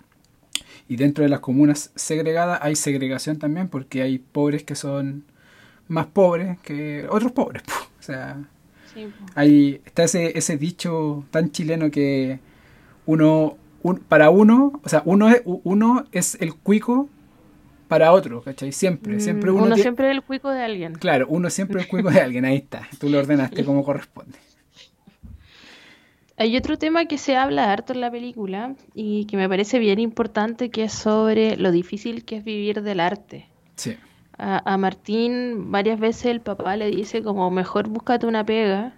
Y 0.88 0.96
dentro 0.96 1.24
de 1.24 1.30
las 1.30 1.40
comunas 1.40 1.90
segregadas 1.94 2.61
hay 2.62 2.76
segregación 2.76 3.38
también 3.38 3.68
porque 3.68 4.02
hay 4.02 4.18
pobres 4.18 4.64
que 4.64 4.74
son 4.74 5.24
más 5.88 6.07
pobres 6.07 6.59
que 6.61 7.07
otros 7.11 7.33
pobres. 7.33 7.62
O 7.98 8.02
sea, 8.02 8.38
hay, 9.35 9.80
está 9.85 10.04
ese, 10.04 10.37
ese 10.38 10.57
dicho 10.57 11.24
tan 11.30 11.50
chileno 11.50 11.90
que 11.90 12.38
uno, 13.07 13.57
para 14.09 14.30
uno, 14.30 14.80
o 14.83 14.88
sea, 14.88 15.02
uno 15.04 15.28
es, 15.30 15.42
uno 15.44 16.04
es 16.12 16.37
el 16.40 16.54
cuico 16.54 17.09
para 17.88 18.12
otro, 18.12 18.42
¿cachai? 18.42 18.73
Siempre, 18.73 19.16
mm, 19.16 19.20
siempre 19.20 19.51
uno. 19.51 19.64
Uno 19.64 19.77
siempre 19.77 20.11
es 20.11 20.16
el 20.16 20.23
cuico 20.23 20.51
de 20.51 20.62
alguien. 20.62 20.94
Claro, 20.94 21.27
uno 21.29 21.51
siempre 21.51 21.81
es 21.81 21.85
el 21.85 21.90
cuico 21.90 22.11
de 22.11 22.20
alguien, 22.20 22.44
ahí 22.44 22.57
está. 22.57 22.88
Tú 22.99 23.09
lo 23.09 23.18
ordenaste 23.18 23.64
como 23.64 23.85
corresponde. 23.85 24.38
Hay 26.37 26.57
otro 26.57 26.79
tema 26.79 27.05
que 27.05 27.16
se 27.16 27.37
habla 27.37 27.73
harto 27.73 27.92
en 27.92 28.01
la 28.01 28.11
película 28.11 28.75
y 28.92 29.27
que 29.27 29.37
me 29.37 29.49
parece 29.49 29.79
bien 29.79 30.01
importante, 30.01 30.70
que 30.70 30.85
es 30.85 30.92
sobre 30.92 31.57
lo 31.57 31.70
difícil 31.70 32.25
que 32.25 32.38
es 32.38 32.44
vivir 32.44 32.83
del 32.83 32.99
arte. 32.99 33.47
Sí. 33.77 33.97
A, 34.37 34.77
Martín 34.79 35.70
varias 35.70 36.01
veces 36.01 36.27
el 36.27 36.40
papá 36.40 36.77
le 36.77 36.90
dice 36.90 37.23
como 37.23 37.49
mejor 37.53 37.88
búscate 37.88 38.27
una 38.27 38.44
pega, 38.44 38.94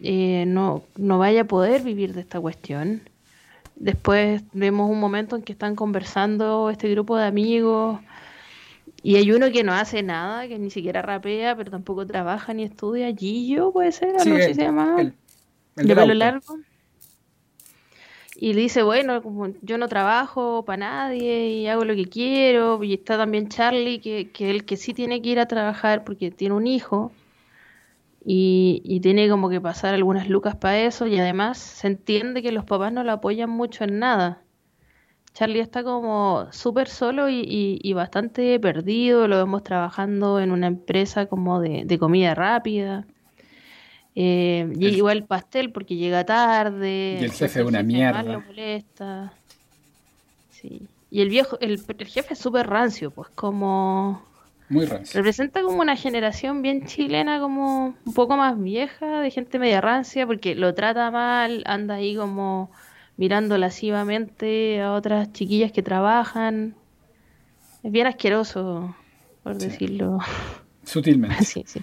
eh, 0.00 0.44
no, 0.48 0.82
no 0.96 1.18
vaya 1.18 1.42
a 1.42 1.44
poder 1.44 1.82
vivir 1.82 2.14
de 2.14 2.22
esta 2.22 2.40
cuestión. 2.40 3.02
Después 3.78 4.42
vemos 4.52 4.90
un 4.90 4.98
momento 4.98 5.36
en 5.36 5.42
que 5.42 5.52
están 5.52 5.76
conversando 5.76 6.68
este 6.68 6.90
grupo 6.90 7.16
de 7.16 7.26
amigos 7.26 8.00
y 9.02 9.16
hay 9.16 9.30
uno 9.30 9.52
que 9.52 9.62
no 9.62 9.72
hace 9.72 10.02
nada, 10.02 10.48
que 10.48 10.58
ni 10.58 10.70
siquiera 10.70 11.00
rapea, 11.00 11.56
pero 11.56 11.70
tampoco 11.70 12.04
trabaja 12.04 12.52
ni 12.52 12.64
estudia. 12.64 13.14
Gillo 13.14 13.72
puede 13.72 13.92
ser, 13.92 14.16
algo 14.18 14.36
así 14.36 14.54
se 14.54 14.62
llama 14.62 15.12
de 15.76 15.94
pelo 15.94 16.14
largo. 16.14 16.58
Y 18.40 18.52
le 18.54 18.62
dice, 18.62 18.82
bueno, 18.82 19.22
como 19.22 19.48
yo 19.62 19.78
no 19.78 19.88
trabajo 19.88 20.64
para 20.64 20.78
nadie 20.78 21.48
y 21.48 21.66
hago 21.68 21.84
lo 21.84 21.94
que 21.94 22.06
quiero. 22.06 22.82
Y 22.82 22.94
está 22.94 23.16
también 23.16 23.48
Charlie, 23.48 24.00
que, 24.00 24.30
que 24.30 24.50
él 24.50 24.64
que 24.64 24.76
sí 24.76 24.94
tiene 24.94 25.22
que 25.22 25.30
ir 25.30 25.40
a 25.40 25.46
trabajar 25.46 26.04
porque 26.04 26.30
tiene 26.30 26.54
un 26.54 26.66
hijo. 26.66 27.12
Y, 28.30 28.82
y 28.84 29.00
tiene 29.00 29.26
como 29.30 29.48
que 29.48 29.58
pasar 29.58 29.94
algunas 29.94 30.28
lucas 30.28 30.54
para 30.54 30.78
eso. 30.80 31.06
Y 31.06 31.18
además 31.18 31.56
se 31.56 31.86
entiende 31.86 32.42
que 32.42 32.52
los 32.52 32.66
papás 32.66 32.92
no 32.92 33.02
lo 33.02 33.12
apoyan 33.12 33.48
mucho 33.48 33.84
en 33.84 33.98
nada. 33.98 34.42
Charlie 35.32 35.60
está 35.60 35.82
como 35.82 36.46
súper 36.50 36.88
solo 36.88 37.30
y, 37.30 37.78
y, 37.82 37.92
bastante 37.94 38.60
perdido. 38.60 39.28
Lo 39.28 39.38
vemos 39.38 39.62
trabajando 39.62 40.40
en 40.40 40.50
una 40.50 40.66
empresa 40.66 41.24
como 41.26 41.60
de, 41.60 41.84
de 41.86 41.98
comida 41.98 42.34
rápida. 42.34 43.06
Eh, 44.14 44.70
y 44.78 44.88
igual 44.88 45.24
pastel 45.24 45.72
porque 45.72 45.96
llega 45.96 46.24
tarde. 46.26 47.18
Y 47.20 47.24
el 47.24 47.32
jefe 47.32 47.60
es 47.60 47.66
una 47.66 47.82
mierda. 47.82 48.22
Lo 48.24 48.40
molesta. 48.42 49.32
Sí. 50.50 50.86
Y 51.10 51.22
el 51.22 51.30
viejo, 51.30 51.58
el, 51.60 51.78
jefe 51.78 52.34
es 52.34 52.38
súper 52.38 52.66
rancio, 52.66 53.10
pues 53.10 53.30
como... 53.30 54.22
Muy. 54.68 54.86
Representa 54.86 55.62
como 55.62 55.80
una 55.80 55.96
generación 55.96 56.62
bien 56.62 56.86
chilena, 56.86 57.40
como 57.40 57.94
un 58.04 58.14
poco 58.14 58.36
más 58.36 58.60
vieja, 58.60 59.20
de 59.20 59.30
gente 59.30 59.58
media 59.58 59.80
rancia, 59.80 60.26
porque 60.26 60.54
lo 60.54 60.74
trata 60.74 61.10
mal, 61.10 61.62
anda 61.66 61.94
ahí 61.94 62.16
como 62.16 62.70
mirando 63.16 63.56
lascivamente 63.58 64.80
a 64.80 64.92
otras 64.92 65.32
chiquillas 65.32 65.72
que 65.72 65.82
trabajan. 65.82 66.74
Es 67.82 67.90
bien 67.90 68.06
asqueroso, 68.06 68.94
por 69.42 69.56
decirlo. 69.56 70.18
Sutilmente. 70.84 71.44
sí, 71.44 71.64
sí. 71.66 71.80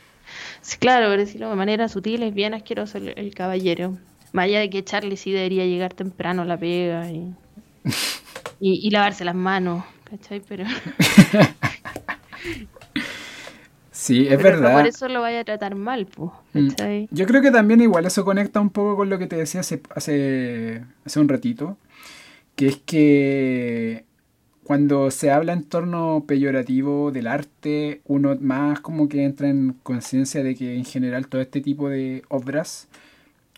Sí, 0.62 0.78
claro, 0.78 1.10
por 1.10 1.18
decirlo 1.18 1.50
de 1.50 1.56
manera 1.56 1.88
sutil, 1.88 2.24
es 2.24 2.34
bien 2.34 2.54
asqueroso 2.54 2.98
el, 2.98 3.34
caballero. 3.34 3.98
Más 4.34 4.46
allá 4.46 4.60
de 4.60 4.70
que 4.70 4.84
Charlie 4.84 5.18
sí 5.18 5.32
debería 5.32 5.66
llegar 5.66 5.94
temprano 5.94 6.42
a 6.42 6.46
la 6.46 6.58
pega 6.58 7.10
y, 7.10 7.34
Y, 8.60 8.90
lavarse 8.90 9.26
las 9.26 9.36
manos, 9.36 9.84
¿cachai? 10.06 10.42
Pero... 10.48 10.66
sí, 14.06 14.28
es 14.28 14.42
verdad. 14.42 14.74
por 14.74 14.88
eso 14.88 15.08
lo 15.08 15.22
vaya 15.22 15.42
a 15.42 15.44
tratar 15.44 15.76
mal, 15.76 16.06
pues. 16.06 16.32
Yo 17.12 17.26
creo 17.26 17.42
que 17.42 17.52
también 17.52 17.82
igual 17.82 18.06
eso 18.06 18.24
conecta 18.24 18.60
un 18.60 18.70
poco 18.70 18.96
con 18.98 19.10
lo 19.10 19.18
que 19.18 19.28
te 19.28 19.36
decía 19.36 19.62
hace, 19.62 19.82
hace, 19.94 20.84
hace 21.06 21.20
un 21.20 21.28
ratito, 21.28 21.78
que 22.56 22.68
es 22.68 22.78
que 22.78 24.06
cuando 24.64 25.12
se 25.12 25.32
habla 25.32 25.54
en 25.54 25.64
torno 25.64 26.24
peyorativo 26.28 27.12
del 27.12 27.28
arte, 27.28 28.02
uno 28.06 28.36
más 28.40 28.80
como 28.80 29.08
que 29.08 29.24
entra 29.24 29.50
en 29.50 29.76
conciencia 29.84 30.44
de 30.44 30.56
que 30.56 30.76
en 30.76 30.86
general 30.86 31.28
todo 31.28 31.42
este 31.42 31.62
tipo 31.62 31.90
de 31.90 32.24
obras, 32.30 32.88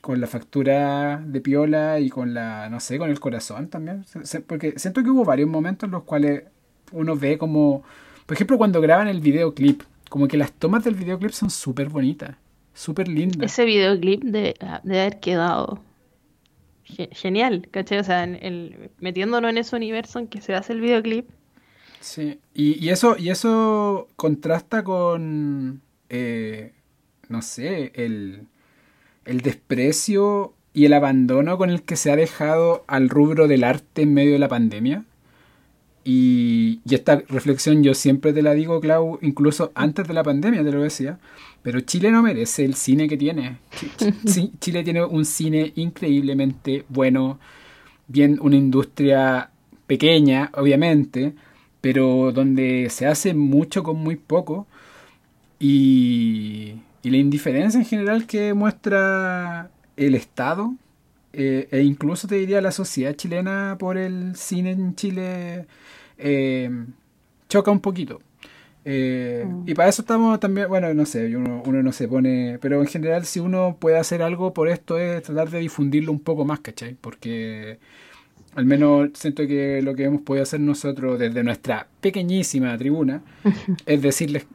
con 0.01 0.21
la 0.21 0.27
factura 0.27 1.21
de 1.25 1.41
piola 1.41 1.99
y 1.99 2.09
con 2.09 2.33
la, 2.33 2.69
no 2.69 2.79
sé, 2.79 2.97
con 2.97 3.09
el 3.09 3.19
corazón 3.19 3.67
también, 3.67 4.05
porque 4.47 4.73
siento 4.77 5.03
que 5.03 5.09
hubo 5.09 5.25
varios 5.25 5.49
momentos 5.49 5.87
en 5.87 5.91
los 5.91 6.03
cuales 6.03 6.43
uno 6.91 7.15
ve 7.15 7.37
como, 7.37 7.83
por 8.25 8.35
ejemplo, 8.35 8.57
cuando 8.57 8.81
graban 8.81 9.07
el 9.07 9.21
videoclip, 9.21 9.83
como 10.09 10.27
que 10.27 10.37
las 10.37 10.51
tomas 10.51 10.83
del 10.83 10.95
videoclip 10.95 11.31
son 11.31 11.49
súper 11.49 11.89
bonitas, 11.89 12.35
súper 12.73 13.07
lindas. 13.07 13.51
Ese 13.51 13.65
videoclip 13.65 14.23
de, 14.23 14.55
de 14.83 14.99
haber 14.99 15.19
quedado 15.19 15.81
genial, 17.11 17.67
¿cachai? 17.71 17.99
O 17.99 18.03
sea, 18.03 18.23
el, 18.23 18.91
metiéndonos 18.99 19.49
en 19.49 19.57
ese 19.57 19.75
universo 19.75 20.19
en 20.19 20.27
que 20.27 20.41
se 20.41 20.55
hace 20.55 20.73
el 20.73 20.81
videoclip. 20.81 21.29
Sí, 21.99 22.39
y, 22.53 22.89
eso, 22.89 23.17
y 23.17 23.29
eso 23.29 24.07
contrasta 24.15 24.83
con, 24.83 25.81
eh, 26.09 26.71
no 27.27 27.41
sé, 27.41 27.91
el, 27.95 28.47
el 29.25 29.41
desprecio 29.41 30.53
y 30.73 30.85
el 30.85 30.93
abandono 30.93 31.57
con 31.57 31.69
el 31.69 31.81
que 31.83 31.95
se 31.95 32.11
ha 32.11 32.15
dejado 32.15 32.85
al 32.87 33.09
rubro 33.09 33.47
del 33.47 33.63
arte 33.63 34.03
en 34.03 34.13
medio 34.13 34.33
de 34.33 34.39
la 34.39 34.47
pandemia. 34.47 35.05
Y, 36.09 36.79
y, 36.85 36.95
esta 36.95 37.21
reflexión 37.27 37.83
yo 37.83 37.93
siempre 37.93 38.31
te 38.31 38.41
la 38.41 38.53
digo, 38.53 38.79
Clau, 38.79 39.19
incluso 39.21 39.73
antes 39.75 40.07
de 40.07 40.13
la 40.13 40.23
pandemia 40.23 40.63
te 40.63 40.71
lo 40.71 40.81
decía, 40.81 41.19
pero 41.61 41.81
Chile 41.81 42.11
no 42.11 42.23
merece 42.23 42.63
el 42.63 42.75
cine 42.75 43.09
que 43.09 43.17
tiene. 43.17 43.57
Chile 44.61 44.85
tiene 44.85 45.03
un 45.03 45.25
cine 45.25 45.73
increíblemente 45.75 46.85
bueno, 46.87 47.39
bien 48.07 48.39
una 48.41 48.55
industria 48.55 49.49
pequeña, 49.85 50.49
obviamente, 50.53 51.33
pero 51.81 52.31
donde 52.31 52.87
se 52.89 53.05
hace 53.05 53.33
mucho 53.33 53.83
con 53.83 53.97
muy 53.97 54.15
poco. 54.15 54.65
Y, 55.59 56.75
y 57.03 57.09
la 57.09 57.17
indiferencia 57.17 57.81
en 57.81 57.85
general 57.85 58.27
que 58.27 58.53
muestra 58.53 59.71
el 59.97 60.15
Estado 60.15 60.73
eh, 61.39 61.67
e 61.69 61.81
incluso 61.83 62.27
te 62.27 62.35
diría 62.35 62.61
la 62.61 62.71
sociedad 62.71 63.13
chilena 63.13 63.75
por 63.77 63.97
el 63.97 64.35
cine 64.35 64.71
en 64.71 64.95
Chile 64.95 65.67
eh, 66.17 66.69
choca 67.49 67.71
un 67.71 67.79
poquito. 67.79 68.21
Eh, 68.89 69.45
mm. 69.45 69.63
Y 69.67 69.73
para 69.73 69.89
eso 69.89 70.01
estamos 70.01 70.39
también, 70.39 70.69
bueno, 70.69 70.93
no 70.93 71.05
sé, 71.05 71.35
uno, 71.35 71.61
uno 71.65 71.83
no 71.83 71.91
se 71.91 72.07
pone, 72.07 72.57
pero 72.61 72.79
en 72.81 72.87
general 72.87 73.25
si 73.25 73.41
uno 73.41 73.75
puede 73.79 73.97
hacer 73.97 74.21
algo 74.21 74.53
por 74.53 74.69
esto 74.69 74.97
es 74.97 75.23
tratar 75.23 75.49
de 75.49 75.59
difundirlo 75.59 76.11
un 76.11 76.21
poco 76.21 76.45
más, 76.45 76.61
¿cachai? 76.61 76.95
Porque 76.99 77.79
al 78.55 78.65
menos 78.65 79.09
siento 79.13 79.45
que 79.45 79.81
lo 79.81 79.93
que 79.93 80.05
hemos 80.05 80.21
podido 80.21 80.43
hacer 80.43 80.61
nosotros 80.61 81.19
desde 81.19 81.43
nuestra 81.43 81.87
pequeñísima 81.99 82.77
tribuna 82.77 83.21
es 83.85 84.01
decirles, 84.01 84.47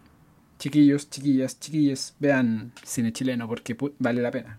chiquillos, 0.58 1.10
chiquillas, 1.10 1.60
chiquillas, 1.60 2.16
vean 2.18 2.72
cine 2.84 3.12
chileno 3.12 3.46
porque 3.46 3.76
vale 3.98 4.22
la 4.22 4.30
pena. 4.30 4.58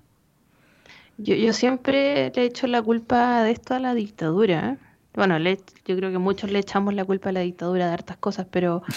Yo, 1.18 1.36
yo 1.36 1.52
siempre 1.52 2.32
le 2.36 2.42
he 2.44 2.46
hecho 2.46 2.68
la 2.68 2.82
culpa 2.82 3.44
de 3.44 3.52
esto 3.52 3.74
a 3.74 3.80
la 3.80 3.94
dictadura. 3.96 4.74
¿eh? 4.74 4.93
Bueno, 5.16 5.38
le, 5.40 5.60
yo 5.86 5.96
creo 5.96 6.12
que 6.12 6.18
muchos 6.18 6.52
le 6.52 6.60
echamos 6.60 6.94
la 6.94 7.06
culpa 7.06 7.30
a 7.30 7.34
la 7.34 7.42
dictadura 7.42 7.88
de 7.88 7.94
hartas 7.94 8.18
cosas, 8.18 8.48
pero 8.50 8.84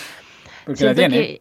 Que, 0.66 1.40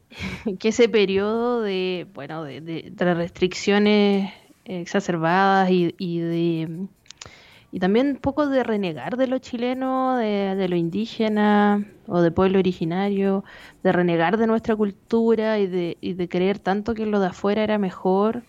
ese 0.61 0.87
periodo 0.87 1.61
de, 1.61 2.07
bueno, 2.13 2.43
de, 2.43 2.93
restricciones 2.99 4.31
exacerbadas 4.65 5.71
y, 5.71 5.95
y, 5.97 6.19
de 6.19 6.87
y 7.71 7.79
también 7.79 8.07
un 8.07 8.15
poco 8.17 8.47
de 8.47 8.63
renegar 8.63 9.17
de 9.17 9.27
lo 9.27 9.39
chileno, 9.39 10.15
de, 10.15 10.67
lo 10.69 10.75
indígena 10.75 11.85
o 12.07 12.21
de 12.21 12.31
pueblo 12.31 12.59
originario, 12.59 13.43
de 13.83 13.91
renegar 13.91 14.37
de 14.37 14.47
nuestra 14.47 14.75
cultura 14.75 15.59
y 15.59 15.67
de, 15.67 15.97
y 15.99 16.13
de 16.13 16.29
creer 16.29 16.59
tanto 16.59 16.93
que 16.93 17.05
lo 17.05 17.19
de 17.19 17.27
afuera 17.27 17.63
era 17.63 17.77
mejor, 17.77 18.43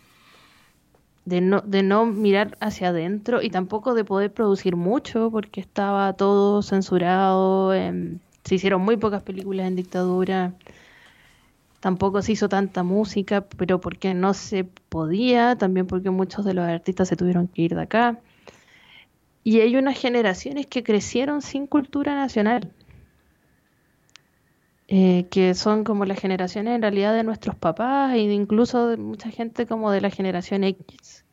de 1.27 1.41
no, 1.41 1.61
de 1.61 1.83
no 1.83 2.07
mirar 2.07 2.57
hacia 2.61 2.89
adentro 2.89 3.43
y 3.43 3.51
tampoco 3.51 3.95
de 3.95 4.05
poder 4.05 4.33
producir 4.33 4.77
mucho 4.77 5.31
porque 5.31 5.61
estaba 5.61 6.15
todo 6.15 6.63
censurado. 6.63 7.75
En, 7.75 8.21
se 8.45 8.55
hicieron 8.55 8.81
muy 8.81 8.97
pocas 8.97 9.23
películas 9.23 9.67
en 9.67 9.77
dictadura, 9.77 10.55
tampoco 11.81 12.23
se 12.23 12.33
hizo 12.33 12.49
tanta 12.49 12.85
música, 12.85 13.43
pero 13.57 13.81
porque 13.81 14.15
no 14.15 14.35
se 14.35 14.65
podía, 14.65 15.57
también 15.57 15.89
porque 15.89 16.11
muchos 16.11 16.45
de 16.45 16.55
los 16.55 16.65
artistas 16.65 17.09
se 17.09 17.17
tuvieron 17.17 17.49
que 17.49 17.63
ir 17.63 17.75
de 17.75 17.83
acá. 17.83 18.21
Y 19.43 19.61
hay 19.61 19.77
unas 19.77 19.99
generaciones 19.99 20.67
que 20.67 20.85
crecieron 20.85 21.43
sin 21.43 21.67
cultura 21.67 22.15
nacional, 22.15 22.73
eh, 24.89 25.27
que 25.31 25.55
son 25.55 25.83
como 25.83 26.05
las 26.05 26.21
generaciones 26.21 26.77
en 26.77 26.83
realidad 26.83 27.13
de 27.15 27.25
nuestros 27.25 27.57
papás 27.57 28.15
e 28.15 28.19
incluso 28.21 28.89
de 28.89 28.97
mucha 28.97 29.31
gente 29.31 29.67
como 29.67 29.91
de 29.91 30.01
la 30.01 30.11
generación 30.11 30.63
X. 30.65 31.25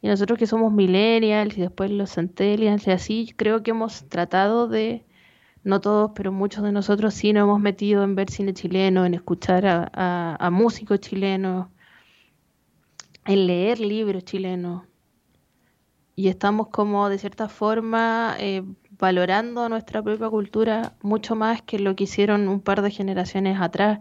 Y 0.00 0.08
nosotros 0.08 0.36
que 0.36 0.48
somos 0.48 0.72
millennials 0.72 1.56
y 1.56 1.60
después 1.60 1.90
los 1.92 2.12
centennials 2.12 2.86
y 2.88 2.90
así, 2.90 3.34
creo 3.36 3.62
que 3.62 3.70
hemos 3.70 4.08
tratado 4.08 4.66
de 4.66 5.04
no 5.64 5.80
todos, 5.80 6.10
pero 6.14 6.32
muchos 6.32 6.64
de 6.64 6.72
nosotros 6.72 7.14
sí 7.14 7.32
nos 7.32 7.44
hemos 7.44 7.60
metido 7.60 8.02
en 8.02 8.16
ver 8.16 8.30
cine 8.30 8.52
chileno, 8.52 9.06
en 9.06 9.14
escuchar 9.14 9.64
a, 9.64 10.50
músicos 10.50 10.98
chilenos, 11.00 11.68
en 13.26 13.46
leer 13.46 13.78
libros 13.78 14.24
chilenos. 14.24 14.82
Y 16.16 16.28
estamos 16.28 16.68
como 16.68 17.08
de 17.08 17.18
cierta 17.18 17.48
forma 17.48 18.36
eh, 18.40 18.64
valorando 19.02 19.68
nuestra 19.68 20.00
propia 20.00 20.30
cultura 20.30 20.92
mucho 21.02 21.34
más 21.34 21.60
que 21.60 21.80
lo 21.80 21.96
que 21.96 22.04
hicieron 22.04 22.46
un 22.46 22.60
par 22.60 22.82
de 22.82 22.90
generaciones 22.92 23.60
atrás, 23.60 23.98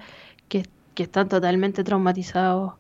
que, 0.48 0.66
están 0.96 1.28
totalmente 1.30 1.84
traumatizados 1.84 2.74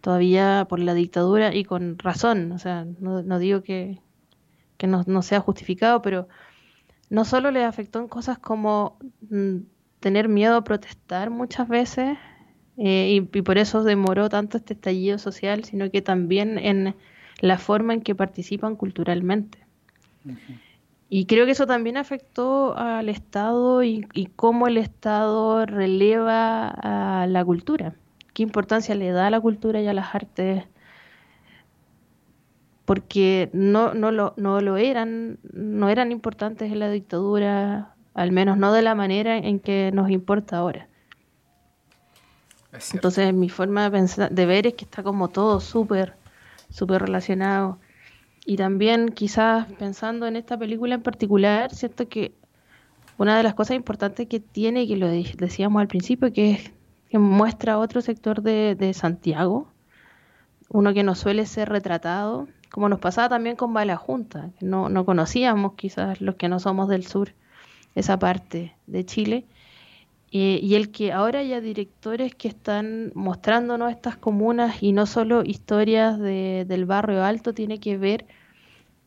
todavía 0.00 0.66
por 0.70 0.78
la 0.78 0.94
dictadura 0.94 1.54
y 1.54 1.64
con 1.64 1.98
razón. 1.98 2.52
O 2.52 2.58
sea, 2.58 2.86
no, 2.98 3.38
digo 3.38 3.62
que, 3.62 4.00
no, 4.82 5.04
no 5.06 5.20
sea 5.20 5.40
justificado, 5.40 6.00
pero 6.00 6.28
no 7.10 7.26
solo 7.26 7.50
le 7.50 7.62
afectó 7.64 7.98
en 8.00 8.08
cosas 8.08 8.38
como 8.38 8.96
mm, 9.28 9.56
tener 10.00 10.30
miedo 10.30 10.56
a 10.56 10.64
protestar 10.64 11.28
muchas 11.28 11.68
veces, 11.68 12.16
eh, 12.78 13.10
y, 13.10 13.42
por 13.42 13.58
eso 13.58 13.84
demoró 13.84 14.30
tanto 14.30 14.56
este 14.56 14.72
estallido 14.72 15.18
social, 15.18 15.64
sino 15.64 15.90
que 15.90 16.00
también 16.00 16.58
en 16.58 16.94
la 17.42 17.58
forma 17.58 17.92
en 17.92 18.00
que 18.00 18.14
participan 18.14 18.74
culturalmente. 18.76 19.58
Y 21.10 21.24
creo 21.26 21.46
que 21.46 21.52
eso 21.52 21.66
también 21.66 21.96
afectó 21.96 22.76
al 22.76 23.08
Estado 23.08 23.82
y, 23.82 24.06
y, 24.12 24.26
cómo 24.26 24.66
el 24.66 24.76
Estado 24.76 25.64
releva 25.64 26.68
a 26.68 27.26
la 27.26 27.44
cultura, 27.44 27.94
qué 28.34 28.42
importancia 28.42 28.94
le 28.94 29.10
da 29.10 29.28
a 29.28 29.30
la 29.30 29.40
cultura 29.40 29.80
y 29.80 29.86
a 29.86 29.94
las 29.94 30.14
artes 30.14 30.64
porque 32.88 33.50
no, 33.52 33.92
no, 33.92 34.10
lo, 34.10 34.32
no 34.38 34.62
lo 34.62 34.78
eran, 34.78 35.38
no 35.52 35.90
eran 35.90 36.10
importantes 36.10 36.72
en 36.72 36.78
la 36.78 36.88
dictadura, 36.88 37.94
al 38.14 38.32
menos 38.32 38.56
no 38.56 38.72
de 38.72 38.80
la 38.80 38.94
manera 38.94 39.36
en 39.36 39.60
que 39.60 39.90
nos 39.92 40.10
importa 40.10 40.56
ahora. 40.56 40.88
Entonces 42.94 43.34
mi 43.34 43.50
forma 43.50 43.84
de, 43.84 43.90
pensar, 43.90 44.30
de 44.30 44.46
ver 44.46 44.66
es 44.66 44.72
que 44.72 44.86
está 44.86 45.02
como 45.02 45.28
todo 45.28 45.60
súper, 45.60 46.14
súper 46.70 47.02
relacionado. 47.02 47.78
Y 48.48 48.56
también 48.56 49.10
quizás 49.10 49.70
pensando 49.74 50.26
en 50.26 50.34
esta 50.34 50.56
película 50.56 50.94
en 50.94 51.02
particular, 51.02 51.70
cierto 51.74 52.08
que 52.08 52.32
una 53.18 53.36
de 53.36 53.42
las 53.42 53.52
cosas 53.52 53.76
importantes 53.76 54.26
que 54.26 54.40
tiene, 54.40 54.88
que 54.88 54.96
lo 54.96 55.06
decíamos 55.06 55.82
al 55.82 55.86
principio, 55.86 56.32
que 56.32 56.52
es 56.52 56.72
que 57.10 57.18
muestra 57.18 57.78
otro 57.78 58.00
sector 58.00 58.40
de, 58.40 58.74
de 58.74 58.94
Santiago, 58.94 59.68
uno 60.70 60.94
que 60.94 61.02
no 61.02 61.14
suele 61.14 61.44
ser 61.44 61.68
retratado, 61.68 62.48
como 62.70 62.88
nos 62.88 63.00
pasaba 63.00 63.28
también 63.28 63.54
con 63.54 63.74
Bala 63.74 63.96
Junta, 63.96 64.48
que 64.58 64.64
no, 64.64 64.88
no 64.88 65.04
conocíamos 65.04 65.74
quizás 65.74 66.22
los 66.22 66.36
que 66.36 66.48
no 66.48 66.58
somos 66.58 66.88
del 66.88 67.06
sur 67.06 67.34
esa 67.96 68.18
parte 68.18 68.74
de 68.86 69.04
Chile, 69.04 69.44
y 70.30 70.74
el 70.74 70.90
que 70.90 71.12
ahora 71.12 71.38
haya 71.38 71.60
directores 71.60 72.34
que 72.34 72.48
están 72.48 73.12
mostrándonos 73.14 73.90
estas 73.90 74.16
comunas 74.16 74.82
y 74.82 74.92
no 74.92 75.06
solo 75.06 75.42
historias 75.42 76.18
de, 76.18 76.66
del 76.68 76.84
barrio 76.84 77.24
alto, 77.24 77.54
tiene 77.54 77.80
que 77.80 77.96
ver 77.96 78.26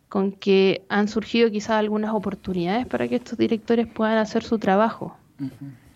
con 0.10 0.34
que 0.34 0.84
han 0.90 1.08
surgido 1.08 1.50
quizás 1.52 1.72
algunas 1.72 2.14
oportunidades 2.14 2.86
para 2.86 3.08
que 3.08 3.16
estos 3.16 3.38
directores 3.38 3.88
puedan 3.88 4.18
hacer 4.18 4.44
su 4.44 4.60
trabajo. 4.60 5.16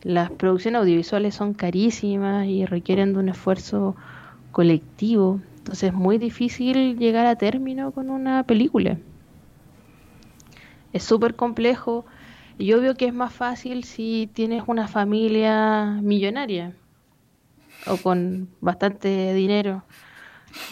Las 0.03 0.32
producciones 0.32 0.80
audiovisuales 0.80 1.36
son 1.36 1.53
carísimas 1.53 2.47
y 2.47 2.65
requieren 2.65 3.11
de 3.11 3.19
un 3.19 3.30
esfuerzo 3.30 3.95
colectivo. 4.51 5.41
Entonces 5.57 5.89
es 5.89 5.93
muy 5.93 6.17
difícil 6.17 6.97
llegar 6.97 7.26
a 7.26 7.36
término 7.36 7.91
con 7.91 8.09
una 8.09 8.43
película. 8.43 8.97
Es 10.93 11.03
súper 11.03 11.36
complejo 11.36 12.05
Y 12.57 12.67
yo 12.67 12.79
veo 12.79 12.95
que 12.95 13.05
es 13.07 13.13
más 13.13 13.33
fácil 13.33 13.83
si 13.83 14.29
tienes 14.33 14.63
una 14.67 14.87
familia 14.87 15.99
millonaria 16.01 16.73
o 17.85 17.97
con 17.97 18.49
bastante 18.61 19.33
dinero. 19.33 19.83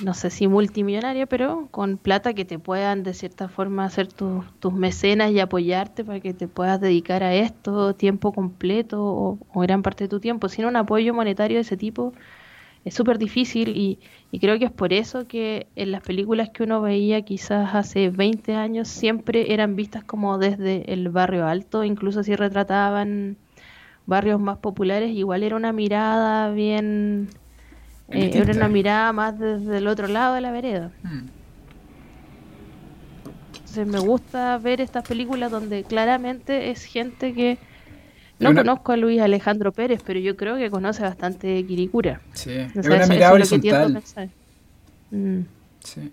No 0.01 0.13
sé 0.13 0.29
si 0.29 0.47
multimillonaria, 0.47 1.25
pero 1.25 1.67
con 1.71 1.97
plata 1.97 2.33
que 2.33 2.45
te 2.45 2.57
puedan 2.57 3.03
de 3.03 3.13
cierta 3.13 3.49
forma 3.49 3.83
hacer 3.83 4.07
tus 4.07 4.73
mecenas 4.73 5.31
y 5.31 5.41
apoyarte 5.41 6.05
para 6.05 6.21
que 6.21 6.33
te 6.33 6.47
puedas 6.47 6.79
dedicar 6.79 7.21
a 7.21 7.33
esto 7.33 7.93
tiempo 7.93 8.31
completo 8.31 9.03
o, 9.03 9.37
o 9.53 9.59
gran 9.59 9.81
parte 9.83 10.05
de 10.05 10.07
tu 10.07 10.21
tiempo. 10.21 10.47
Sin 10.47 10.65
un 10.65 10.77
apoyo 10.77 11.13
monetario 11.13 11.57
de 11.57 11.61
ese 11.61 11.75
tipo, 11.75 12.13
es 12.85 12.93
súper 12.93 13.17
difícil 13.17 13.77
y, 13.77 13.99
creo 14.39 14.59
que 14.59 14.65
es 14.65 14.71
por 14.71 14.93
eso 14.93 15.27
que 15.27 15.67
en 15.75 15.91
las 15.91 16.01
películas 16.01 16.49
que 16.49 16.63
uno 16.63 16.81
veía 16.81 17.21
quizás 17.21 17.75
hace 17.75 18.09
20 18.09 18.55
años 18.55 18.87
siempre 18.87 19.53
eran 19.53 19.75
vistas 19.75 20.03
como 20.03 20.37
desde 20.37 20.91
el 20.91 21.09
barrio 21.09 21.47
alto, 21.47 21.83
incluso 21.83 22.23
si 22.23 22.35
retrataban 22.35 23.37
barrios 24.05 24.39
más 24.39 24.57
populares, 24.57 25.11
igual 25.11 25.43
era 25.43 25.55
una 25.55 25.71
mirada 25.71 26.51
bien... 26.51 27.29
Eh, 28.09 28.31
era 28.33 28.53
una 28.53 28.67
mirada 28.67 29.13
más 29.13 29.39
desde 29.39 29.77
el 29.77 29.87
otro 29.87 30.07
lado 30.07 30.35
de 30.35 30.41
la 30.41 30.51
vereda. 30.51 30.91
Hmm. 31.03 31.29
Entonces 33.73 33.87
me 33.87 33.99
gusta 33.99 34.57
ver 34.57 34.81
estas 34.81 35.03
películas 35.03 35.49
donde 35.49 35.83
claramente 35.83 36.69
es 36.69 36.83
gente 36.83 37.33
que 37.33 37.57
no 38.39 38.53
conozco 38.53 38.91
a 38.91 38.97
Luis 38.97 39.21
Alejandro 39.21 39.71
Pérez, 39.71 40.01
pero 40.05 40.19
yo 40.19 40.35
creo 40.35 40.57
que 40.57 40.69
conoce 40.69 41.03
bastante 41.03 41.65
Quiricura. 41.65 42.21
Sí, 42.33 42.51
es 42.51 42.85
una 42.85 43.07
mirada 43.07 43.33
horizontal. 43.33 44.01
Mm. 45.11 45.41
Sí. 45.79 46.11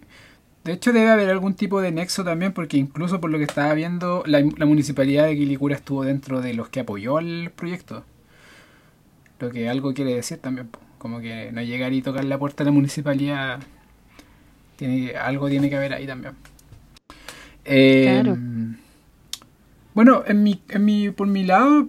De 0.64 0.72
hecho, 0.72 0.92
debe 0.92 1.08
haber 1.08 1.30
algún 1.30 1.54
tipo 1.54 1.80
de 1.80 1.90
nexo 1.90 2.22
también, 2.22 2.52
porque 2.52 2.76
incluso 2.76 3.20
por 3.20 3.30
lo 3.30 3.38
que 3.38 3.44
estaba 3.44 3.72
viendo, 3.72 4.22
la, 4.26 4.42
municipalidad 4.66 5.26
de 5.26 5.36
Quilicura 5.36 5.74
estuvo 5.74 6.04
dentro 6.04 6.42
de 6.42 6.52
los 6.52 6.68
que 6.68 6.80
apoyó 6.80 7.18
el 7.18 7.50
proyecto. 7.54 8.04
Lo 9.38 9.50
que 9.50 9.70
algo 9.70 9.94
quiere 9.94 10.14
decir 10.14 10.38
también, 10.38 10.68
como 10.98 11.20
que 11.20 11.50
no 11.50 11.62
llegar 11.62 11.94
y 11.94 12.02
tocar 12.02 12.24
la 12.24 12.38
puerta 12.38 12.62
de 12.62 12.70
la 12.70 12.74
municipalidad, 12.74 13.60
tiene, 14.76 15.16
algo 15.16 15.48
tiene 15.48 15.70
que 15.70 15.76
haber 15.76 15.94
ahí 15.94 16.06
también. 16.06 16.34
claro. 17.64 18.32
Em, 18.34 18.76
bueno, 19.94 20.22
en 20.26 20.42
mi, 20.42 20.62
en 20.68 20.84
mi, 20.84 21.10
por 21.10 21.26
mi 21.26 21.42
lado, 21.44 21.88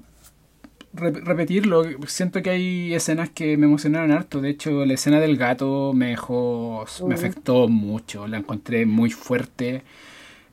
repetirlo. 0.93 1.83
Siento 2.07 2.41
que 2.41 2.49
hay 2.49 2.93
escenas 2.93 3.29
que 3.29 3.57
me 3.57 3.65
emocionaron 3.65 4.11
harto. 4.11 4.41
De 4.41 4.49
hecho, 4.49 4.85
la 4.85 4.93
escena 4.93 5.19
del 5.19 5.37
gato 5.37 5.93
me 5.93 6.07
dejó. 6.07 6.85
me 7.07 7.15
afectó 7.15 7.67
mucho. 7.67 8.27
La 8.27 8.37
encontré 8.37 8.85
muy 8.85 9.11
fuerte. 9.11 9.83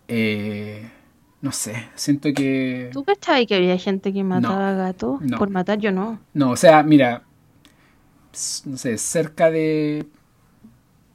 Eh, 0.07 0.89
no 1.41 1.53
sé, 1.53 1.89
siento 1.95 2.33
que. 2.35 2.91
¿Tú 2.93 3.05
cachabas 3.05 3.47
que 3.47 3.55
había 3.55 3.79
gente 3.79 4.13
que 4.13 4.25
mataba 4.25 4.73
gatos? 4.73 5.21
Por 5.39 5.51
matar 5.51 5.79
yo 5.79 5.93
no. 5.93 6.19
No, 6.35 6.51
o 6.51 6.57
sea, 6.57 6.83
mira. 6.83 7.23
No 8.65 8.77
sé, 8.77 8.99
cerca 8.99 9.51
de. 9.51 10.07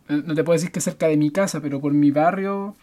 No 0.08 0.36
te 0.36 0.44
puedo 0.44 0.54
decir 0.54 0.72
que 0.72 0.82
cerca 0.82 1.08
de 1.08 1.18
mi 1.18 1.32
casa, 1.32 1.62
pero 1.62 1.80
por 1.80 1.94
mi 1.94 2.12
barrio 2.12 2.76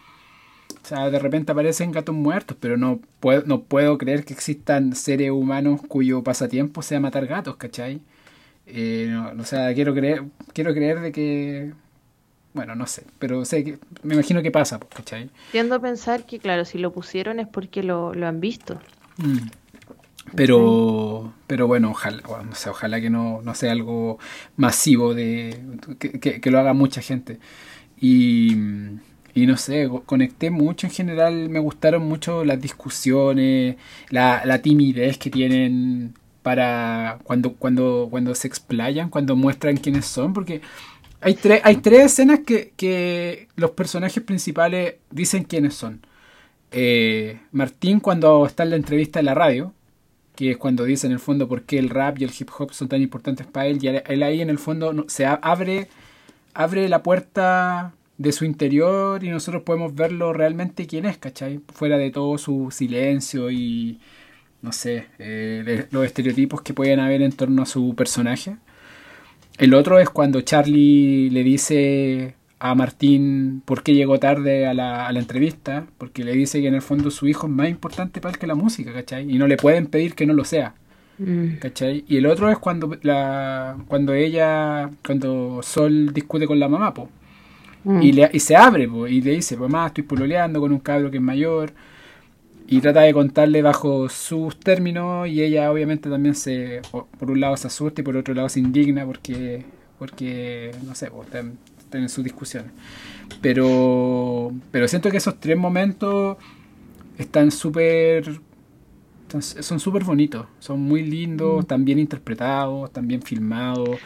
o 0.82 0.86
sea, 0.86 1.10
de 1.10 1.18
repente 1.18 1.52
aparecen 1.52 1.92
gatos 1.92 2.14
muertos, 2.14 2.56
pero 2.60 2.76
no 2.76 3.00
puedo, 3.20 3.42
no 3.46 3.62
puedo 3.62 3.98
creer 3.98 4.24
que 4.24 4.32
existan 4.32 4.94
seres 4.94 5.30
humanos 5.30 5.80
cuyo 5.86 6.22
pasatiempo 6.22 6.82
sea 6.82 7.00
matar 7.00 7.26
gatos, 7.26 7.56
¿cachai? 7.56 8.00
Eh, 8.66 9.14
o 9.38 9.44
sea, 9.44 9.74
quiero 9.74 9.94
creer, 9.94 10.24
quiero 10.52 10.72
creer 10.74 11.00
de 11.00 11.12
que... 11.12 11.72
Bueno, 12.52 12.74
no 12.74 12.86
sé, 12.88 13.04
pero 13.20 13.44
sé 13.44 13.62
que, 13.62 13.78
me 14.02 14.14
imagino 14.14 14.42
que 14.42 14.50
pasa, 14.50 14.80
pues, 14.80 14.92
¿cachai? 14.92 15.30
Tiendo 15.52 15.76
a 15.76 15.80
pensar 15.80 16.26
que, 16.26 16.40
claro, 16.40 16.64
si 16.64 16.78
lo 16.78 16.92
pusieron 16.92 17.38
es 17.38 17.46
porque 17.46 17.82
lo, 17.84 18.10
han 18.10 18.40
visto. 18.40 18.80
Mm. 19.18 19.48
Pero, 20.34 21.32
pero 21.46 21.66
bueno, 21.66 21.90
ojalá, 21.90 22.22
no 22.44 22.54
sé, 22.54 22.70
ojalá 22.70 23.00
que 23.00 23.10
no, 23.10 23.40
no 23.42 23.54
sea 23.54 23.72
algo 23.72 24.18
masivo 24.56 25.14
de 25.14 25.60
que, 25.98 26.40
que 26.40 26.50
lo 26.50 26.58
haga 26.58 26.72
mucha 26.72 27.00
gente. 27.00 27.38
Y 28.00 28.56
y 29.34 29.46
no 29.46 29.56
sé, 29.56 29.88
conecté 30.06 30.50
mucho 30.50 30.86
en 30.86 30.92
general, 30.92 31.48
me 31.48 31.60
gustaron 31.60 32.02
mucho 32.06 32.44
las 32.44 32.60
discusiones, 32.60 33.76
la, 34.10 34.62
timidez 34.62 35.18
que 35.18 35.30
tienen 35.30 36.14
para 36.42 37.18
cuando, 37.24 37.54
cuando, 37.54 38.08
cuando 38.10 38.34
se 38.34 38.48
explayan, 38.48 39.10
cuando 39.10 39.36
muestran 39.36 39.76
quiénes 39.76 40.06
son, 40.06 40.32
porque 40.32 40.60
hay, 41.20 41.34
tres 41.34 41.60
hay 41.64 41.76
tres 41.76 42.06
escenas 42.12 42.40
que, 42.40 42.72
que 42.76 43.48
los 43.56 43.72
personajes 43.72 44.22
principales 44.22 44.96
dicen 45.10 45.44
quiénes 45.44 45.74
son. 45.74 46.00
Eh, 46.72 47.40
Martín 47.52 48.00
cuando 48.00 48.46
está 48.46 48.62
en 48.62 48.70
la 48.70 48.76
entrevista 48.76 49.20
en 49.20 49.26
la 49.26 49.34
radio, 49.34 49.74
que 50.36 50.52
es 50.52 50.56
cuando 50.56 50.84
dice 50.84 51.06
en 51.06 51.12
el 51.12 51.18
fondo 51.20 51.48
por 51.48 51.62
qué 51.62 51.78
el 51.78 51.90
rap 51.90 52.18
y 52.18 52.24
el 52.24 52.32
hip 52.38 52.48
hop 52.58 52.72
son 52.72 52.88
tan 52.88 53.02
importantes 53.02 53.46
para 53.46 53.66
él, 53.66 53.78
y 53.82 53.88
él 53.88 54.22
ahí 54.22 54.40
en 54.40 54.50
el 54.50 54.58
fondo 54.58 55.04
se 55.08 55.26
abre, 55.26 55.88
abre 56.54 56.88
la 56.88 57.02
puerta 57.02 57.92
de 58.20 58.32
su 58.32 58.44
interior 58.44 59.24
y 59.24 59.30
nosotros 59.30 59.62
podemos 59.62 59.94
verlo 59.94 60.34
realmente 60.34 60.86
quién 60.86 61.06
es, 61.06 61.16
¿cachai? 61.16 61.60
Fuera 61.72 61.96
de 61.96 62.10
todo 62.10 62.36
su 62.36 62.70
silencio 62.70 63.50
y, 63.50 63.98
no 64.60 64.72
sé, 64.72 65.06
eh, 65.18 65.86
los 65.90 66.04
estereotipos 66.04 66.60
que 66.60 66.74
pueden 66.74 67.00
haber 67.00 67.22
en 67.22 67.32
torno 67.32 67.62
a 67.62 67.66
su 67.66 67.94
personaje. 67.94 68.58
El 69.56 69.72
otro 69.72 69.98
es 69.98 70.10
cuando 70.10 70.42
Charlie 70.42 71.30
le 71.30 71.42
dice 71.42 72.34
a 72.58 72.74
Martín 72.74 73.62
por 73.64 73.82
qué 73.82 73.94
llegó 73.94 74.18
tarde 74.20 74.66
a 74.66 74.74
la, 74.74 75.06
a 75.06 75.12
la, 75.12 75.18
entrevista, 75.18 75.86
porque 75.96 76.22
le 76.22 76.32
dice 76.32 76.60
que 76.60 76.68
en 76.68 76.74
el 76.74 76.82
fondo 76.82 77.10
su 77.10 77.26
hijo 77.26 77.46
es 77.46 77.52
más 77.54 77.70
importante 77.70 78.20
para 78.20 78.34
él 78.34 78.38
que 78.38 78.46
la 78.46 78.54
música, 78.54 78.92
¿cachai? 78.92 79.30
Y 79.34 79.38
no 79.38 79.46
le 79.46 79.56
pueden 79.56 79.86
pedir 79.86 80.14
que 80.14 80.26
no 80.26 80.34
lo 80.34 80.44
sea. 80.44 80.74
Mm. 81.16 81.56
¿Cachai? 81.58 82.04
Y 82.06 82.18
el 82.18 82.26
otro 82.26 82.50
es 82.50 82.58
cuando 82.58 82.98
la 83.00 83.78
cuando 83.88 84.12
ella 84.12 84.90
cuando 85.04 85.62
Sol 85.62 86.12
discute 86.12 86.46
con 86.46 86.60
la 86.60 86.68
mamá, 86.68 86.92
po, 86.92 87.08
Mm. 87.84 88.02
Y, 88.02 88.12
le, 88.12 88.30
y, 88.32 88.40
se 88.40 88.56
abre 88.56 88.88
y 89.08 89.20
le 89.20 89.30
dice, 89.32 89.56
mamá, 89.56 89.86
estoy 89.86 90.04
pololeando 90.04 90.60
con 90.60 90.72
un 90.72 90.80
cabro 90.80 91.10
que 91.10 91.16
es 91.16 91.22
mayor. 91.22 91.72
Y 92.66 92.80
trata 92.80 93.00
de 93.00 93.12
contarle 93.12 93.62
bajo 93.62 94.08
sus 94.08 94.58
términos 94.60 95.26
y 95.26 95.42
ella 95.42 95.72
obviamente 95.72 96.08
también 96.08 96.36
se, 96.36 96.82
por 96.90 97.30
un 97.30 97.40
lado 97.40 97.56
se 97.56 97.66
asusta 97.66 98.00
y 98.00 98.04
por 98.04 98.16
otro 98.16 98.32
lado 98.32 98.48
se 98.48 98.60
indigna 98.60 99.04
porque, 99.04 99.64
porque 99.98 100.70
no 100.86 100.94
sé, 100.94 101.10
pues, 101.10 101.26
están, 101.26 101.58
en 101.92 102.08
sus 102.08 102.22
discusiones. 102.22 102.70
Pero, 103.40 104.52
pero 104.70 104.86
siento 104.86 105.10
que 105.10 105.16
esos 105.16 105.40
tres 105.40 105.56
momentos 105.56 106.36
están 107.18 107.50
súper 107.50 108.40
son 109.38 109.78
súper 109.78 110.02
bonitos, 110.02 110.46
son 110.58 110.80
muy 110.80 111.02
lindos, 111.02 111.56
mm. 111.56 111.60
están 111.60 111.84
bien 111.84 111.98
interpretados, 111.98 112.88
están 112.88 113.08
bien 113.08 113.22
filmados. 113.22 113.98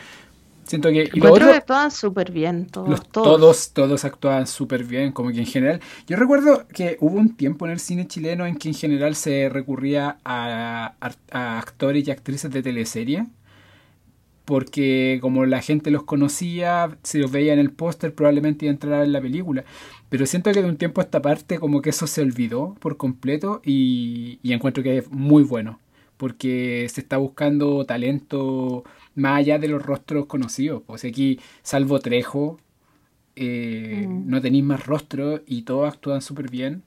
Siento 0.67 0.89
que. 0.91 1.11
Y 1.13 1.21
lo 1.21 1.35
actúan 1.35 1.91
súper 1.91 2.33
bien, 2.33 2.67
todos, 2.67 3.07
todos. 3.09 3.73
todos. 3.73 4.05
actúan 4.05 4.47
súper 4.47 4.85
bien, 4.85 5.13
como 5.13 5.31
que 5.31 5.39
en 5.39 5.47
general. 5.47 5.81
Yo 6.07 6.17
recuerdo 6.17 6.67
que 6.69 6.97
hubo 7.01 7.19
un 7.19 7.37
tiempo 7.37 7.67
en 7.67 7.73
el 7.73 7.81
cine 7.81 8.07
chileno 8.07 8.47
en 8.47 8.57
que 8.57 8.69
en 8.69 8.75
general 8.75 9.15
se 9.15 9.49
recurría 9.49 10.19
a, 10.25 10.95
actores 11.31 12.07
y 12.09 12.11
actrices 12.11 12.51
de 12.51 12.63
teleserie. 12.63 13.27
Porque 14.45 15.19
como 15.23 15.47
la 15.47 15.63
gente 15.63 15.91
los 15.91 16.03
conocía, 16.03 16.99
si 17.03 17.19
los 17.19 17.31
veía 17.31 17.55
en 17.55 17.59
el 17.59 17.71
póster, 17.71 18.15
probablemente 18.15 18.67
iba 18.67 18.73
a 18.73 18.75
entrar 18.75 19.03
en 19.03 19.13
la 19.13 19.21
película. 19.23 19.65
Pero 20.11 20.27
siento 20.27 20.53
que 20.53 20.61
de 20.61 20.69
un 20.69 20.77
tiempo 20.77 21.01
a 21.01 21.05
esta 21.05 21.23
parte, 21.23 21.59
como 21.59 21.81
que 21.81 21.91
eso 21.91 22.07
se 22.07 22.21
olvidó 22.21 22.75
por 22.81 22.99
completo. 22.99 23.63
Y, 23.65 24.41
y 24.43 24.53
encuentro 24.53 24.83
que 24.83 24.99
es 24.99 25.11
muy 25.11 25.43
bueno. 25.43 25.81
Porque 26.19 26.87
se 26.93 27.01
está 27.01 27.17
buscando 27.17 27.85
talento 27.87 28.85
más 29.15 29.39
allá 29.39 29.59
de 29.59 29.69
los 29.69 29.83
rostros 29.83 30.27
conocidos. 30.27 30.83
Pues 30.87 31.05
aquí, 31.05 31.41
salvo 31.63 31.99
Trejo, 32.01 32.59
eh, 33.37 34.07
mm. 34.09 34.29
no 34.29 34.41
tenéis 34.41 34.65
más 34.65 34.87
rostros 34.87 35.43
y 35.47 35.63
todos 35.63 35.93
actúan 35.93 36.23
súper 36.23 36.51
bien. 36.51 36.83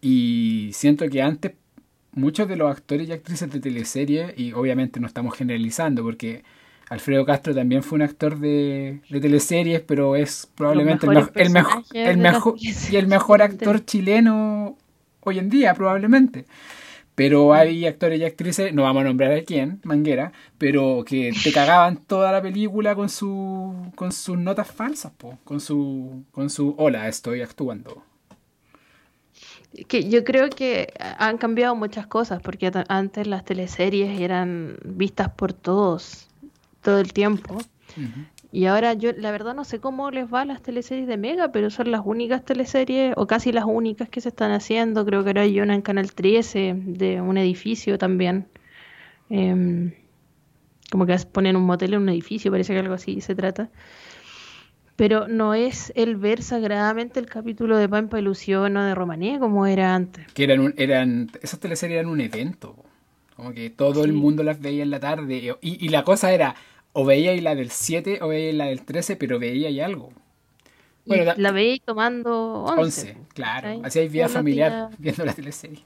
Y 0.00 0.70
siento 0.72 1.08
que 1.08 1.22
antes 1.22 1.52
muchos 2.12 2.48
de 2.48 2.56
los 2.56 2.70
actores 2.70 3.08
y 3.08 3.12
actrices 3.12 3.50
de 3.50 3.60
teleserie, 3.60 4.34
y 4.36 4.52
obviamente 4.52 5.00
no 5.00 5.06
estamos 5.06 5.36
generalizando 5.36 6.02
porque 6.02 6.44
Alfredo 6.90 7.24
Castro 7.24 7.54
también 7.54 7.82
fue 7.82 7.96
un 7.96 8.02
actor 8.02 8.38
de, 8.38 9.00
de 9.08 9.20
teleseries, 9.20 9.80
pero 9.80 10.14
es 10.14 10.48
probablemente 10.54 11.06
el, 11.06 11.12
el, 11.34 11.50
mejor, 11.50 11.84
el 11.94 12.18
mejor 12.18 12.54
y 12.60 12.96
el 12.96 13.06
mejor 13.06 13.42
actor 13.42 13.84
chileno 13.84 14.76
hoy 15.20 15.38
en 15.38 15.48
día, 15.48 15.74
probablemente. 15.74 16.44
Pero 17.14 17.52
hay 17.52 17.86
actores 17.86 18.18
y 18.20 18.24
actrices, 18.24 18.72
no 18.72 18.84
vamos 18.84 19.02
a 19.02 19.04
nombrar 19.04 19.32
a 19.32 19.42
quién, 19.42 19.80
Manguera, 19.84 20.32
pero 20.56 21.04
que 21.06 21.32
te 21.44 21.52
cagaban 21.52 21.98
toda 21.98 22.32
la 22.32 22.40
película 22.40 22.94
con 22.94 23.08
su 23.10 23.74
con 23.94 24.12
sus 24.12 24.38
notas 24.38 24.70
falsas, 24.70 25.12
po, 25.12 25.38
con 25.44 25.60
su 25.60 26.24
con 26.30 26.48
su 26.48 26.74
hola, 26.78 27.08
estoy 27.08 27.42
actuando. 27.42 28.02
Que 29.88 30.08
yo 30.08 30.24
creo 30.24 30.50
que 30.50 30.92
han 31.18 31.38
cambiado 31.38 31.74
muchas 31.74 32.06
cosas, 32.06 32.42
porque 32.42 32.70
antes 32.88 33.26
las 33.26 33.44
teleseries 33.44 34.20
eran 34.20 34.76
vistas 34.84 35.30
por 35.30 35.52
todos 35.52 36.28
todo 36.82 36.98
el 36.98 37.12
tiempo. 37.12 37.58
Y 38.52 38.66
ahora 38.66 38.92
yo, 38.92 39.12
la 39.16 39.30
verdad, 39.30 39.54
no 39.54 39.64
sé 39.64 39.80
cómo 39.80 40.10
les 40.10 40.32
va 40.32 40.42
a 40.42 40.44
las 40.44 40.60
teleseries 40.62 41.08
de 41.08 41.16
Mega, 41.16 41.50
pero 41.52 41.70
son 41.70 41.90
las 41.90 42.02
únicas 42.04 42.44
teleseries, 42.44 43.14
o 43.16 43.26
casi 43.26 43.50
las 43.50 43.64
únicas 43.64 44.10
que 44.10 44.20
se 44.20 44.28
están 44.28 44.52
haciendo. 44.52 45.06
Creo 45.06 45.24
que 45.24 45.30
ahora 45.30 45.42
hay 45.42 45.58
una 45.58 45.74
en 45.74 45.80
Canal 45.80 46.12
13 46.12 46.74
de 46.76 47.22
un 47.22 47.38
edificio 47.38 47.96
también. 47.96 48.46
Em, 49.30 49.92
como 50.90 51.06
que 51.06 51.16
ponen 51.32 51.56
un 51.56 51.64
motel 51.64 51.94
en 51.94 52.02
un 52.02 52.08
edificio, 52.10 52.50
parece 52.50 52.74
que 52.74 52.80
algo 52.80 52.92
así 52.92 53.22
se 53.22 53.34
trata. 53.34 53.70
Pero 54.96 55.28
no 55.28 55.54
es 55.54 55.90
el 55.96 56.16
ver 56.16 56.42
sagradamente 56.42 57.20
el 57.20 57.26
capítulo 57.26 57.78
de 57.78 57.88
Pampa 57.88 58.18
Ilusión 58.18 58.76
o 58.76 58.84
de 58.84 58.94
Romanía 58.94 59.38
como 59.38 59.64
era 59.64 59.94
antes. 59.94 60.30
Que 60.34 60.44
eran, 60.44 60.74
eran 60.76 61.30
esas 61.40 61.58
teleseries 61.58 62.00
eran 62.00 62.10
un 62.10 62.20
evento. 62.20 62.76
Como 63.34 63.54
que 63.54 63.70
todo 63.70 64.04
el 64.04 64.12
mundo 64.12 64.42
las 64.42 64.60
veía 64.60 64.82
en 64.82 64.90
la 64.90 65.00
tarde. 65.00 65.56
Y, 65.62 65.86
y 65.86 65.88
la 65.88 66.04
cosa 66.04 66.30
era, 66.34 66.54
o 66.92 67.04
veía 67.04 67.40
la 67.40 67.54
del 67.54 67.70
7 67.70 68.18
o 68.22 68.28
veía 68.28 68.52
la 68.52 68.66
del 68.66 68.84
13, 68.84 69.16
pero 69.16 69.38
veía 69.38 69.70
y 69.70 69.80
algo. 69.80 70.10
Bueno, 71.04 71.32
la, 71.36 71.52
veía 71.52 71.78
tomando 71.84 72.64
11. 72.64 73.16
claro. 73.34 73.80
Así 73.82 73.98
hay 73.98 74.08
vida 74.08 74.28
familiar 74.28 74.90
viendo 74.98 75.24
la 75.24 75.32
teleserie. 75.32 75.82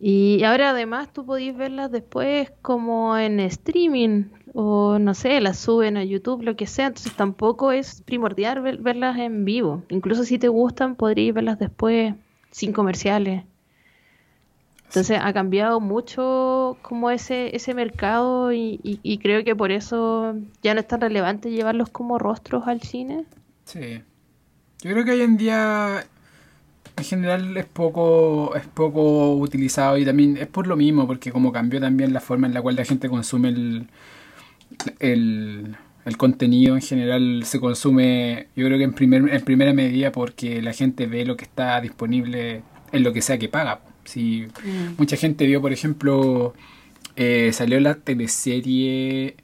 Y 0.00 0.44
ahora 0.44 0.70
además 0.70 1.12
tú 1.12 1.26
podías 1.26 1.56
verlas 1.56 1.90
después 1.90 2.52
como 2.62 3.18
en 3.18 3.40
streaming 3.40 4.26
o 4.54 4.98
no 5.00 5.14
sé, 5.14 5.40
las 5.40 5.58
suben 5.58 5.96
a 5.96 6.04
YouTube, 6.04 6.42
lo 6.42 6.54
que 6.56 6.66
sea. 6.66 6.86
Entonces 6.86 7.14
tampoco 7.14 7.72
es 7.72 8.02
primordial 8.02 8.60
verlas 8.60 9.18
en 9.18 9.44
vivo. 9.44 9.82
Incluso 9.88 10.24
si 10.24 10.38
te 10.38 10.48
gustan, 10.48 10.94
podrías 10.94 11.34
verlas 11.34 11.58
después 11.58 12.14
sin 12.50 12.72
comerciales. 12.72 13.44
Entonces 14.88 15.18
ha 15.22 15.32
cambiado 15.34 15.80
mucho 15.80 16.78
como 16.80 17.10
ese, 17.10 17.54
ese 17.54 17.74
mercado 17.74 18.52
y, 18.54 19.20
creo 19.22 19.44
que 19.44 19.54
por 19.54 19.70
eso 19.70 20.34
ya 20.62 20.72
no 20.72 20.80
es 20.80 20.88
tan 20.88 21.02
relevante 21.02 21.50
llevarlos 21.50 21.90
como 21.90 22.18
rostros 22.18 22.66
al 22.66 22.80
cine. 22.80 23.26
Sí. 23.64 24.02
Yo 24.80 24.92
creo 24.92 25.04
que 25.04 25.10
hoy 25.10 25.20
en 25.20 25.36
día 25.36 26.06
en 26.96 27.04
general 27.04 27.56
es 27.58 27.66
poco, 27.66 28.56
es 28.56 28.66
poco 28.66 29.34
utilizado 29.34 29.98
y 29.98 30.06
también 30.06 30.38
es 30.38 30.46
por 30.46 30.66
lo 30.66 30.74
mismo, 30.74 31.06
porque 31.06 31.32
como 31.32 31.52
cambió 31.52 31.80
también 31.80 32.14
la 32.14 32.20
forma 32.20 32.46
en 32.46 32.54
la 32.54 32.62
cual 32.62 32.76
la 32.76 32.84
gente 32.86 33.10
consume 33.10 33.50
el, 33.50 33.88
el, 35.00 35.76
el 36.06 36.16
contenido 36.16 36.76
en 36.76 36.80
general 36.80 37.42
se 37.44 37.60
consume, 37.60 38.46
yo 38.56 38.64
creo 38.64 38.78
que 38.78 38.84
en, 38.84 38.94
primer, 38.94 39.28
en 39.34 39.44
primera 39.44 39.74
medida 39.74 40.12
porque 40.12 40.62
la 40.62 40.72
gente 40.72 41.06
ve 41.06 41.26
lo 41.26 41.36
que 41.36 41.44
está 41.44 41.78
disponible 41.82 42.62
en 42.90 43.02
lo 43.02 43.12
que 43.12 43.20
sea 43.20 43.38
que 43.38 43.50
paga. 43.50 43.80
Si 44.08 44.46
mm. 44.64 44.94
mucha 44.96 45.18
gente 45.18 45.44
vio, 45.44 45.60
por 45.60 45.70
ejemplo, 45.70 46.54
eh, 47.14 47.50
salió 47.52 47.78
la 47.78 47.96
teleserie 47.96 49.36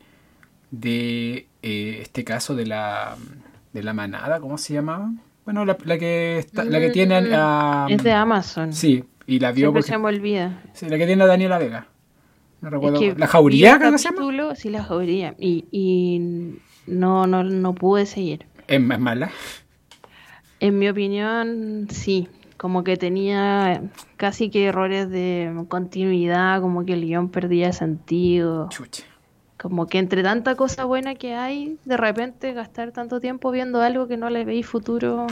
de 0.70 1.46
eh, 1.62 1.98
este 2.00 2.24
caso 2.24 2.56
de 2.56 2.64
la, 2.64 3.14
de 3.74 3.82
la 3.82 3.92
manada, 3.92 4.40
¿cómo 4.40 4.56
se 4.56 4.72
llamaba? 4.72 5.12
Bueno, 5.44 5.66
la, 5.66 5.76
la 5.84 5.98
que 5.98 6.38
está, 6.38 6.64
la 6.64 6.80
que 6.80 6.88
tiene 6.88 7.14
a, 7.34 7.86
Es 7.90 8.02
de 8.02 8.12
Amazon. 8.12 8.72
Sí, 8.72 9.04
y 9.26 9.38
la 9.38 9.52
vio 9.52 9.70
porque, 9.70 9.86
se 9.86 9.98
me 9.98 10.06
olvida. 10.06 10.62
Sí, 10.72 10.88
la 10.88 10.96
que 10.96 11.06
tiene 11.06 11.24
a 11.24 11.26
Daniela 11.26 11.58
Vega. 11.58 11.86
No 12.62 12.70
recuerdo. 12.70 13.00
¿La 13.18 13.26
Jauría 13.26 13.76
creo 13.76 13.92
que 13.92 13.98
se 13.98 14.08
llama? 14.08 14.54
Sí, 14.54 14.70
la 14.70 14.82
Jauría. 14.82 15.34
Y, 15.38 15.66
y 15.70 16.56
no, 16.86 17.26
no, 17.26 17.44
no 17.44 17.74
pude 17.74 18.06
seguir. 18.06 18.46
¿Es 18.66 18.80
más 18.80 18.98
mala? 18.98 19.30
En 20.58 20.78
mi 20.78 20.88
opinión, 20.88 21.86
sí 21.90 22.30
como 22.56 22.84
que 22.84 22.96
tenía 22.96 23.82
casi 24.16 24.50
que 24.50 24.66
errores 24.66 25.10
de 25.10 25.64
continuidad, 25.68 26.60
como 26.60 26.84
que 26.84 26.94
el 26.94 27.02
guion 27.02 27.28
perdía 27.28 27.72
sentido. 27.72 28.68
Como 29.58 29.86
que 29.86 29.98
entre 29.98 30.22
tanta 30.22 30.54
cosa 30.56 30.84
buena 30.84 31.14
que 31.14 31.34
hay, 31.34 31.78
de 31.84 31.96
repente 31.96 32.52
gastar 32.52 32.92
tanto 32.92 33.20
tiempo 33.20 33.50
viendo 33.50 33.80
algo 33.80 34.06
que 34.08 34.16
no 34.16 34.30
le 34.30 34.44
veis 34.44 34.66
futuro. 34.66 35.26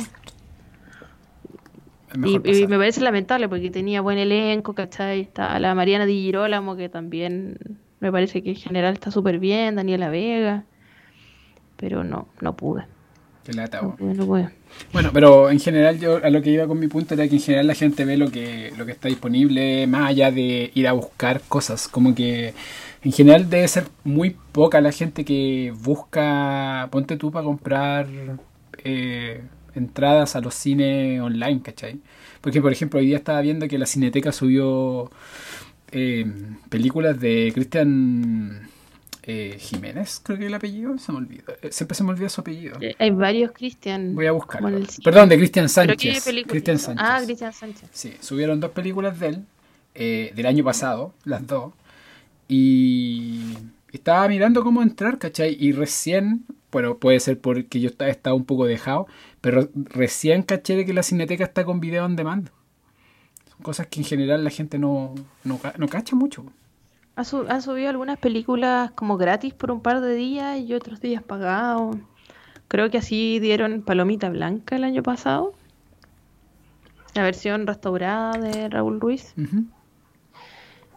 Y, 2.14 2.66
me 2.66 2.77
parece 2.77 3.01
lamentable 3.01 3.49
porque 3.49 3.70
tenía 3.70 4.03
buen 4.03 4.18
elenco, 4.18 4.75
¿cachai? 4.75 5.20
Está 5.20 5.59
la 5.59 5.75
Mariana 5.75 6.05
Di 6.05 6.23
Girolamo, 6.23 6.77
que 6.77 6.89
también 6.89 7.57
me 8.01 8.12
parece 8.12 8.43
que 8.43 8.51
en 8.51 8.57
general 8.57 8.95
está 8.95 9.11
súper 9.11 9.39
bien, 9.39 9.77
Daniela 9.77 10.11
Vega. 10.11 10.64
Pero 11.77 12.05
no, 12.05 12.29
no 12.41 12.55
pude. 12.55 12.87
Qué 13.45 13.53
lata, 13.53 13.80
bueno, 14.93 15.11
pero 15.12 15.51
en 15.51 15.61
general 15.61 15.99
yo 15.99 16.20
a 16.22 16.30
lo 16.30 16.43
que 16.43 16.51
iba 16.51 16.66
con 16.66 16.78
mi 16.78 16.88
punto 16.88 17.14
era 17.14 17.26
que 17.28 17.36
en 17.36 17.40
general 17.40 17.66
la 17.66 17.74
gente 17.74 18.05
ve 18.05 18.16
lo 18.16 18.30
que, 18.30 18.72
lo 18.76 18.86
que 18.86 18.93
está 18.93 19.09
disponible 19.09 19.86
más 19.86 20.11
allá 20.11 20.30
de 20.30 20.70
ir 20.74 20.88
a 20.88 20.93
buscar 20.93 21.40
cosas. 21.49 21.88
Como 21.88 22.14
que 22.14 22.55
en 23.03 23.12
general 23.12 23.51
debe 23.51 23.66
ser 23.68 23.86
muy 24.05 24.36
poca 24.53 24.80
la 24.80 24.93
gente 24.93 25.24
que 25.24 25.72
busca, 25.82 26.88
ponte 26.90 27.16
tú 27.16 27.30
para 27.30 27.45
comprar 27.45 28.07
eh, 28.84 29.43
entradas 29.74 30.36
a 30.36 30.40
los 30.40 30.55
cines 30.55 31.20
online, 31.20 31.62
¿cachai? 31.62 32.01
Porque 32.40 32.61
por 32.61 32.72
ejemplo 32.72 33.01
hoy 33.01 33.07
día 33.07 33.16
estaba 33.16 33.40
viendo 33.40 33.68
que 33.68 33.78
la 33.78 33.86
Cineteca 33.86 34.32
subió 34.32 35.11
eh, 35.90 36.26
películas 36.68 37.18
de 37.20 37.51
Christian 37.55 38.68
eh, 39.25 39.57
Jiménez, 39.59 40.20
creo 40.23 40.37
que 40.37 40.47
el 40.47 40.55
apellido, 40.55 40.99
se 40.99 41.12
me 41.12 41.18
olvida. 41.18 41.45
Eh, 41.62 41.70
siempre 41.70 41.95
se 41.95 42.03
me 42.03 42.11
olvida 42.11 42.29
su 42.29 42.41
apellido. 42.41 42.77
Eh, 42.81 42.97
hay 42.99 43.11
varios 43.11 43.53
Cristian. 43.53 44.16
Voy 44.16 44.27
a 44.27 44.33
buscar. 44.33 44.61
Perdón, 45.05 45.29
de 45.29 45.37
Cristian 45.37 45.68
Sánchez. 45.68 46.25
Cristian 46.49 46.79
Sánchez. 46.79 47.07
Ah, 47.09 47.20
Cristian 47.25 47.53
Sánchez. 47.53 47.89
Sí, 47.93 48.14
subieron 48.20 48.59
dos 48.59 48.73
películas 48.73 49.20
de 49.20 49.29
él, 49.29 50.35
del 50.35 50.47
año 50.47 50.64
pasado, 50.64 51.14
las 51.25 51.47
dos. 51.47 51.73
Y 52.49 53.55
estaba 53.93 54.27
mirando 54.27 54.64
cómo 54.64 54.83
entrar, 54.83 55.18
¿cachai? 55.18 55.57
Y 55.59 55.70
recién, 55.70 56.45
bueno, 56.73 56.99
puede 56.99 57.20
ser 57.20 57.39
porque 57.41 57.79
yo 57.79 57.91
estaba, 57.91 58.11
estaba 58.11 58.35
un 58.35 58.45
poco 58.45 58.66
dejado, 58.66 59.07
pero 59.41 59.68
recién 59.75 60.43
caché 60.43 60.75
de 60.75 60.85
que 60.85 60.95
la 60.95 61.05
cineteca 61.05 61.45
está 61.45 61.64
con 61.64 61.79
video 61.79 62.05
on 62.05 62.16
demand. 62.16 62.51
Son 63.49 63.61
cosas 63.62 63.87
que 63.87 64.01
en 64.01 64.07
general 64.07 64.43
la 64.43 64.51
gente 64.51 64.81
no, 64.81 65.14
no, 65.45 65.61
no 65.79 65.89
cacha 65.89 66.16
mucho. 66.16 66.45
Ha, 67.15 67.25
subido 67.25 67.91
algunas 67.91 68.19
películas 68.19 68.91
como 68.93 69.19
gratis 69.19 69.53
por 69.53 69.71
un 69.71 69.83
par 69.83 70.01
de 70.01 70.15
días 70.15 70.59
y 70.59 70.73
otros 70.73 71.01
días 71.01 71.23
pagados. 71.23 71.97
Creo 72.69 72.91
que 72.91 72.99
así 72.99 73.39
dieron 73.39 73.83
Palomita 73.83 74.31
Blanca 74.31 74.77
el 74.77 74.85
año 74.85 75.03
pasado. 75.03 75.53
La 77.15 77.23
versión 77.23 77.67
restaurada 77.67 78.33
de 78.39 78.71
Raúl 78.71 78.99
Ruiz. 78.99 79.35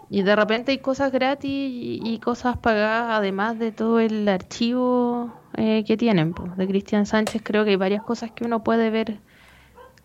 Y 0.09 0.22
de 0.22 0.36
repente 0.38 0.72
hay 0.72 0.78
cosas 0.78 1.11
gratis 1.11 1.51
y, 1.51 2.20
cosas 2.24 2.57
pagadas, 2.57 3.18
además 3.18 3.59
de 3.59 3.74
todo 3.74 3.99
el 3.99 4.30
archivo 4.30 5.34
eh, 5.57 5.84
que 5.86 5.97
tienen. 5.97 6.34
Pues. 6.34 6.55
De 6.55 6.66
Cristian 6.66 7.05
Sánchez 7.05 7.41
creo 7.43 7.66
que 7.66 7.72
hay 7.72 7.76
varias 7.76 8.03
cosas 8.03 8.32
que 8.32 8.45
uno 8.45 8.63
puede 8.63 8.89
ver 8.89 9.20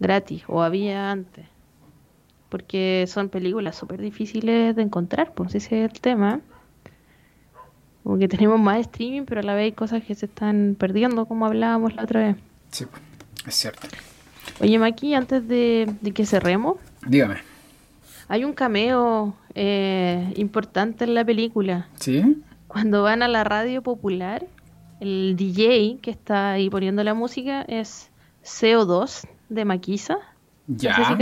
gratis 0.01 0.43
o 0.49 0.63
había 0.63 1.13
antes 1.13 1.47
porque 2.51 3.07
son 3.09 3.31
películas 3.31 3.77
súper 3.77 4.01
difíciles 4.01 4.77
de 4.77 4.83
encontrar, 4.83 5.33
pues 5.33 5.55
ese 5.55 5.85
es 5.85 5.91
el 5.91 6.01
tema. 6.01 6.41
Como 8.03 8.19
que 8.19 8.29
tenemos 8.29 8.61
más 8.61 8.81
streaming, 8.81 9.23
pero 9.23 9.41
a 9.41 9.45
la 9.45 9.55
vez 9.55 9.65
hay 9.65 9.73
cosas 9.73 10.03
que 10.03 10.15
se 10.15 10.27
están 10.27 10.77
perdiendo, 10.79 11.27
como 11.27 11.47
hablábamos 11.47 11.95
la 11.95 12.03
otra 12.03 12.21
vez. 12.21 12.37
Sí, 12.73 12.87
es 13.47 13.55
cierto. 13.55 13.89
Oye, 14.61 14.79
Maki, 14.79 15.15
antes 15.15 15.47
de, 15.47 15.95
que 16.15 16.27
cerremos, 16.27 16.77
dígame. 17.07 17.37
Hay 18.29 18.45
un 18.45 18.53
cameo 18.53 19.35
eh, 19.55 20.33
importante 20.37 21.05
en 21.05 21.15
la 21.15 21.25
película. 21.25 21.89
¿Sí? 21.97 22.43
Cuando 22.69 23.03
van 23.03 23.23
a 23.23 23.29
la 23.29 23.45
radio 23.45 23.83
popular, 23.83 24.47
el 25.01 25.35
DJ 25.37 25.99
que 26.03 26.11
está 26.11 26.53
ahí 26.53 26.71
poniendo 26.71 27.03
la 27.03 27.15
música 27.15 27.63
es 27.63 28.11
CO2 28.45 29.27
de 29.49 29.65
Maquisa. 29.65 30.19
Ya. 30.67 31.19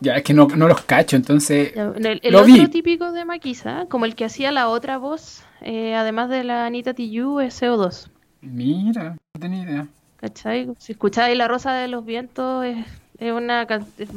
Ya, 0.00 0.16
es 0.16 0.22
que 0.22 0.32
no, 0.32 0.46
los 0.46 0.80
cacho, 0.82 1.16
entonces. 1.16 1.72
El, 1.76 2.34
otro 2.34 2.70
típico 2.70 3.12
de 3.12 3.24
Maquisa, 3.24 3.86
como 3.88 4.06
el 4.06 4.14
que 4.14 4.24
hacía 4.24 4.52
la 4.52 4.68
otra 4.68 4.96
voz, 4.96 5.42
eh, 5.60 5.94
además 5.94 6.30
de 6.30 6.44
la 6.44 6.66
Anita 6.66 6.94
Tijoux, 6.94 7.40
es 7.42 7.60
CO2. 7.60 8.08
Mira, 8.40 9.16
no 9.34 9.40
tenía 9.40 9.62
idea. 9.62 9.88
¿Cachai? 10.16 10.68
Si 10.78 10.92
escucháis 10.92 11.36
La 11.36 11.48
Rosa 11.48 11.74
de 11.74 11.88
los 11.88 12.04
Vientos, 12.04 12.64
es, 12.64 12.86
es 13.18 13.32
una 13.32 13.66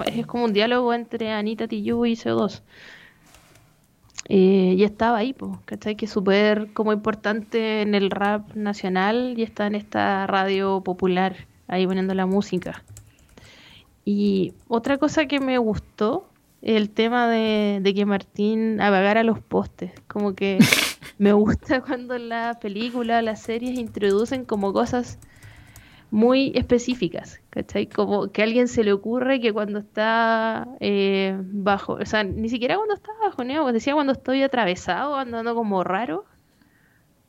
es, 0.05 0.25
como 0.25 0.45
un 0.45 0.53
diálogo 0.53 0.93
entre 0.93 1.31
Anita 1.31 1.67
Tijoux 1.67 2.07
y 2.07 2.13
CO2. 2.13 2.61
Eh, 4.29 4.75
y 4.77 4.83
estaba 4.83 5.17
ahí, 5.17 5.33
pues, 5.33 5.51
¿cachai? 5.65 5.95
Que 5.97 6.05
es 6.05 6.11
súper 6.11 6.71
como 6.71 6.93
importante 6.93 7.81
en 7.81 7.93
el 7.95 8.09
rap 8.09 8.53
nacional 8.55 9.33
y 9.37 9.43
está 9.43 9.67
en 9.67 9.75
esta 9.75 10.25
radio 10.27 10.81
popular, 10.81 11.35
ahí 11.67 11.85
poniendo 11.85 12.13
la 12.13 12.25
música. 12.25 12.83
Y 14.05 14.53
otra 14.67 14.97
cosa 14.97 15.25
que 15.27 15.39
me 15.39 15.57
gustó, 15.57 16.27
el 16.63 16.89
tema 16.89 17.27
de, 17.27 17.93
que 17.93 18.05
Martín 18.05 18.79
apagara 18.81 19.23
los 19.23 19.39
postes. 19.39 19.91
Como 20.07 20.33
que 20.33 20.59
me 21.17 21.33
gusta 21.33 21.81
cuando 21.81 22.17
las 22.17 22.57
películas, 22.57 23.23
las 23.23 23.41
series 23.41 23.77
introducen 23.77 24.45
como 24.45 24.73
cosas 24.73 25.19
muy 26.09 26.51
específicas, 26.55 27.41
¿cachai? 27.49 27.87
Como 27.87 28.31
que 28.31 28.43
a 28.43 28.45
alguien 28.45 28.67
se 28.67 28.83
le 28.83 28.93
ocurre 28.93 29.41
que 29.41 29.51
cuando 29.51 29.79
está 29.79 30.67
eh, 30.79 31.35
bajo, 31.41 31.93
o 31.93 32.05
sea, 32.05 32.23
ni 32.23 32.49
siquiera 32.49 32.75
cuando 32.77 32.93
está 32.93 33.11
bajo, 33.19 33.43
¿no? 33.43 33.71
decía 33.73 33.95
cuando 33.95 34.13
estoy 34.13 34.43
atravesado, 34.43 35.15
andando 35.15 35.55
como 35.55 35.83
raro, 35.83 36.25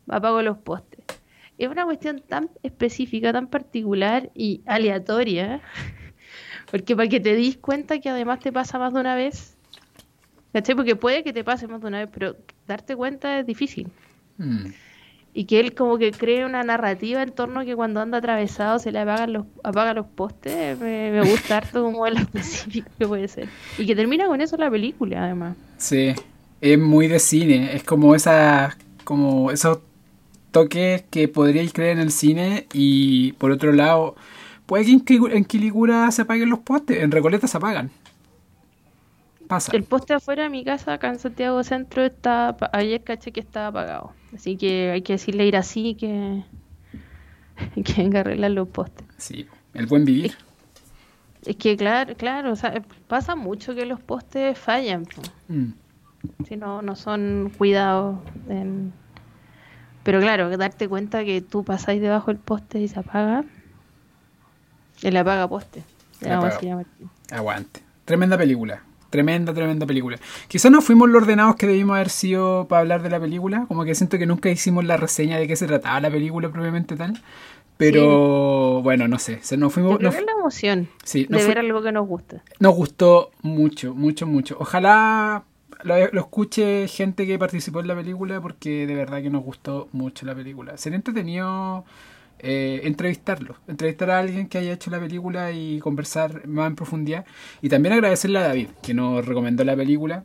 apago 0.07 0.43
los 0.43 0.59
postes. 0.59 1.03
es 1.57 1.69
una 1.69 1.87
cuestión 1.87 2.21
tan 2.21 2.51
específica, 2.63 3.33
tan 3.33 3.47
particular 3.49 4.31
y 4.35 4.61
aleatoria, 4.67 5.63
porque 6.75 6.97
para 6.97 7.09
que 7.09 7.21
te 7.21 7.37
dis 7.37 7.57
cuenta 7.57 8.01
que 8.01 8.09
además 8.09 8.41
te 8.41 8.51
pasa 8.51 8.81
más 8.81 8.93
de 8.93 8.99
una 8.99 9.15
vez, 9.15 9.55
¿cachai? 10.53 10.75
Porque 10.75 10.97
puede 10.97 11.23
que 11.23 11.33
te 11.33 11.45
pase 11.45 11.69
más 11.69 11.81
de 11.81 11.87
una 11.87 12.01
vez, 12.01 12.09
pero 12.13 12.35
darte 12.67 12.97
cuenta 12.97 13.39
es 13.39 13.47
difícil. 13.47 13.87
Mm. 14.39 14.71
Y 15.35 15.45
que 15.45 15.61
él 15.61 15.73
como 15.77 15.99
que 15.99 16.11
cree 16.11 16.45
una 16.45 16.65
narrativa 16.65 17.23
en 17.23 17.31
torno 17.31 17.61
a 17.61 17.65
que 17.65 17.77
cuando 17.77 18.01
anda 18.01 18.19
atravesado 18.19 18.81
se 18.81 18.91
le 18.91 18.99
apagan 18.99 19.35
los, 19.35 19.47
apaga 19.63 19.95
los 19.95 20.07
postes. 20.07 20.77
Me, 20.81 21.13
me 21.13 21.21
gusta 21.21 21.57
harto 21.59 21.85
como 21.85 22.09
lo 22.09 22.19
específico 22.19 22.91
que 22.99 23.07
puede 23.07 23.29
ser. 23.29 23.49
Y 23.79 23.87
que 23.87 23.95
termina 23.95 24.27
con 24.27 24.41
eso 24.41 24.57
la 24.57 24.69
película, 24.69 25.27
además. 25.27 25.57
Sí, 25.77 26.13
es 26.61 26.77
muy 26.77 27.07
de 27.07 27.21
cine. 27.21 27.77
Es 27.77 27.85
como 27.85 28.17
esa, 28.17 28.77
como 29.05 29.53
esos 29.53 29.79
toques 30.51 31.05
que 31.09 31.29
podríais 31.29 31.73
creer 31.73 31.93
en 31.93 32.01
el 32.01 32.11
cine 32.11 32.67
y 32.73 33.31
por 33.35 33.53
otro 33.53 33.73
lado, 33.73 34.17
puede 34.67 34.85
que 34.85 34.93
en, 34.93 35.05
Quili- 35.05 35.33
en 35.33 35.45
Quilicura 35.45 36.11
se 36.11 36.23
apaguen 36.23 36.51
los 36.51 36.61
postes, 36.61 37.03
en 37.03 37.11
Recoleta 37.11 37.47
se 37.47 37.57
apagan. 37.57 37.91
Pasa. 39.49 39.73
El 39.77 39.85
poste 39.85 40.15
afuera 40.15 40.45
de 40.45 40.49
mi 40.49 40.65
casa, 40.65 40.95
acá 40.95 41.09
en 41.09 41.19
Santiago 41.19 41.63
Centro, 41.65 42.03
está 42.03 42.57
ayer 42.73 43.03
caché 43.05 43.31
que 43.31 43.41
estaba 43.41 43.67
apagado. 43.67 44.13
Así 44.35 44.57
que 44.57 44.91
hay 44.91 45.03
que 45.03 45.15
decirle 45.15 45.47
ir 45.47 45.57
así 45.57 45.95
que, 45.95 46.43
que 47.85 47.93
venga 48.03 48.19
a 48.19 48.21
arreglar 48.23 48.53
los 48.53 48.69
postes. 48.69 49.07
Sí, 49.19 49.47
el 49.75 49.87
buen 49.87 50.05
vivir. 50.07 50.35
Es 51.45 51.57
que 51.57 51.77
claro, 51.77 52.15
claro, 52.17 52.53
o 52.53 52.57
sea, 52.57 52.83
pasa 53.07 53.37
mucho 53.37 53.75
que 53.75 53.85
los 53.85 54.01
postes 54.01 54.59
fallan. 54.59 55.05
Mm. 55.49 55.73
si 56.49 56.57
no, 56.57 56.81
no 56.81 56.97
son 56.97 57.53
cuidados. 57.59 58.17
en- 58.49 58.95
Pero 60.05 60.21
claro, 60.21 60.57
darte 60.57 60.89
cuenta 60.89 61.23
que 61.23 61.43
tú 61.43 61.65
pasáis 61.65 62.01
debajo 62.01 62.29
del 62.31 62.39
poste 62.41 62.81
y 62.81 62.89
se 62.89 62.99
apaga. 62.99 63.45
El 65.03 65.17
apaga 65.17 65.49
poste. 65.49 65.83
El 66.21 66.33
apaga-. 66.33 66.85
Aguante. 67.31 67.81
Tremenda 68.05 68.37
película. 68.39 68.83
Tremenda, 69.11 69.55
tremenda 69.55 69.87
película. 69.87 70.19
Quizás 70.49 70.73
no 70.73 70.83
fuimos 70.83 71.09
los 71.09 71.23
ordenados 71.23 71.55
que 71.57 71.67
debimos 71.69 71.95
haber 71.95 72.09
sido 72.11 72.67
para 72.67 72.81
hablar 72.81 73.03
de 73.03 73.11
la 73.11 73.21
película. 73.21 73.65
Como 73.69 73.85
que 73.85 73.95
siento 73.95 74.19
que 74.19 74.27
nunca 74.27 74.51
hicimos 74.51 74.85
la 74.85 74.97
reseña 74.97 75.39
de 75.39 75.47
qué 75.47 75.55
se 75.55 75.67
trataba 75.69 76.01
la 76.01 76.11
película 76.11 76.49
propiamente 76.51 76.97
tal. 76.97 77.23
Pero 77.77 78.83
bueno, 78.83 79.09
no 79.09 79.19
sé. 79.19 79.39
Se 79.43 79.57
nos 79.57 79.73
fuimos. 79.73 80.01
nos- 80.01 80.15
la 80.15 80.33
emoción 80.39 80.89
sí, 81.05 81.27
de 81.29 81.47
ver 81.47 81.59
algo 81.59 81.83
que 81.83 81.93
nos 81.93 82.07
gusta. 82.07 82.43
nos 82.59 82.75
gustó 82.75 83.31
mucho, 83.43 83.95
mucho, 83.95 84.27
mucho. 84.27 84.57
Ojalá 84.59 85.45
lo, 85.83 85.95
lo 86.13 86.21
escuche 86.21 86.89
gente 86.89 87.27
que 87.27 87.39
participó 87.39 87.81
en 87.81 87.89
la 87.89 87.95
película 87.95 88.41
porque 88.41 88.87
de 88.87 88.95
verdad 88.95 89.23
que 89.23 89.31
nos 89.31 89.43
gustó 89.45 89.89
mucho 89.93 90.27
la 90.27 90.35
película. 90.35 90.77
Sería 90.77 90.97
entretenido 90.97 91.85
eh, 92.45 92.81
entrevistarlo, 92.85 93.57
entrevistar 93.69 94.11
a 94.11 94.19
alguien 94.21 94.49
que 94.49 94.59
haya 94.59 94.73
hecho 94.75 94.91
la 94.91 95.01
película 95.01 95.51
y 95.53 95.79
conversar 95.81 96.47
más 96.47 96.69
en 96.69 96.77
profundidad. 96.77 97.25
Y 97.63 97.69
también 97.71 97.95
agradecerle 97.95 98.39
a 98.39 98.49
David 98.49 98.69
que 98.83 98.95
nos 98.95 99.25
recomendó 99.27 99.65
la 99.65 99.75
película 99.77 100.25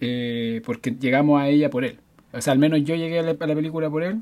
eh, 0.00 0.62
porque 0.66 0.90
llegamos 0.98 1.40
a 1.40 1.48
ella 1.48 1.70
por 1.70 1.84
él. 1.84 1.98
O 2.32 2.40
sea, 2.40 2.52
al 2.52 2.58
menos 2.58 2.82
yo 2.84 2.94
llegué 2.96 3.18
a 3.20 3.22
la, 3.22 3.36
a 3.38 3.46
la 3.46 3.54
película 3.54 3.88
por 3.90 4.02
él. 4.02 4.20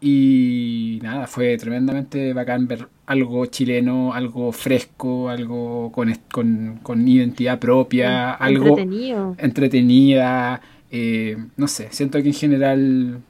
Y 0.00 0.98
nada, 1.02 1.26
fue 1.26 1.56
tremendamente 1.56 2.32
bacán 2.34 2.66
ver 2.66 2.88
algo 3.06 3.46
chileno, 3.46 4.12
algo 4.12 4.52
fresco, 4.52 5.30
algo 5.30 5.90
con, 5.92 6.12
con, 6.30 6.80
con 6.82 7.08
identidad 7.08 7.58
propia, 7.58 8.32
algo 8.32 8.68
Entretenido. 8.70 9.34
entretenida. 9.38 10.60
eh, 10.90 11.36
no 11.56 11.68
sé, 11.68 11.88
siento 11.90 12.20
que 12.22 12.28
en 12.28 12.34
general 12.34 13.22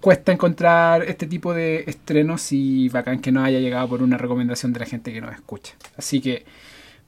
cuesta 0.00 0.32
encontrar 0.32 1.02
este 1.02 1.26
tipo 1.26 1.54
de 1.54 1.84
estrenos 1.86 2.52
y 2.52 2.88
bacán 2.88 3.20
que 3.20 3.32
nos 3.32 3.44
haya 3.44 3.60
llegado 3.60 3.88
por 3.88 4.02
una 4.02 4.16
recomendación 4.16 4.72
de 4.72 4.80
la 4.80 4.86
gente 4.86 5.12
que 5.12 5.20
nos 5.20 5.34
escucha. 5.34 5.74
Así 5.96 6.20
que 6.20 6.44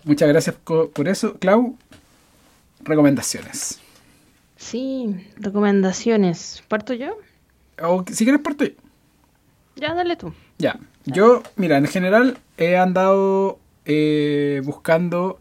muchas 0.05 0.29
gracias 0.29 0.57
por 0.57 1.09
eso. 1.09 1.35
Clau, 1.39 1.77
recomendaciones. 2.85 3.81
Sí, 4.57 5.27
recomendaciones. 5.37 6.63
¿Parto 6.69 6.95
yo? 6.95 7.17
O 7.83 8.05
si 8.11 8.25
quieres 8.25 8.41
parto 8.43 8.65
yo. 8.65 8.75
Ya, 9.77 9.95
dale 9.95 10.17
tú. 10.17 10.33
Ya, 10.59 10.79
yo, 11.07 11.43
mira, 11.57 11.79
en 11.79 11.87
general 11.87 12.39
he 12.59 12.77
andado 12.77 13.59
eh, 13.87 14.61
buscando... 14.65 15.39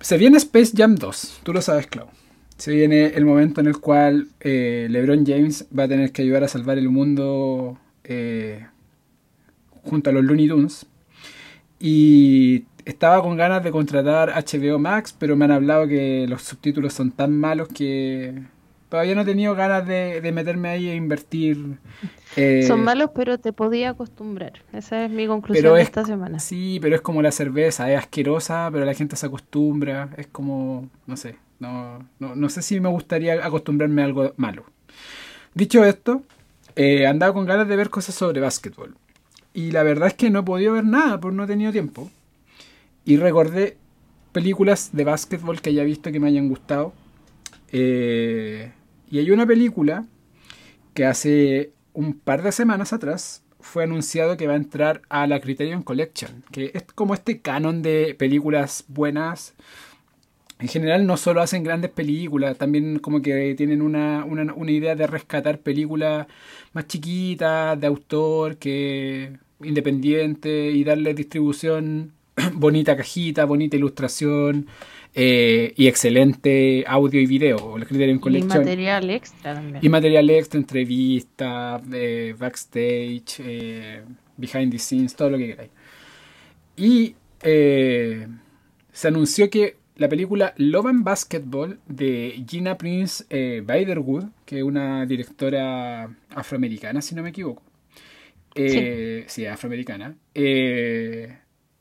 Se 0.00 0.16
viene 0.16 0.38
Space 0.38 0.72
Jam 0.76 0.96
2, 0.96 1.40
tú 1.44 1.52
lo 1.52 1.62
sabes, 1.62 1.86
Clau. 1.86 2.08
Se 2.56 2.72
viene 2.72 3.06
el 3.06 3.24
momento 3.24 3.60
en 3.60 3.66
el 3.66 3.78
cual 3.80 4.28
eh, 4.40 4.86
LeBron 4.90 5.26
James 5.26 5.66
va 5.76 5.84
a 5.84 5.88
tener 5.88 6.12
que 6.12 6.22
ayudar 6.22 6.44
a 6.44 6.48
salvar 6.48 6.78
el 6.78 6.88
mundo 6.90 7.78
eh, 8.04 8.66
junto 9.82 10.10
a 10.10 10.12
los 10.12 10.24
Looney 10.24 10.48
Tunes. 10.48 10.86
Y 11.78 12.64
estaba 12.84 13.22
con 13.22 13.36
ganas 13.36 13.64
de 13.64 13.72
contratar 13.72 14.30
HBO 14.30 14.78
Max, 14.78 15.14
pero 15.18 15.36
me 15.36 15.44
han 15.44 15.52
hablado 15.52 15.86
que 15.88 16.26
los 16.28 16.42
subtítulos 16.42 16.92
son 16.94 17.12
tan 17.12 17.38
malos 17.38 17.68
que 17.68 18.42
todavía 18.88 19.14
no 19.14 19.22
he 19.22 19.24
tenido 19.24 19.54
ganas 19.54 19.86
de, 19.86 20.20
de 20.20 20.32
meterme 20.32 20.68
ahí 20.70 20.88
e 20.88 20.94
invertir. 20.96 21.78
eh, 22.36 22.62
Son 22.66 22.80
malos, 22.82 23.10
pero 23.14 23.38
te 23.38 23.52
podía 23.52 23.90
acostumbrar. 23.90 24.64
Esa 24.72 25.04
es 25.04 25.10
mi 25.10 25.26
conclusión 25.26 25.62
pero 25.62 25.74
de 25.74 25.82
es, 25.82 25.88
esta 25.88 26.04
semana. 26.04 26.40
Sí, 26.40 26.78
pero 26.80 26.96
es 26.96 27.02
como 27.02 27.22
la 27.22 27.32
cerveza, 27.32 27.90
es 27.92 27.98
asquerosa, 27.98 28.68
pero 28.72 28.84
la 28.84 28.94
gente 28.94 29.16
se 29.16 29.26
acostumbra. 29.26 30.10
Es 30.16 30.26
como, 30.28 30.88
no 31.06 31.16
sé, 31.16 31.36
no, 31.62 32.08
no, 32.18 32.34
no 32.34 32.48
sé 32.48 32.60
si 32.60 32.80
me 32.80 32.88
gustaría 32.88 33.34
acostumbrarme 33.46 34.02
a 34.02 34.06
algo 34.06 34.32
malo. 34.36 34.64
Dicho 35.54 35.84
esto, 35.84 36.24
eh, 36.74 37.06
andaba 37.06 37.32
con 37.32 37.46
ganas 37.46 37.68
de 37.68 37.76
ver 37.76 37.88
cosas 37.88 38.16
sobre 38.16 38.40
básquetbol. 38.40 38.96
Y 39.54 39.70
la 39.70 39.84
verdad 39.84 40.08
es 40.08 40.14
que 40.14 40.28
no 40.28 40.40
he 40.40 40.42
podido 40.42 40.72
ver 40.72 40.84
nada, 40.84 41.20
porque 41.20 41.36
no 41.36 41.44
he 41.44 41.46
tenido 41.46 41.70
tiempo. 41.70 42.10
Y 43.04 43.16
recordé 43.16 43.76
películas 44.32 44.90
de 44.92 45.04
básquetbol 45.04 45.60
que 45.60 45.70
haya 45.70 45.84
visto 45.84 46.10
que 46.10 46.18
me 46.18 46.28
hayan 46.28 46.48
gustado. 46.48 46.92
Eh, 47.70 48.72
y 49.08 49.18
hay 49.20 49.30
una 49.30 49.46
película 49.46 50.04
que 50.94 51.06
hace 51.06 51.70
un 51.92 52.14
par 52.14 52.42
de 52.42 52.50
semanas 52.50 52.92
atrás 52.92 53.44
fue 53.60 53.84
anunciado 53.84 54.36
que 54.36 54.48
va 54.48 54.54
a 54.54 54.56
entrar 54.56 55.02
a 55.08 55.28
la 55.28 55.40
Criterion 55.40 55.84
Collection, 55.84 56.42
que 56.50 56.72
es 56.74 56.82
como 56.82 57.14
este 57.14 57.40
canon 57.40 57.82
de 57.82 58.16
películas 58.18 58.84
buenas. 58.88 59.54
En 60.62 60.68
general 60.68 61.04
no 61.08 61.16
solo 61.16 61.42
hacen 61.42 61.64
grandes 61.64 61.90
películas, 61.90 62.56
también 62.56 63.00
como 63.00 63.20
que 63.20 63.56
tienen 63.56 63.82
una, 63.82 64.24
una, 64.24 64.54
una 64.54 64.70
idea 64.70 64.94
de 64.94 65.08
rescatar 65.08 65.58
películas 65.58 66.28
más 66.72 66.86
chiquitas, 66.86 67.80
de 67.80 67.86
autor, 67.88 68.58
que 68.58 69.32
independiente, 69.60 70.70
y 70.70 70.84
darle 70.84 71.14
distribución, 71.14 72.12
bonita 72.54 72.96
cajita, 72.96 73.44
bonita 73.44 73.76
ilustración, 73.76 74.68
eh, 75.16 75.74
y 75.76 75.88
excelente 75.88 76.84
audio 76.86 77.20
y 77.20 77.26
video. 77.26 77.76
La 77.76 77.84
Criterion 77.84 78.18
Y 78.18 78.20
Collection. 78.20 78.58
material 78.60 79.10
extra 79.10 79.54
también. 79.54 79.80
Y 79.82 79.88
material 79.88 80.30
extra, 80.30 80.60
entrevistas, 80.60 81.82
eh, 81.92 82.36
backstage, 82.38 83.40
eh, 83.40 84.02
behind 84.36 84.70
the 84.70 84.78
scenes, 84.78 85.16
todo 85.16 85.30
lo 85.30 85.38
que 85.38 85.48
queráis. 85.48 85.70
Y 86.76 87.16
eh, 87.42 88.28
se 88.92 89.08
anunció 89.08 89.50
que 89.50 89.81
la 89.96 90.08
película 90.08 90.54
Love 90.56 90.86
and 90.86 91.04
Basketball 91.04 91.78
de 91.86 92.44
Gina 92.48 92.78
Prince 92.78 93.24
eh, 93.30 93.62
Byderwood, 93.64 94.24
que 94.46 94.58
es 94.58 94.64
una 94.64 95.04
directora 95.06 96.14
afroamericana, 96.30 97.02
si 97.02 97.14
no 97.14 97.22
me 97.22 97.30
equivoco. 97.30 97.62
Eh, 98.54 99.24
sí. 99.28 99.46
afroamericana. 99.46 100.16
Eh, 100.34 101.38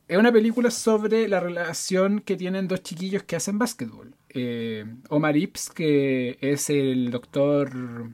es 0.07 0.17
una 0.17 0.31
película 0.31 0.71
sobre 0.71 1.27
la 1.27 1.39
relación 1.39 2.19
que 2.19 2.35
tienen 2.35 2.67
dos 2.67 2.83
chiquillos 2.83 3.23
que 3.23 3.35
hacen 3.35 3.57
básquetbol. 3.57 4.13
Eh, 4.29 4.85
Omar 5.09 5.37
Ipps, 5.37 5.69
que 5.69 6.37
es 6.41 6.69
el 6.69 7.11
doctor 7.11 8.09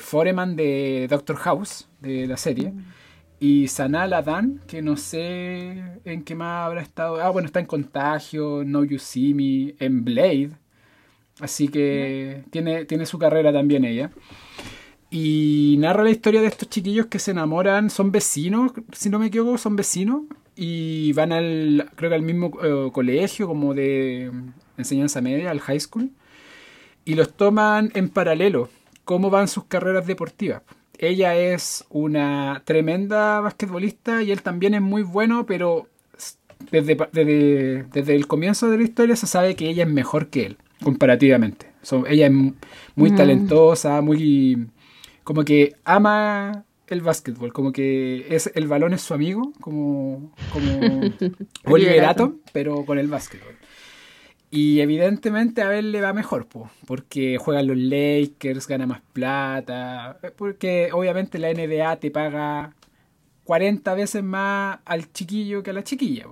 Foreman 0.00 0.54
de 0.54 1.06
Doctor 1.08 1.36
House, 1.36 1.88
de 2.00 2.26
la 2.26 2.36
serie. 2.36 2.72
Y 3.42 3.66
Sanal 3.66 4.12
Adan, 4.12 4.60
que 4.68 4.82
no 4.82 4.96
sé 4.96 5.82
en 6.04 6.22
qué 6.22 6.36
más 6.36 6.64
habrá 6.64 6.80
estado. 6.80 7.20
Ah, 7.20 7.28
bueno, 7.30 7.46
está 7.46 7.58
en 7.58 7.66
Contagio, 7.66 8.62
No 8.64 8.84
You 8.84 9.00
See 9.00 9.34
Me, 9.34 9.74
en 9.84 10.04
Blade. 10.04 10.52
Así 11.40 11.66
que 11.66 12.44
tiene, 12.50 12.84
tiene 12.84 13.04
su 13.04 13.18
carrera 13.18 13.52
también 13.52 13.84
ella. 13.84 14.12
Y 15.10 15.74
narra 15.80 16.04
la 16.04 16.10
historia 16.10 16.40
de 16.40 16.46
estos 16.46 16.68
chiquillos 16.68 17.06
que 17.06 17.18
se 17.18 17.32
enamoran, 17.32 17.90
son 17.90 18.12
vecinos, 18.12 18.70
si 18.92 19.10
no 19.10 19.18
me 19.18 19.26
equivoco, 19.26 19.58
son 19.58 19.74
vecinos. 19.74 20.22
Y 20.54 21.12
van 21.14 21.32
al, 21.32 21.90
creo 21.96 22.10
que 22.10 22.14
al 22.14 22.22
mismo 22.22 22.52
eh, 22.62 22.90
colegio, 22.92 23.48
como 23.48 23.74
de 23.74 24.30
enseñanza 24.76 25.20
media, 25.20 25.50
al 25.50 25.58
high 25.58 25.80
school. 25.80 26.12
Y 27.04 27.16
los 27.16 27.32
toman 27.32 27.90
en 27.94 28.08
paralelo, 28.08 28.68
cómo 29.04 29.30
van 29.30 29.48
sus 29.48 29.64
carreras 29.64 30.06
deportivas. 30.06 30.62
Ella 31.02 31.34
es 31.36 31.84
una 31.90 32.62
tremenda 32.64 33.40
basquetbolista 33.40 34.22
y 34.22 34.30
él 34.30 34.40
también 34.42 34.74
es 34.74 34.80
muy 34.82 35.02
bueno, 35.02 35.46
pero 35.46 35.88
desde, 36.70 36.96
desde, 37.12 37.82
desde 37.92 38.14
el 38.14 38.28
comienzo 38.28 38.70
de 38.70 38.78
la 38.78 38.84
historia 38.84 39.16
se 39.16 39.26
sabe 39.26 39.56
que 39.56 39.68
ella 39.68 39.82
es 39.82 39.90
mejor 39.90 40.28
que 40.28 40.46
él, 40.46 40.56
comparativamente. 40.82 41.66
So, 41.82 42.06
ella 42.06 42.26
es 42.28 42.32
muy 42.32 43.10
Mm. 43.10 43.16
talentosa, 43.16 44.00
muy 44.00 44.68
como 45.24 45.44
que 45.44 45.74
ama 45.84 46.64
el 46.86 47.00
básquetbol, 47.00 47.52
como 47.52 47.72
que 47.72 48.26
es 48.30 48.52
el 48.54 48.68
balón 48.68 48.92
es 48.92 49.00
su 49.00 49.12
amigo, 49.14 49.52
como, 49.60 50.32
como 50.52 50.70
Oliver 51.64 52.04
Atom, 52.04 52.36
pero 52.52 52.84
con 52.84 52.98
el 53.00 53.08
básquetbol. 53.08 53.56
Y 54.54 54.80
evidentemente 54.80 55.62
a 55.62 55.76
él 55.78 55.92
le 55.92 56.02
va 56.02 56.12
mejor, 56.12 56.46
porque 56.86 57.38
juegan 57.38 57.66
los 57.68 57.76
Lakers, 57.78 58.68
gana 58.68 58.86
más 58.86 59.00
plata, 59.14 60.18
porque 60.36 60.90
obviamente 60.92 61.38
la 61.38 61.52
NBA 61.54 61.96
te 61.96 62.10
paga 62.10 62.74
40 63.44 63.94
veces 63.94 64.22
más 64.22 64.78
al 64.84 65.10
chiquillo 65.10 65.62
que 65.62 65.70
a 65.70 65.72
la 65.72 65.82
chiquilla. 65.82 66.26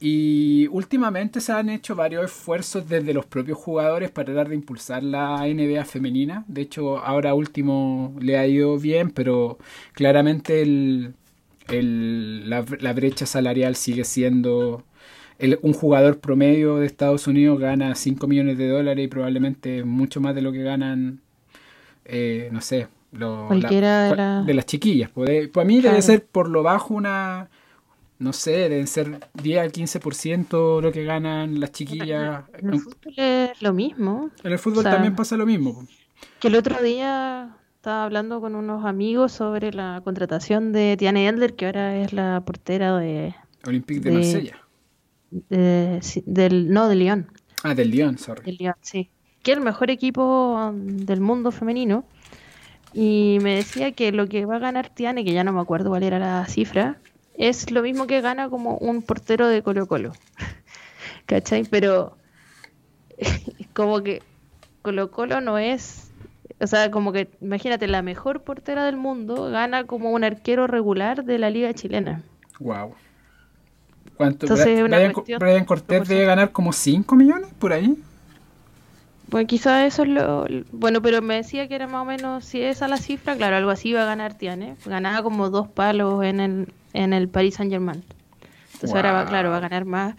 Y 0.00 0.68
últimamente 0.68 1.40
se 1.40 1.52
han 1.52 1.70
hecho 1.70 1.96
varios 1.96 2.26
esfuerzos 2.26 2.88
desde 2.88 3.12
los 3.12 3.26
propios 3.26 3.58
jugadores 3.58 4.12
para 4.12 4.26
tratar 4.26 4.48
de 4.48 4.54
impulsar 4.54 5.02
la 5.02 5.38
NBA 5.44 5.84
femenina. 5.86 6.44
De 6.46 6.62
hecho, 6.62 6.98
ahora 6.98 7.34
último 7.34 8.14
le 8.20 8.38
ha 8.38 8.46
ido 8.46 8.78
bien, 8.78 9.10
pero 9.10 9.58
claramente 9.92 10.62
el, 10.62 11.14
la, 12.48 12.92
brecha 12.92 13.26
salarial 13.26 13.76
sigue 13.76 14.04
siendo... 14.04 14.84
un 15.62 15.72
jugador 15.72 16.18
promedio 16.18 16.76
de 16.76 16.86
Estados 16.86 17.26
Unidos 17.26 17.60
gana 17.60 17.94
5 17.94 18.26
millones 18.26 18.58
de 18.58 18.68
dólares 18.68 19.04
y 19.04 19.08
probablemente 19.08 19.84
mucho 19.84 20.20
más 20.20 20.34
de 20.34 20.42
lo 20.42 20.52
que 20.52 20.62
ganan, 20.62 21.20
eh, 22.04 22.48
no 22.52 22.60
sé, 22.60 22.88
Cualquiera 23.10 24.42
de, 24.44 24.54
las 24.54 24.66
chiquillas. 24.66 25.10
Pues, 25.10 25.48
para 25.48 25.66
mí 25.66 25.80
debe 25.80 26.02
ser 26.02 26.26
por 26.26 26.50
lo 26.50 26.62
bajo 26.62 26.92
una 26.92 27.48
no 28.18 28.32
sé, 28.32 28.68
deben 28.68 28.86
ser 28.88 29.20
10 29.34 29.60
al 29.60 29.72
15% 29.72 30.82
lo 30.82 30.92
que 30.92 31.04
ganan 31.04 31.60
las 31.60 31.70
chiquillas. 31.70 32.44
En 32.58 32.74
el 32.74 32.80
fútbol 32.80 33.14
es 33.16 33.62
lo 33.62 33.72
mismo. 33.72 34.30
En 34.42 34.52
el 34.52 34.58
fútbol 34.58 34.84
también 34.84 35.14
pasa 35.14 35.36
lo 35.36 35.46
mismo. 35.46 35.86
Que 36.40 36.48
el 36.48 36.56
otro 36.56 36.82
día 36.82 37.56
estaba 37.76 38.04
hablando 38.04 38.40
con 38.40 38.56
unos 38.56 38.84
amigos 38.84 39.32
sobre 39.32 39.72
la 39.72 40.00
contratación 40.02 40.72
de 40.72 40.96
Tiane 40.98 41.28
Endler, 41.28 41.54
que 41.54 41.66
ahora 41.66 41.96
es 41.96 42.12
la 42.12 42.42
portera 42.44 42.98
de... 42.98 43.34
Olympique 43.64 44.00
de, 44.00 44.10
Marsella. 44.10 44.67
Del, 45.30 46.70
no, 46.70 46.88
de 46.88 46.96
Lyon. 46.96 47.26
Ah, 47.62 47.74
del 47.74 47.90
Lyon, 47.90 48.18
sorry. 48.18 48.44
Del 48.44 48.56
Lyon, 48.56 48.74
sí. 48.80 49.10
Que 49.42 49.52
es 49.52 49.58
el 49.58 49.64
mejor 49.64 49.90
equipo 49.90 50.72
del 50.74 51.20
mundo 51.20 51.50
femenino. 51.50 52.04
Y 52.92 53.38
me 53.42 53.56
decía 53.56 53.92
que 53.92 54.12
lo 54.12 54.26
que 54.28 54.46
va 54.46 54.56
a 54.56 54.60
ganar 54.60 54.88
Tiane, 54.88 55.24
que 55.24 55.32
ya 55.32 55.44
no 55.44 55.52
me 55.52 55.60
acuerdo 55.60 55.90
cuál 55.90 56.02
era 56.02 56.18
la 56.18 56.46
cifra, 56.46 56.98
es 57.34 57.70
lo 57.70 57.82
mismo 57.82 58.06
que 58.06 58.20
gana 58.20 58.48
como 58.48 58.76
un 58.78 59.02
portero 59.02 59.46
de 59.48 59.62
Colo 59.62 59.86
Colo. 59.86 60.12
¿Cachai? 61.26 61.64
Pero 61.64 62.16
como 63.74 64.02
que 64.02 64.22
Colo 64.82 65.10
Colo 65.10 65.40
no 65.40 65.58
es, 65.58 66.10
o 66.60 66.66
sea, 66.66 66.90
como 66.90 67.12
que 67.12 67.28
imagínate, 67.40 67.86
la 67.86 68.02
mejor 68.02 68.42
portera 68.42 68.84
del 68.84 68.96
mundo 68.96 69.50
gana 69.50 69.84
como 69.84 70.10
un 70.10 70.24
arquero 70.24 70.66
regular 70.66 71.24
de 71.24 71.38
la 71.38 71.50
liga 71.50 71.74
chilena. 71.74 72.22
Wow. 72.58 72.94
¿Cuánto? 74.18 74.48
Brian, 75.38 75.64
Cortés 75.64 76.08
debe 76.08 76.24
ganar 76.24 76.50
como 76.50 76.72
5 76.72 77.14
millones 77.14 77.50
por 77.56 77.72
ahí. 77.72 77.96
Bueno, 79.28 79.46
quizás 79.46 79.86
eso 79.86 80.02
es 80.02 80.08
lo... 80.08 80.44
Bueno, 80.72 81.00
pero 81.00 81.22
me 81.22 81.36
decía 81.36 81.68
que 81.68 81.76
era 81.76 81.86
más 81.86 82.02
o 82.02 82.04
menos, 82.04 82.44
si 82.44 82.60
esa 82.60 82.88
la 82.88 82.96
cifra, 82.96 83.36
claro, 83.36 83.54
algo 83.54 83.70
así 83.70 83.90
iba 83.90 84.02
a 84.02 84.06
ganar 84.06 84.34
Tiane. 84.34 84.74
Ganaba 84.84 85.22
como 85.22 85.50
dos 85.50 85.68
palos 85.68 86.24
en 86.24 86.40
el, 86.40 86.72
en 86.94 87.12
el 87.12 87.28
Paris 87.28 87.54
Saint 87.54 87.70
Germain. 87.70 88.02
Entonces 88.74 88.92
ahora 88.92 89.12
va, 89.12 89.26
claro, 89.26 89.50
va 89.50 89.58
a 89.58 89.60
ganar 89.60 89.84
más. 89.84 90.16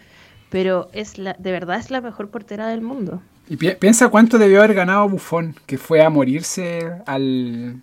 Pero 0.48 0.88
es 0.94 1.18
la, 1.18 1.34
de 1.38 1.52
verdad 1.52 1.78
es 1.78 1.90
la 1.90 2.00
mejor 2.00 2.30
portera 2.30 2.68
del 2.68 2.80
mundo. 2.80 3.20
Y 3.50 3.56
piensa 3.56 4.08
cuánto 4.08 4.38
debió 4.38 4.60
haber 4.60 4.72
ganado 4.72 5.10
Buffon, 5.10 5.54
que 5.66 5.76
fue 5.76 6.02
a 6.02 6.08
morirse 6.08 6.90
al, 7.04 7.82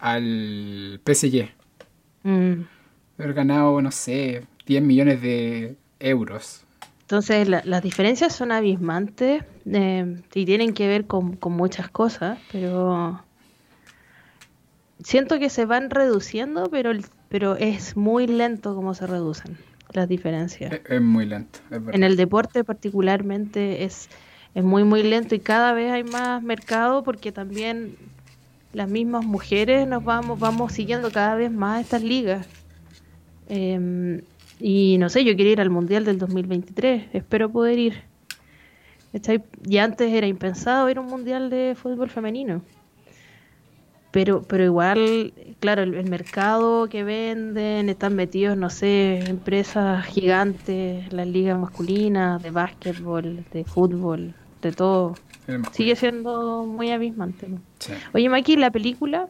al 0.00 1.00
PSG. 1.06 1.48
Mm. 2.24 2.62
Haber 3.18 3.32
ganado, 3.32 3.80
no 3.80 3.90
sé, 3.90 4.46
10 4.70 4.84
millones 4.84 5.20
de 5.20 5.74
euros. 5.98 6.64
Entonces 7.00 7.48
las 7.48 7.82
diferencias 7.82 8.32
son 8.32 8.52
abismantes 8.52 9.42
eh, 9.66 10.22
y 10.32 10.44
tienen 10.44 10.74
que 10.74 10.86
ver 10.86 11.06
con, 11.06 11.40
muchas 11.42 11.88
cosas, 11.90 12.38
pero 12.52 13.20
siento 15.02 15.40
que 15.40 15.50
se 15.50 15.64
van 15.64 15.90
reduciendo, 15.90 16.70
pero, 16.70 16.92
pero 17.28 17.56
es 17.56 17.96
muy 17.96 18.28
lento 18.28 18.76
como 18.76 18.94
se 18.94 19.08
reducen 19.08 19.58
las 19.92 20.08
diferencias. 20.08 20.72
Es, 20.88 21.02
muy 21.02 21.26
lento. 21.26 21.58
en 21.92 22.04
el 22.04 22.16
deporte 22.16 22.62
particularmente 22.62 23.82
es, 23.82 24.08
es 24.54 24.62
muy, 24.62 24.84
muy 24.84 25.02
lento 25.02 25.34
y 25.34 25.40
cada 25.40 25.72
vez 25.72 25.90
hay 25.90 26.04
más 26.04 26.44
mercado 26.44 27.02
porque 27.02 27.32
también 27.32 27.96
las 28.72 28.88
mismas 28.88 29.24
mujeres 29.24 29.88
nos 29.88 30.04
vamos, 30.04 30.38
vamos 30.38 30.70
siguiendo 30.74 31.10
cada 31.10 31.34
vez 31.34 31.50
más 31.50 31.80
estas 31.80 32.04
ligas. 32.04 32.46
Eh, 33.48 34.22
y 34.60 34.98
no 34.98 35.08
sé, 35.08 35.24
yo 35.24 35.34
quiero 35.34 35.50
ir 35.50 35.60
al 35.60 35.70
Mundial 35.70 36.04
del 36.04 36.18
2023, 36.18 37.08
espero 37.14 37.50
poder 37.50 37.78
ir. 37.78 38.02
Y 39.64 39.78
antes 39.78 40.12
era 40.12 40.26
impensado 40.26 40.88
ir 40.90 40.98
a 40.98 41.00
un 41.00 41.06
Mundial 41.06 41.50
de 41.50 41.74
fútbol 41.74 42.10
femenino. 42.10 42.62
Pero, 44.10 44.42
pero 44.42 44.64
igual, 44.64 45.32
claro, 45.60 45.82
el, 45.82 46.10
mercado 46.10 46.88
que 46.88 47.04
venden, 47.04 47.88
están 47.88 48.16
metidos, 48.16 48.56
no 48.56 48.68
sé, 48.68 49.20
empresas 49.28 50.04
gigantes, 50.06 51.12
las 51.12 51.28
ligas 51.28 51.58
masculinas, 51.58 52.42
de 52.42 52.50
básquetbol, 52.50 53.44
de 53.52 53.64
fútbol, 53.64 54.34
de 54.62 54.72
todo. 54.72 55.14
Sigue 55.72 55.94
siendo 55.94 56.64
muy 56.66 56.90
abismante. 56.90 57.48
Oye, 58.12 58.28
Maki, 58.28 58.56
la 58.56 58.72
película, 58.72 59.28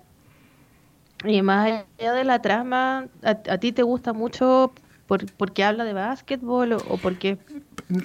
y 1.24 1.42
más 1.42 1.84
allá 1.98 2.12
de 2.14 2.24
la 2.24 2.40
trama, 2.40 3.06
¿a, 3.22 3.30
a 3.30 3.58
ti 3.58 3.72
te 3.72 3.82
gusta 3.82 4.14
mucho 4.14 4.72
por, 5.10 5.26
porque 5.32 5.64
habla 5.64 5.82
de 5.82 5.92
básquetbol 5.92 6.74
o, 6.74 6.96
porque 7.02 7.36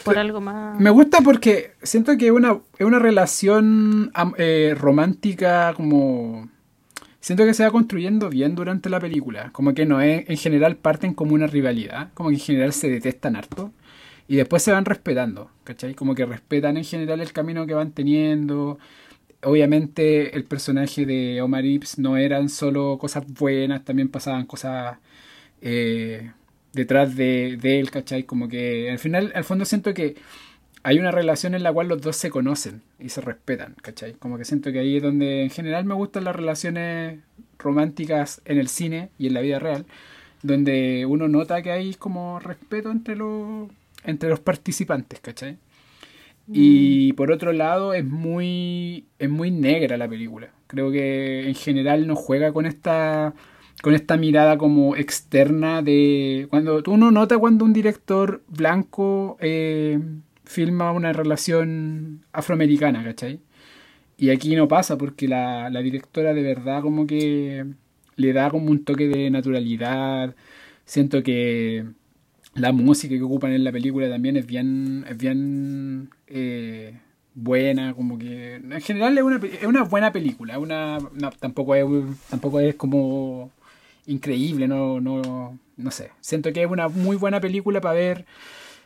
por 0.03 0.17
algo 0.17 0.41
más. 0.41 0.79
Me 0.79 0.89
gusta 0.89 1.21
porque 1.21 1.73
siento 1.83 2.17
que 2.17 2.25
es 2.25 2.31
una, 2.31 2.57
es 2.79 2.85
una 2.87 2.97
relación 2.97 4.11
eh, 4.39 4.73
romántica 4.75 5.71
como. 5.75 6.49
Siento 7.19 7.45
que 7.45 7.53
se 7.53 7.63
va 7.63 7.69
construyendo 7.69 8.31
bien 8.31 8.55
durante 8.55 8.89
la 8.89 8.99
película. 8.99 9.51
Como 9.51 9.75
que 9.75 9.85
no 9.85 10.01
es, 10.01 10.27
en 10.27 10.37
general 10.37 10.77
parten 10.77 11.13
como 11.13 11.35
una 11.35 11.45
rivalidad. 11.45 12.09
Como 12.15 12.29
que 12.29 12.35
en 12.37 12.41
general 12.41 12.73
se 12.73 12.89
detestan 12.89 13.35
harto. 13.35 13.71
Y 14.27 14.37
después 14.37 14.63
se 14.63 14.71
van 14.71 14.85
respetando. 14.85 15.51
¿Cachai? 15.63 15.93
Como 15.93 16.15
que 16.15 16.25
respetan 16.25 16.75
en 16.75 16.85
general 16.85 17.21
el 17.21 17.31
camino 17.33 17.67
que 17.67 17.75
van 17.75 17.91
teniendo. 17.91 18.79
Obviamente 19.43 20.35
el 20.35 20.45
personaje 20.45 21.05
de 21.05 21.39
Omar 21.43 21.65
Ips 21.65 21.99
no 21.99 22.17
eran 22.17 22.49
solo 22.49 22.97
cosas 22.97 23.31
buenas, 23.31 23.85
también 23.85 24.09
pasaban 24.09 24.47
cosas 24.47 24.97
eh, 25.61 26.31
detrás 26.75 27.15
de, 27.15 27.57
él, 27.63 27.89
¿cachai? 27.89 28.23
Como 28.23 28.47
que 28.47 28.91
al 28.91 28.99
final, 28.99 29.31
al 29.33 29.43
fondo 29.43 29.65
siento 29.65 29.93
que 29.93 30.15
hay 30.83 30.99
una 30.99 31.09
relación 31.09 31.55
en 31.55 31.63
la 31.63 31.73
cual 31.73 31.87
los 31.87 32.01
dos 32.01 32.15
se 32.17 32.29
conocen 32.29 32.81
y 32.99 33.09
se 33.09 33.21
respetan, 33.21 33.75
¿cachai? 33.81 34.13
Como 34.13 34.37
que 34.37 34.45
siento 34.45 34.71
que 34.71 34.79
ahí 34.79 34.97
es 34.97 35.03
donde 35.03 35.43
en 35.43 35.49
general 35.49 35.85
me 35.85 35.95
gustan 35.95 36.25
las 36.25 36.35
relaciones 36.35 37.19
románticas 37.57 38.41
en 38.45 38.59
el 38.59 38.67
cine 38.67 39.09
y 39.17 39.27
en 39.27 39.33
la 39.33 39.41
vida 39.41 39.57
real, 39.57 39.85
donde 40.43 41.05
uno 41.07 41.27
nota 41.27 41.61
que 41.63 41.71
hay 41.71 41.95
como 41.95 42.39
respeto 42.39 42.91
entre 42.91 43.15
los, 43.15 43.69
entre 44.03 44.29
los 44.29 44.41
participantes, 44.41 45.19
¿cachai? 45.21 45.57
Y 46.51 47.11
mm. 47.13 47.15
por 47.15 47.31
otro 47.31 47.53
lado 47.53 47.93
es 47.93 48.05
muy, 48.05 49.05
es 49.17 49.29
muy 49.29 49.49
negra 49.49 49.97
la 49.97 50.07
película. 50.07 50.49
Creo 50.67 50.91
que 50.91 51.47
en 51.47 51.55
general 51.55 52.05
no 52.05 52.15
juega 52.15 52.51
con 52.53 52.65
esta 52.67 53.33
con 53.85 53.93
esta 53.93 54.17
mirada 54.17 54.57
como 54.57 54.95
externa 54.95 55.83
de 55.83 56.47
cuando 56.49 56.81
uno 56.87 57.11
nota 57.11 57.37
cuando 57.37 57.65
un 57.65 57.71
director 57.71 58.41
blanco 58.47 59.37
eh, 59.39 59.99
filma 60.43 60.91
una 60.91 61.13
relación 61.13 62.25
afroamericana, 62.33 63.03
¿cachai? 63.03 63.41
Y 64.17 64.31
aquí 64.31 64.55
no 64.55 64.67
pasa 64.67 64.97
porque 64.97 65.27
la, 65.27 65.69
directora 65.83 66.33
de 66.33 66.41
verdad 66.41 66.81
como 66.81 67.05
que 67.05 67.63
le 68.15 68.33
da 68.33 68.49
como 68.49 68.71
un 68.71 68.83
toque 68.83 69.07
de 69.07 69.29
naturalidad. 69.29 70.33
Siento 70.85 71.21
que 71.21 71.85
la 72.55 72.71
música 72.71 73.15
que 73.15 73.21
ocupan 73.21 73.51
en 73.51 73.63
la 73.63 73.71
película 73.71 74.09
también 74.09 74.35
es 74.35 74.47
bien, 74.47 75.05
es 75.07 75.15
bien 75.15 76.09
eh, 76.25 76.97
buena, 77.35 77.93
como 77.93 78.17
que 78.17 78.55
en 78.55 78.81
general 78.81 79.15
es 79.15 79.23
una, 79.23 79.35
es 79.45 79.63
una 79.63 79.83
buena 79.83 80.11
película, 80.11 80.57
una, 80.57 80.97
tampoco 81.39 81.75
es, 81.75 81.85
tampoco 82.31 82.59
es 82.61 82.73
como 82.73 83.51
increíble, 84.07 84.67
no, 84.67 84.99
no, 84.99 85.57
no 85.77 85.91
sé. 85.91 86.11
Siento 86.21 86.51
que 86.53 86.63
es 86.63 86.69
una 86.69 86.87
muy 86.87 87.17
buena 87.17 87.39
película 87.39 87.81
para 87.81 87.95
ver 87.95 88.25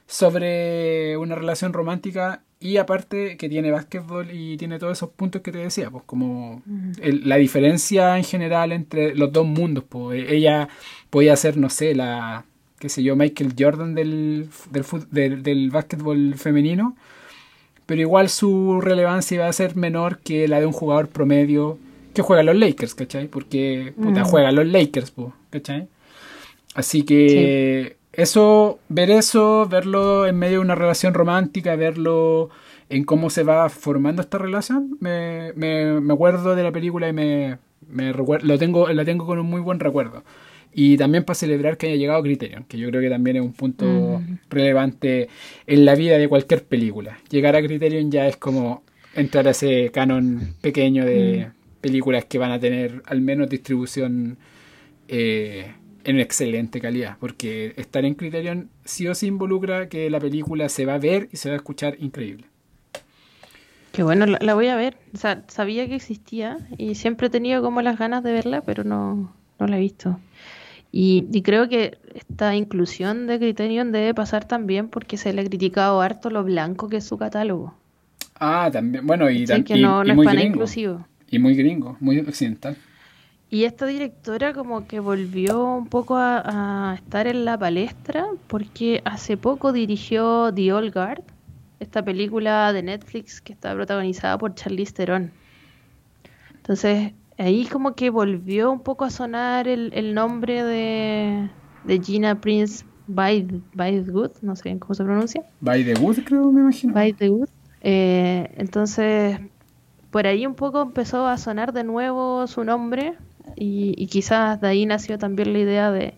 sobre 0.08 1.18
una 1.18 1.36
relación 1.36 1.72
romántica 1.72 2.42
y 2.60 2.78
aparte 2.78 3.38
que 3.38 3.48
tiene 3.48 3.72
básquetbol 3.72 4.32
y 4.32 4.58
tiene 4.58 4.80
todos 4.80 4.98
esos 4.98 5.12
puntos 5.12 5.42
que 5.42 5.52
te 5.52 5.60
decía, 5.60 5.90
pues 5.92 6.04
como 6.06 6.62
la 6.98 7.38
diferencia 7.38 8.18
en 8.18 8.24
general 8.24 8.72
entre 8.72 9.16
los 9.16 9.32
dos 9.32 9.46
mundos, 9.46 9.84
pues 9.88 10.26
ella 10.30 10.68
podía 11.10 11.36
ser, 11.36 11.58
no 11.58 11.70
sé, 11.70 11.96
la, 11.96 12.44
qué 12.80 12.90
sé 12.90 13.04
yo, 13.04 13.16
Michael 13.16 13.54
Jordan 13.58 13.94
del, 13.96 14.50
del, 15.12 15.44
del 15.44 15.70
básquetbol 15.70 16.36
femenino, 16.36 16.98
pero 17.86 18.02
igual 18.02 18.30
su 18.30 18.82
relevancia 18.82 19.36
iba 19.36 19.48
a 19.48 19.54
ser 19.54 19.76
menor 19.76 20.20
que 20.20 20.48
la 20.48 20.60
de 20.60 20.66
un 20.66 20.74
jugador 20.74 21.08
promedio 21.08 21.78
que 22.14 22.22
juegan 22.22 22.46
los 22.46 22.56
Lakers, 22.56 22.96
¿cachai? 22.96 23.28
Porque 23.28 23.94
puta, 24.02 24.24
juegan 24.24 24.56
los 24.56 24.68
Lakers, 24.68 25.14
¿cachai? 25.50 25.88
Así 26.76 27.04
que 27.04 27.98
eso, 28.14 28.80
ver 28.90 29.12
eso, 29.12 29.68
verlo 29.70 30.26
en 30.28 30.38
medio 30.38 30.58
de 30.58 30.66
una 30.66 30.76
relación 30.76 31.14
romántica, 31.14 31.76
verlo 31.76 32.50
en 32.90 33.04
cómo 33.04 33.30
se 33.30 33.44
va 33.44 33.70
formando 33.70 34.22
esta 34.22 34.38
relación, 34.38 34.98
me, 35.00 35.54
me, 35.56 36.02
me 36.02 36.14
acuerdo 36.14 36.56
de 36.56 36.64
la 36.64 36.72
película 36.72 37.08
y 37.08 37.14
me, 37.14 37.58
me 37.88 38.12
lo 38.14 38.58
tengo, 38.58 38.88
la 38.90 39.06
tengo 39.06 39.26
con 39.26 39.40
un 39.40 39.46
muy 39.46 39.62
buen 39.62 39.80
recuerdo. 39.80 40.24
Y 40.74 40.98
también 40.98 41.24
para 41.24 41.36
celebrar 41.36 41.78
que 41.78 41.88
haya 41.88 41.96
llegado 41.96 42.22
Criterion, 42.22 42.64
que 42.66 42.78
yo 42.78 42.90
creo 42.90 43.02
que 43.02 43.10
también 43.10 43.38
es 43.38 43.42
un 43.42 43.54
punto 43.54 44.22
relevante 44.50 45.28
en 45.66 45.84
la 45.84 45.96
vida 45.96 46.18
de 46.18 46.28
cualquier 46.28 46.64
película. 46.64 47.18
Llegar 47.30 47.56
a 47.56 47.62
Criterion 47.62 48.12
ya 48.12 48.28
es 48.28 48.38
como 48.38 48.84
entrar 49.16 49.48
a 49.48 49.52
ese 49.52 49.90
canon 49.92 50.54
pequeño 50.62 51.06
de 51.06 51.48
mm. 51.48 51.59
Películas 51.82 52.26
que 52.26 52.38
van 52.38 52.52
a 52.52 52.60
tener 52.60 53.02
al 53.06 53.22
menos 53.22 53.50
distribución 53.50 54.38
eh, 55.08 55.74
en 56.04 56.20
excelente 56.20 56.80
calidad, 56.80 57.18
porque 57.20 57.74
estar 57.78 58.06
en 58.06 58.16
Criterion 58.16 58.70
sí 58.86 59.08
o 59.08 59.16
sí 59.16 59.28
involucra 59.28 59.90
que 59.90 60.10
la 60.10 60.20
película 60.20 60.70
se 60.70 60.86
va 60.86 60.96
a 60.96 61.00
ver 61.00 61.30
y 61.32 61.38
se 61.38 61.50
va 61.50 61.54
a 61.54 61.58
escuchar 61.58 61.96
increíble. 62.00 62.46
Qué 63.92 64.04
bueno, 64.04 64.26
la, 64.26 64.54
voy 64.54 64.68
a 64.68 64.76
ver. 64.76 64.98
O 65.14 65.18
sea, 65.18 65.44
sabía 65.48 65.88
que 65.88 65.96
existía 65.96 66.58
y 66.78 66.96
siempre 66.96 67.28
he 67.28 67.30
tenido 67.30 67.62
como 67.62 67.82
las 67.82 67.98
ganas 67.98 68.24
de 68.24 68.32
verla, 68.32 68.62
pero 68.62 68.84
no, 68.84 69.34
no 69.60 69.68
la 69.68 69.78
he 69.78 69.80
visto. 69.80 70.20
Y, 70.92 71.42
creo 71.44 71.70
que 71.70 71.98
esta 72.16 72.56
inclusión 72.56 73.28
de 73.28 73.38
Criterion 73.38 73.92
debe 73.92 74.14
pasar 74.14 74.46
también 74.46 74.90
porque 74.90 75.18
se 75.18 75.34
le 75.34 75.42
ha 75.42 75.46
criticado 75.46 76.02
harto 76.02 76.30
lo 76.30 76.44
blanco 76.44 76.90
que 76.90 76.98
es 76.98 77.04
su 77.04 77.18
catálogo. 77.18 77.76
Ah, 78.40 78.70
también. 78.72 79.06
Bueno, 79.06 79.30
y 79.30 79.46
también. 79.46 79.66
que 79.66 79.78
no, 79.78 80.02
es 80.02 80.16
para 80.26 80.44
inclusivo. 80.44 81.06
Y 81.32 81.40
muy 81.40 81.56
gringo, 81.56 81.98
muy 82.00 82.20
occidental. 82.20 82.78
Y 83.52 83.64
esta 83.64 83.88
directora 83.88 84.54
como 84.54 84.86
que 84.86 85.00
volvió 85.00 85.64
un 85.74 85.88
poco 85.88 86.16
a, 86.18 86.94
estar 86.96 87.26
en 87.26 87.46
la 87.46 87.58
palestra 87.58 88.28
porque 88.48 89.02
hace 89.06 89.38
poco 89.38 89.74
dirigió 89.74 90.54
The 90.54 90.72
Old 90.72 90.94
Guard, 90.94 91.24
esta 91.80 92.04
película 92.04 92.72
de 92.74 92.84
Netflix 92.84 93.42
que 93.42 93.54
está 93.54 93.74
protagonizada 93.74 94.38
por 94.38 94.54
Charlize 94.54 94.94
Theron. 94.94 95.32
Entonces, 96.58 97.14
ahí 97.40 97.66
como 97.66 97.96
que 97.96 98.12
volvió 98.12 98.72
un 98.72 98.82
poco 98.82 99.06
a 99.06 99.10
sonar 99.10 99.68
el, 99.68 100.14
nombre 100.14 100.64
de, 100.64 101.50
Gina 102.04 102.40
Prince 102.40 102.86
by, 103.08 103.64
by 103.74 104.04
Good, 104.04 104.32
no 104.44 104.56
sé 104.56 104.64
bien 104.66 104.78
cómo 104.78 104.94
se 104.94 105.04
pronuncia. 105.04 105.44
By 105.60 105.84
the 105.84 105.96
Good, 105.96 106.20
creo, 106.24 106.52
me 106.52 106.62
imagino. 106.62 106.94
By 106.94 107.14
the 107.14 107.30
Good. 107.30 107.50
Eh, 107.82 108.52
entonces, 108.58 109.40
por 110.12 110.28
ahí 110.28 110.46
un 110.46 110.56
poco 110.56 110.82
empezó 110.82 111.28
a 111.28 111.38
sonar 111.38 111.74
de 111.74 111.84
nuevo 111.84 112.48
su 112.48 112.64
nombre 112.64 113.16
y, 113.56 114.08
quizás 114.08 114.60
de 114.62 114.68
ahí 114.68 114.86
nació 114.86 115.18
también 115.18 115.54
la 115.54 115.60
idea 115.60 115.92
de, 115.92 116.14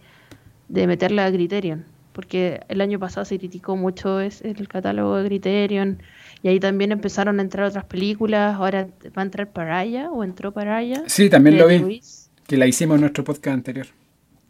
de 0.70 0.88
meterla 0.88 1.26
a 1.26 1.32
Criterion, 1.32 1.86
porque 2.14 2.62
el 2.68 2.82
año 2.82 3.00
pasado 3.00 3.26
se 3.26 3.38
criticó 3.38 3.76
mucho 3.76 4.20
el 4.20 4.68
catálogo 4.68 5.18
de 5.18 5.28
Criterion 5.28 6.02
y 6.44 6.50
ahí 6.50 6.60
también 6.60 6.92
empezaron 6.92 7.40
a 7.40 7.42
entrar 7.42 7.68
otras 7.68 7.86
películas. 7.86 8.56
Ahora 8.56 8.88
va 9.18 9.22
a 9.22 9.26
entrar 9.26 9.52
Paraya 9.52 10.10
o 10.10 10.24
entró 10.24 10.52
Paraya. 10.52 11.04
Sí, 11.08 11.30
también 11.30 11.58
lo 11.58 11.68
vi. 11.68 12.02
Que 12.48 12.58
la 12.58 12.68
hicimos 12.68 12.96
en 12.96 13.02
nuestro 13.02 13.24
podcast 13.24 13.56
anterior. 13.56 13.88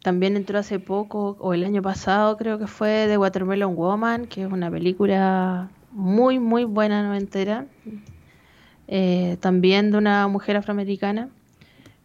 También 0.02 0.36
entró 0.36 0.58
hace 0.58 0.80
poco, 0.80 1.36
o 1.38 1.54
el 1.54 1.64
año 1.64 1.80
pasado 1.80 2.36
creo 2.36 2.58
que 2.58 2.66
fue 2.66 3.06
The 3.08 3.18
Watermelon 3.18 3.76
Woman, 3.76 4.26
que 4.26 4.42
es 4.42 4.50
una 4.50 4.68
película 4.68 5.70
muy, 5.92 6.40
muy 6.40 6.64
buena 6.64 7.04
noventera. 7.04 7.66
Eh, 8.88 9.36
también 9.40 9.90
de 9.90 9.98
una 9.98 10.28
mujer 10.28 10.56
afroamericana. 10.56 11.28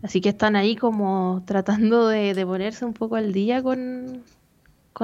Así 0.04 0.22
que 0.22 0.30
están 0.30 0.56
ahí 0.56 0.76
como 0.76 1.44
tratando 1.46 2.08
de, 2.08 2.46
ponerse 2.46 2.86
un 2.86 2.94
poco 2.94 3.16
al 3.16 3.34
día 3.34 3.64
con, 3.64 4.24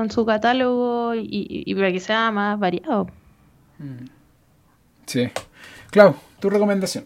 su 0.10 0.26
catálogo 0.26 1.14
y, 1.16 1.74
para 1.76 1.92
que 1.92 2.00
sea 2.00 2.32
más 2.32 2.60
variado. 2.60 3.08
Mm. 3.80 4.06
Sí. 5.06 5.30
Clau, 5.92 6.16
tu 6.40 6.50
recomendación. 6.50 7.06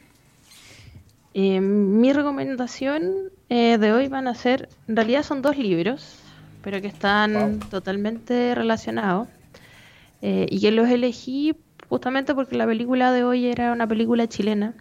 Eh, 1.34 1.62
mi 1.62 2.14
recomendación 2.14 3.32
eh, 3.50 3.78
de 3.78 3.94
hoy 3.94 4.08
van 4.08 4.28
a 4.28 4.36
ser, 4.36 4.70
en 4.88 4.96
realidad 4.96 5.24
son 5.24 5.42
dos 5.42 5.58
libros, 5.58 6.20
pero 6.64 6.82
que 6.82 6.88
están 6.88 7.60
totalmente 7.70 8.56
relacionados. 8.56 9.28
Eh, 10.22 10.48
y 10.50 10.60
que 10.60 10.72
los 10.72 10.90
elegí 10.90 11.56
justamente 11.90 12.36
porque 12.36 12.56
la 12.56 12.66
película 12.66 13.12
de 13.12 13.24
hoy 13.24 13.48
era 13.48 13.72
una 13.72 13.88
película 13.88 14.28
chilena. 14.28 14.74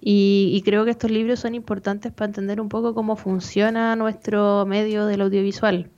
Y, 0.00 0.52
y, 0.54 0.62
creo 0.62 0.84
que 0.84 0.92
estos 0.92 1.10
libros 1.10 1.40
son 1.40 1.56
importantes 1.56 2.12
para 2.12 2.26
entender 2.26 2.60
un 2.60 2.68
poco 2.68 2.94
cómo 2.94 3.16
funciona 3.16 3.96
nuestro 3.96 4.64
medio 4.64 5.06
del 5.06 5.22
audiovisual. 5.22 5.90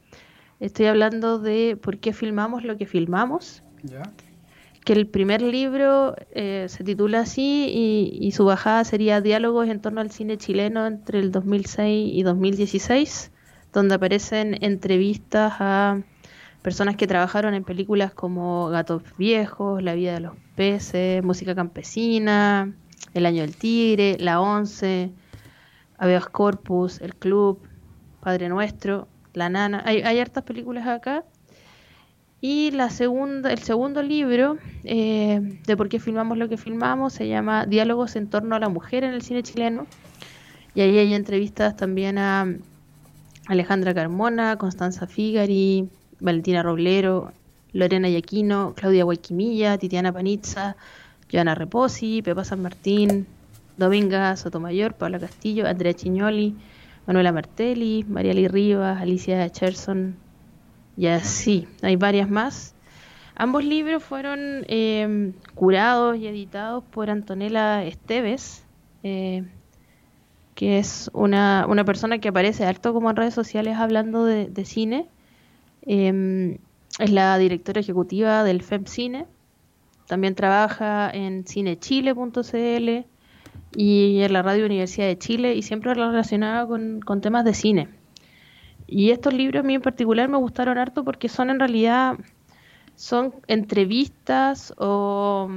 Estoy 0.58 0.86
hablando 0.86 1.38
de 1.38 1.76
por 1.80 1.98
qué 1.98 2.14
filmamos 2.14 2.64
lo 2.64 2.78
que 2.78 2.86
filmamos. 2.86 3.62
¿Ya? 3.82 4.02
que 4.84 4.92
el 4.94 5.06
primer 5.06 5.42
libro 5.42 6.16
eh, 6.32 6.66
se 6.68 6.84
titula 6.84 7.20
así 7.20 8.18
y, 8.20 8.32
su 8.32 8.44
bajada 8.44 8.84
sería 8.84 9.20
Diálogos 9.20 9.68
en 9.68 9.80
torno 9.80 10.00
al 10.00 10.10
cine 10.10 10.38
chileno 10.38 10.86
entre 10.86 11.18
el 11.18 11.32
2006 11.32 12.10
y 12.14 12.22
2016, 12.22 13.30
donde 13.72 13.94
aparecen 13.94 14.56
entrevistas 14.62 15.54
a 15.60 16.02
personas 16.62 16.96
que 16.96 17.06
trabajaron 17.06 17.54
en 17.54 17.64
películas 17.64 18.12
como 18.12 18.68
Gatos 18.68 19.02
Viejos, 19.16 19.82
La 19.82 19.94
vida 19.94 20.12
de 20.14 20.20
los 20.20 20.34
peces, 20.56 21.22
Música 21.22 21.54
Campesina, 21.54 22.72
El 23.14 23.26
Año 23.26 23.42
del 23.42 23.56
Tigre, 23.56 24.16
La 24.20 24.40
Once, 24.40 25.10
Aveas 25.98 26.26
Corpus, 26.26 27.00
El 27.00 27.14
Club, 27.14 27.60
Padre 28.20 28.48
Nuestro, 28.48 29.08
La 29.32 29.48
Nana. 29.48 29.82
Hay, 29.84 30.02
hay 30.02 30.18
hartas 30.18 30.44
películas 30.44 30.86
acá 30.86 31.24
y 32.42 32.70
la 32.70 32.88
segunda, 32.88 33.52
el 33.52 33.58
segundo 33.58 34.02
libro 34.02 34.56
eh, 34.84 35.58
de 35.66 35.76
por 35.76 35.90
qué 35.90 36.00
filmamos 36.00 36.38
lo 36.38 36.48
que 36.48 36.56
filmamos 36.56 37.12
se 37.12 37.28
llama 37.28 37.66
Diálogos 37.66 38.16
en 38.16 38.30
torno 38.30 38.56
a 38.56 38.58
la 38.58 38.70
mujer 38.70 39.04
en 39.04 39.12
el 39.12 39.20
cine 39.22 39.42
chileno. 39.42 39.86
Y 40.74 40.80
ahí 40.80 40.98
hay 40.98 41.12
entrevistas 41.12 41.76
también 41.76 42.16
a 42.16 42.46
Alejandra 43.46 43.92
Carmona, 43.92 44.56
Constanza 44.56 45.06
Figari, 45.06 45.90
Valentina 46.20 46.62
Roblero, 46.62 47.32
Lorena 47.72 48.08
Yaquino, 48.08 48.74
Claudia 48.76 49.04
Guayquimilla, 49.04 49.78
Titiana 49.78 50.12
Panizza, 50.12 50.76
Joana 51.30 51.54
Reposi, 51.54 52.22
Pepa 52.22 52.44
San 52.44 52.62
Martín, 52.62 53.26
Dominga 53.76 54.36
Sotomayor, 54.36 54.94
Paula 54.94 55.18
Castillo, 55.18 55.66
Andrea 55.66 55.94
Chiñoli, 55.94 56.54
Manuela 57.06 57.32
Martelli, 57.32 58.04
María 58.08 58.34
Lee 58.34 58.48
Rivas, 58.48 59.00
Alicia 59.00 59.48
Cherson, 59.50 60.16
y 60.96 61.06
así, 61.06 61.66
hay 61.82 61.96
varias 61.96 62.28
más. 62.28 62.74
Ambos 63.34 63.64
libros 63.64 64.04
fueron 64.04 64.66
eh, 64.68 65.32
curados 65.54 66.18
y 66.18 66.26
editados 66.26 66.84
por 66.84 67.08
Antonella 67.08 67.84
Esteves, 67.84 68.64
eh, 69.02 69.44
que 70.54 70.78
es 70.78 71.10
una, 71.14 71.64
una, 71.66 71.86
persona 71.86 72.18
que 72.18 72.28
aparece 72.28 72.66
harto 72.66 72.92
como 72.92 73.08
en 73.08 73.16
redes 73.16 73.32
sociales 73.32 73.78
hablando 73.78 74.26
de, 74.26 74.64
cine. 74.66 75.08
Em, 75.92 76.58
es 77.00 77.10
la 77.10 77.36
directora 77.36 77.80
ejecutiva 77.80 78.44
del 78.44 78.62
FEMCine. 78.62 79.26
También 80.06 80.36
trabaja 80.36 81.10
en 81.10 81.44
cinechile.cl 81.44 83.04
y 83.74 84.20
en 84.20 84.32
la 84.32 84.42
Radio 84.42 84.66
Universidad 84.66 85.08
de 85.08 85.18
Chile 85.18 85.56
y 85.56 85.62
siempre 85.62 85.92
relacionada 85.92 86.64
con, 86.68 87.00
con 87.00 87.20
temas 87.20 87.44
de 87.44 87.54
cine. 87.54 87.88
Y 88.86 89.10
estos 89.10 89.34
libros 89.34 89.64
a 89.64 89.66
mí 89.66 89.74
en 89.74 89.82
particular 89.82 90.28
me 90.28 90.36
gustaron 90.36 90.78
harto 90.78 91.02
porque 91.02 91.28
son 91.28 91.50
en 91.50 91.58
realidad 91.58 92.18
son 92.94 93.34
entrevistas 93.48 94.72
o, 94.78 95.50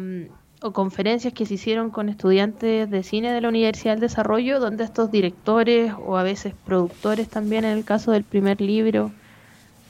conferencias 0.74 1.34
que 1.34 1.46
se 1.46 1.54
hicieron 1.54 1.92
con 1.92 2.10
estudiantes 2.10 2.90
de 2.90 3.04
cine 3.04 3.32
de 3.34 3.42
la 3.42 3.50
Universidad 3.50 3.94
del 3.94 4.02
Desarrollo, 4.02 4.60
donde 4.60 4.84
estos 4.84 5.12
directores 5.12 5.94
o 6.04 6.18
a 6.18 6.24
veces 6.24 6.56
productores 6.66 7.30
también 7.30 7.66
en 7.66 7.78
el 7.78 7.86
caso 7.86 8.14
del 8.14 8.24
primer 8.24 8.62
libro, 8.62 9.12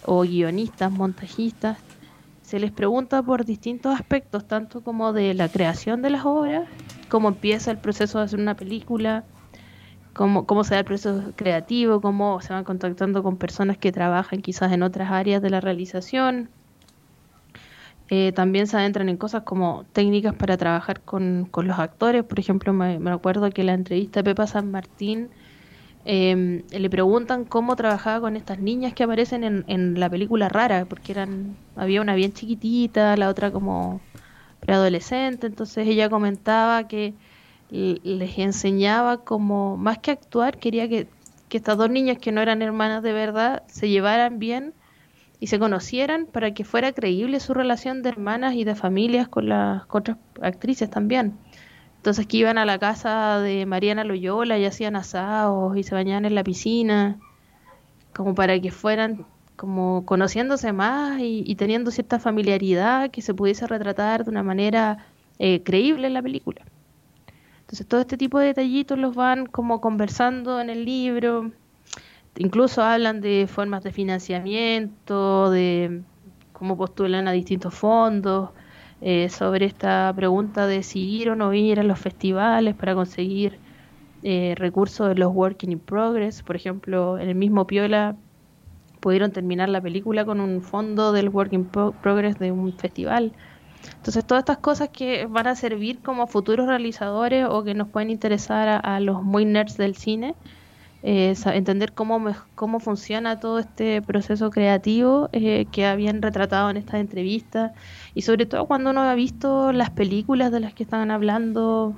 o 0.05 0.21
guionistas, 0.21 0.91
montajistas, 0.91 1.77
se 2.41 2.59
les 2.59 2.71
pregunta 2.71 3.23
por 3.23 3.45
distintos 3.45 3.95
aspectos, 3.95 4.47
tanto 4.47 4.81
como 4.81 5.13
de 5.13 5.33
la 5.33 5.49
creación 5.49 6.01
de 6.01 6.09
las 6.09 6.25
obras, 6.25 6.67
cómo 7.09 7.29
empieza 7.29 7.71
el 7.71 7.77
proceso 7.77 8.19
de 8.19 8.25
hacer 8.25 8.39
una 8.39 8.55
película, 8.55 9.23
cómo, 10.13 10.45
cómo 10.45 10.63
se 10.63 10.75
da 10.75 10.79
el 10.79 10.85
proceso 10.85 11.31
creativo, 11.35 12.01
cómo 12.01 12.41
se 12.41 12.53
van 12.53 12.63
contactando 12.63 13.23
con 13.23 13.37
personas 13.37 13.77
que 13.77 13.91
trabajan 13.91 14.41
quizás 14.41 14.71
en 14.71 14.83
otras 14.83 15.11
áreas 15.11 15.41
de 15.41 15.49
la 15.49 15.61
realización. 15.61 16.49
Eh, 18.09 18.31
también 18.33 18.67
se 18.67 18.77
adentran 18.77 19.09
en 19.09 19.17
cosas 19.17 19.43
como 19.43 19.85
técnicas 19.93 20.35
para 20.35 20.57
trabajar 20.57 21.01
con, 21.01 21.49
los 21.51 21.79
actores. 21.79 22.23
Por 22.23 22.39
ejemplo, 22.39 22.73
me, 22.73 23.09
acuerdo 23.09 23.49
que 23.49 23.63
la 23.63 23.73
entrevista 23.73 24.19
de 24.19 24.25
Pepa 24.25 24.45
San 24.45 24.69
Martín 24.69 25.29
em, 26.05 26.63
le 26.69 26.89
preguntan 26.89 27.45
cómo 27.45 27.75
trabajaba 27.75 28.21
con 28.21 28.35
estas 28.35 28.59
niñas 28.59 28.93
que 28.93 29.03
aparecen 29.03 29.43
en, 29.43 29.63
en 29.67 29.99
la 29.99 30.09
película 30.09 30.49
rara, 30.49 30.85
porque 30.85 31.11
eran 31.11 31.55
había 31.75 32.01
una 32.01 32.15
bien 32.15 32.33
chiquitita, 32.33 33.15
la 33.17 33.29
otra 33.29 33.51
como 33.51 34.01
preadolescente. 34.59 35.47
Entonces 35.47 35.87
ella 35.87 36.09
comentaba 36.09 36.87
que 36.87 37.13
les 37.69 38.37
enseñaba 38.37 39.23
como, 39.23 39.77
más 39.77 39.97
que 39.97 40.11
actuar, 40.11 40.59
quería 40.59 40.87
que, 40.87 41.07
que 41.49 41.57
estas 41.57 41.77
dos 41.77 41.89
niñas 41.89 42.19
que 42.19 42.31
no 42.31 42.41
eran 42.41 42.61
hermanas 42.61 43.01
de 43.01 43.13
verdad 43.13 43.63
se 43.67 43.89
llevaran 43.89 44.37
bien 44.37 44.73
y 45.39 45.47
se 45.47 45.59
conocieran 45.59 46.27
para 46.27 46.53
que 46.53 46.63
fuera 46.63 46.91
creíble 46.93 47.39
su 47.39 47.53
relación 47.53 48.03
de 48.03 48.09
hermanas 48.09 48.53
y 48.53 48.63
de 48.63 48.75
familias 48.75 49.27
con 49.27 49.49
las 49.49 49.83
otras 49.89 50.17
actrices 50.41 50.89
también. 50.89 51.33
Entonces 52.03 52.27
que 52.27 52.35
iban 52.35 52.57
a 52.57 52.65
la 52.65 52.79
casa 52.79 53.39
de 53.39 53.65
Mariana 53.65 54.03
Loyola 54.03 54.57
y 54.57 54.65
hacían 54.65 54.97
asados 54.97 55.77
y 55.77 55.83
se 55.83 55.95
bañaban 55.95 56.25
en 56.25 56.35
la 56.35 56.43
piscina, 56.43 57.17
como 58.13 58.35
para 58.35 58.59
que 58.59 58.71
fueran 58.71 59.25
como 59.55 60.05
conociéndose 60.05 60.73
más 60.73 61.21
y, 61.21 61.55
teniendo 61.55 61.91
cierta 61.91 62.19
familiaridad 62.19 63.09
que 63.09 63.21
se 63.21 63.33
pudiese 63.33 63.67
retratar 63.67 64.25
de 64.25 64.31
una 64.31 64.43
manera 64.43 64.97
eh, 65.39 65.63
creíble 65.63 66.07
en 66.07 66.15
la 66.15 66.21
película. 66.21 66.65
Entonces 67.61 67.87
todo 67.87 68.01
este 68.01 68.17
tipo 68.17 68.37
de 68.37 68.47
detallitos 68.47 68.99
los 68.99 69.15
van 69.15 69.45
como 69.45 69.79
conversando 69.79 70.59
en 70.59 70.69
el 70.69 70.83
libro, 70.83 71.51
incluso 72.35 72.83
hablan 72.83 73.21
de 73.21 73.47
formas 73.47 73.81
de 73.81 73.93
financiamiento, 73.93 75.49
de 75.51 76.01
cómo 76.51 76.75
postulan 76.75 77.29
a 77.29 77.31
distintos 77.31 77.73
fondos, 77.73 78.49
eh, 79.05 79.27
sobre 79.27 79.65
esta 79.65 80.13
pregunta 80.15 80.65
de 80.65 80.81
si 80.81 81.01
ir 81.01 81.29
o 81.29 81.35
no 81.35 81.53
ir 81.53 81.77
a 81.77 81.83
los 81.83 81.99
festivales 81.99 82.73
para 82.73 82.95
conseguir 82.95 83.59
eh, 84.23 84.55
recursos 84.57 85.09
de 85.09 85.15
los 85.15 85.33
Working 85.33 85.73
in 85.73 85.79
Progress. 85.79 86.41
Por 86.41 86.55
ejemplo, 86.55 87.17
en 87.19 87.27
el 87.27 87.35
mismo 87.35 87.67
Piola 87.67 88.15
pudieron 89.01 89.33
terminar 89.33 89.67
la 89.67 89.81
película 89.81 90.23
con 90.23 90.39
un 90.39 90.61
fondo 90.61 91.11
del 91.11 91.27
Working 91.27 91.65
Progress 92.01 92.39
de 92.39 92.53
un 92.53 92.71
festival. 92.71 93.33
Entonces, 93.97 94.25
todas 94.25 94.43
estas 94.43 94.59
cosas 94.59 94.87
que 94.87 95.25
van 95.25 95.47
a 95.47 95.55
servir 95.55 95.99
como 95.99 96.25
futuros 96.25 96.67
realizadores 96.67 97.45
o 97.49 97.61
que 97.65 97.73
nos 97.73 97.89
pueden 97.89 98.09
interesar 98.09 98.79
a 98.85 98.99
los 99.01 99.21
muy 99.21 99.43
nerds 99.43 99.75
del 99.75 99.97
cine, 99.97 100.33
eh, 101.05 101.35
entender 101.47 101.91
cómo, 101.91 102.33
cómo 102.55 102.79
funciona 102.79 103.37
todo 103.41 103.59
este 103.59 104.01
proceso 104.01 104.49
creativo 104.51 105.27
eh, 105.33 105.65
que 105.69 105.85
habían 105.85 106.21
retratado 106.21 106.69
en 106.69 106.77
estas 106.77 107.01
entrevistas 107.01 107.73
y 108.15 108.21
sobre 108.21 108.45
todo 108.45 108.65
cuando 108.65 108.91
uno 108.91 109.01
ha 109.01 109.15
visto 109.15 109.71
las 109.71 109.89
películas 109.89 110.51
de 110.51 110.59
las 110.59 110.73
que 110.73 110.83
estaban 110.83 111.11
hablando 111.11 111.95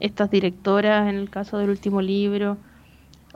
estas 0.00 0.30
directoras 0.30 1.08
en 1.08 1.16
el 1.16 1.30
caso 1.30 1.58
del 1.58 1.70
último 1.70 2.02
libro 2.02 2.56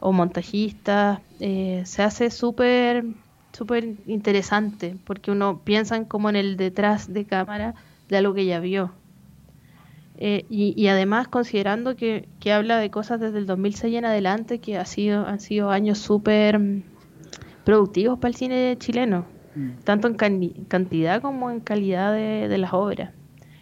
o 0.00 0.12
montajistas, 0.12 1.20
eh, 1.40 1.82
se 1.84 2.02
hace 2.02 2.30
súper 2.30 3.04
súper 3.52 3.96
interesante 4.06 4.96
porque 5.04 5.30
uno 5.30 5.60
piensa 5.64 6.02
como 6.04 6.28
en 6.30 6.36
el 6.36 6.56
detrás 6.56 7.12
de 7.12 7.24
cámara 7.24 7.74
de 8.08 8.16
algo 8.16 8.34
que 8.34 8.46
ya 8.46 8.60
vio. 8.60 8.92
Eh, 10.20 10.46
y, 10.50 10.88
además 10.88 11.28
considerando 11.28 11.94
que, 11.94 12.28
habla 12.52 12.78
de 12.78 12.90
cosas 12.90 13.20
desde 13.20 13.38
el 13.38 13.46
2006 13.46 13.94
en 13.94 14.04
adelante 14.04 14.58
que 14.58 14.76
ha 14.76 14.84
sido, 14.84 15.24
han 15.24 15.38
sido 15.38 15.70
años 15.70 15.98
súper 15.98 16.58
mm, 16.58 16.82
productivos 17.64 18.18
para 18.18 18.30
el 18.30 18.34
cine 18.34 18.76
chileno. 18.78 19.26
Tanto 19.84 20.08
en 20.08 20.14
cantidad 20.14 21.20
como 21.22 21.50
en 21.50 21.60
calidad 21.60 22.12
de, 22.12 22.58
las 22.58 22.72
obras 22.72 23.12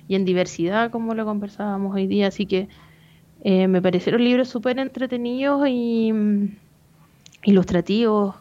y 0.09 0.15
en 0.15 0.25
diversidad 0.25 0.91
como 0.91 1.15
lo 1.15 1.25
conversábamos 1.25 1.95
hoy 1.95 2.07
día. 2.07 2.29
Así 2.29 2.47
que 2.47 2.69
eh, 3.43 3.69
me 3.69 3.83
parecieron 3.83 4.25
libros 4.25 4.49
súper 4.49 4.79
entretenidos 4.79 5.67
y 5.69 6.13
mm, 6.13 6.57
ilustrativos 7.45 8.35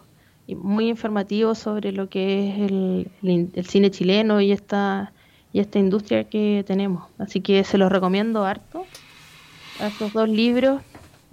y 0.47 0.55
muy 0.55 0.89
informativos 0.89 1.57
sobre 1.57 1.91
lo 1.91 2.09
que 2.09 2.49
es 2.49 2.71
el, 2.71 3.11
el 3.23 3.65
cine 3.65 3.91
chileno 3.91 4.41
y 4.41 4.51
esta 4.51 5.11
y 5.55 5.61
esta 5.61 5.79
industria 5.79 6.25
que 6.25 6.65
tenemos. 6.67 7.05
Así 7.17 7.39
que 7.39 7.63
se 7.63 7.77
los 7.77 7.89
recomiendo 7.89 8.43
harto 8.43 8.85
a 9.79 9.87
estos 9.87 10.11
dos 10.11 10.27
libros. 10.27 10.81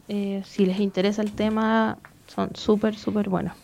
Eh, 0.07 0.43
si 0.45 0.65
les 0.65 0.79
interesa 0.79 1.23
el 1.23 1.33
tema, 1.33 1.99
son 2.29 2.55
súper, 2.55 2.95
súper 2.95 3.29
buenos. 3.29 3.55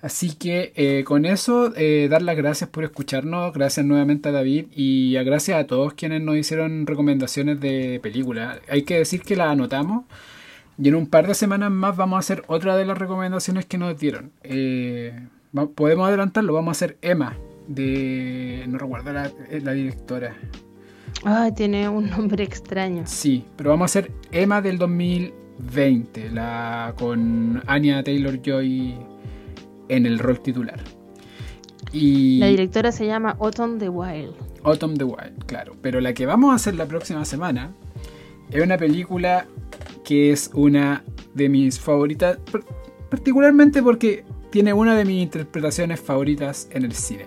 Así 0.00 0.36
que 0.36 0.72
eh, 0.76 1.02
con 1.04 1.26
eso, 1.26 1.72
eh, 1.76 2.06
dar 2.08 2.22
las 2.22 2.36
gracias 2.36 2.70
por 2.70 2.84
escucharnos, 2.84 3.52
gracias 3.52 3.84
nuevamente 3.84 4.28
a 4.28 4.32
David 4.32 4.66
y 4.74 5.16
a 5.16 5.24
gracias 5.24 5.58
a 5.58 5.66
todos 5.66 5.94
quienes 5.94 6.22
nos 6.22 6.36
hicieron 6.36 6.86
recomendaciones 6.86 7.60
de 7.60 7.98
películas. 8.00 8.60
Hay 8.68 8.82
que 8.82 8.98
decir 8.98 9.22
que 9.22 9.34
las 9.34 9.48
anotamos 9.48 10.04
y 10.80 10.88
en 10.88 10.94
un 10.94 11.08
par 11.08 11.26
de 11.26 11.34
semanas 11.34 11.72
más 11.72 11.96
vamos 11.96 12.16
a 12.16 12.20
hacer 12.20 12.44
otra 12.46 12.76
de 12.76 12.84
las 12.84 12.96
recomendaciones 12.96 13.66
que 13.66 13.78
nos 13.78 13.98
dieron. 13.98 14.30
podemos 15.74 16.06
adelantarlo, 16.06 16.52
vamos 16.52 16.68
a 16.68 16.76
hacer 16.78 16.96
Emma, 17.02 17.36
de. 17.66 18.64
No 18.68 18.78
recuerdo 18.78 19.12
la, 19.12 19.26
eh, 19.50 19.60
la 19.62 19.72
directora. 19.72 20.36
Ah, 21.24 21.50
tiene 21.54 21.88
un 21.88 22.08
nombre 22.10 22.44
extraño. 22.44 23.02
Sí, 23.06 23.44
pero 23.56 23.70
vamos 23.70 23.82
a 23.82 23.98
hacer 23.98 24.12
Emma 24.30 24.62
del 24.62 24.78
2020, 24.78 26.30
la 26.30 26.94
con 26.96 27.60
Anya 27.66 28.04
Taylor 28.04 28.40
Joy 28.40 28.96
en 29.88 30.06
el 30.06 30.18
rol 30.18 30.40
titular. 30.40 30.80
Y... 31.92 32.38
La 32.38 32.46
directora 32.48 32.92
se 32.92 33.06
llama 33.06 33.36
Autumn 33.40 33.78
the 33.78 33.88
Wild. 33.88 34.34
Autumn 34.62 34.96
the 34.96 35.04
Wild, 35.04 35.44
claro. 35.46 35.74
Pero 35.80 36.00
la 36.00 36.12
que 36.12 36.26
vamos 36.26 36.52
a 36.52 36.56
hacer 36.56 36.74
la 36.74 36.86
próxima 36.86 37.24
semana 37.24 37.72
es 38.50 38.62
una 38.62 38.76
película 38.76 39.46
que 40.04 40.32
es 40.32 40.50
una 40.54 41.04
de 41.34 41.48
mis 41.48 41.78
favoritas, 41.78 42.38
particularmente 43.10 43.82
porque 43.82 44.24
tiene 44.50 44.72
una 44.72 44.96
de 44.96 45.04
mis 45.04 45.22
interpretaciones 45.22 46.00
favoritas 46.00 46.68
en 46.72 46.84
el 46.84 46.92
cine. 46.92 47.26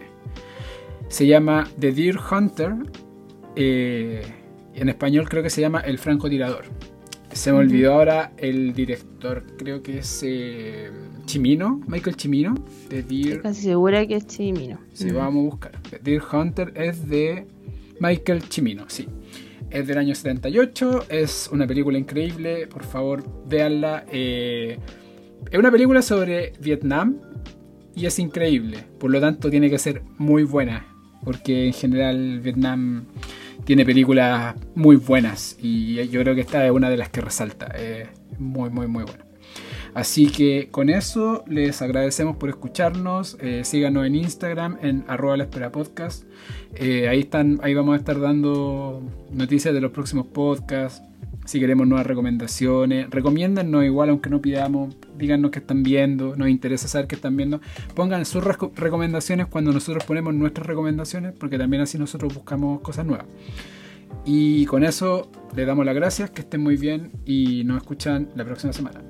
Se 1.07 1.27
llama 1.27 1.67
The 1.79 1.91
Deer 1.91 2.17
Hunter. 2.17 2.73
Eh, 3.55 4.21
en 4.73 4.89
español 4.89 5.27
creo 5.29 5.43
que 5.43 5.49
se 5.49 5.61
llama 5.61 5.81
El 5.81 5.97
francotirador. 5.99 6.65
Se 7.31 7.51
me 7.51 7.59
olvidó 7.59 7.93
ahora 7.93 8.33
el 8.37 8.73
director, 8.73 9.43
creo 9.57 9.81
que 9.81 9.99
es 9.99 10.23
eh, 10.25 10.91
Chimino, 11.31 11.79
Michael 11.87 12.17
Chimino, 12.17 12.55
de 12.89 13.03
Deer. 13.03 13.27
Estoy 13.27 13.41
casi 13.41 13.61
segura 13.61 14.05
que 14.05 14.15
es 14.15 14.27
Chimino. 14.27 14.79
Sí, 14.91 15.11
vamos 15.11 15.45
a 15.45 15.49
buscar. 15.49 15.71
The 15.89 15.99
Deer 15.99 16.21
Hunter 16.29 16.73
es 16.75 17.07
de 17.07 17.47
Michael 18.01 18.49
Chimino, 18.49 18.83
sí. 18.89 19.07
Es 19.69 19.87
del 19.87 19.97
año 19.97 20.13
78, 20.13 21.05
es 21.07 21.49
una 21.53 21.65
película 21.65 21.97
increíble, 21.97 22.67
por 22.67 22.83
favor, 22.83 23.23
véanla. 23.47 24.03
Eh, 24.11 24.77
es 25.49 25.57
una 25.57 25.71
película 25.71 26.01
sobre 26.01 26.51
Vietnam 26.59 27.21
y 27.95 28.07
es 28.07 28.19
increíble, 28.19 28.83
por 28.99 29.09
lo 29.09 29.21
tanto 29.21 29.49
tiene 29.49 29.69
que 29.69 29.79
ser 29.79 30.03
muy 30.17 30.43
buena 30.43 30.85
porque 31.23 31.67
en 31.67 31.73
general 31.73 32.41
Vietnam 32.41 33.05
tiene 33.63 33.85
películas 33.85 34.55
muy 34.75 34.97
buenas 34.97 35.55
y 35.61 36.05
yo 36.09 36.19
creo 36.21 36.35
que 36.35 36.41
esta 36.41 36.65
es 36.65 36.71
una 36.71 36.89
de 36.89 36.97
las 36.97 37.09
que 37.09 37.21
resalta. 37.21 37.67
Es 37.67 38.09
muy, 38.37 38.69
muy, 38.69 38.87
muy 38.87 39.05
buena. 39.05 39.30
Así 39.93 40.27
que 40.27 40.69
con 40.71 40.89
eso 40.89 41.43
les 41.47 41.81
agradecemos 41.81 42.37
por 42.37 42.49
escucharnos. 42.49 43.37
Eh, 43.41 43.63
síganos 43.65 44.05
en 44.05 44.15
Instagram 44.15 44.77
en 44.81 45.03
arroba 45.07 45.37
la 45.37 45.43
espera 45.43 45.71
podcast. 45.71 46.23
Eh, 46.75 47.09
ahí, 47.09 47.21
están, 47.21 47.59
ahí 47.63 47.73
vamos 47.73 47.93
a 47.93 47.97
estar 47.97 48.19
dando 48.19 49.01
noticias 49.31 49.73
de 49.73 49.81
los 49.81 49.91
próximos 49.91 50.27
podcasts 50.27 51.01
si 51.45 51.59
queremos 51.59 51.87
nuevas 51.87 52.07
recomendaciones. 52.07 53.09
Recomiéndanos 53.09 53.83
igual, 53.83 54.09
aunque 54.09 54.29
no 54.29 54.41
pidamos, 54.41 54.95
díganos 55.17 55.51
qué 55.51 55.59
están 55.59 55.83
viendo, 55.83 56.35
nos 56.35 56.49
interesa 56.49 56.87
saber 56.87 57.07
qué 57.07 57.15
están 57.15 57.35
viendo. 57.35 57.61
Pongan 57.95 58.25
sus 58.25 58.43
recomendaciones 58.43 59.47
cuando 59.47 59.71
nosotros 59.71 60.03
ponemos 60.05 60.33
nuestras 60.33 60.67
recomendaciones, 60.67 61.33
porque 61.37 61.57
también 61.57 61.81
así 61.81 61.97
nosotros 61.97 62.33
buscamos 62.33 62.81
cosas 62.81 63.05
nuevas. 63.05 63.25
Y 64.25 64.65
con 64.65 64.83
eso 64.83 65.31
les 65.55 65.65
damos 65.65 65.85
las 65.85 65.95
gracias, 65.95 66.29
que 66.29 66.41
estén 66.41 66.61
muy 66.61 66.77
bien 66.77 67.11
y 67.25 67.63
nos 67.63 67.77
escuchan 67.77 68.29
la 68.35 68.45
próxima 68.45 68.73
semana. 68.73 69.01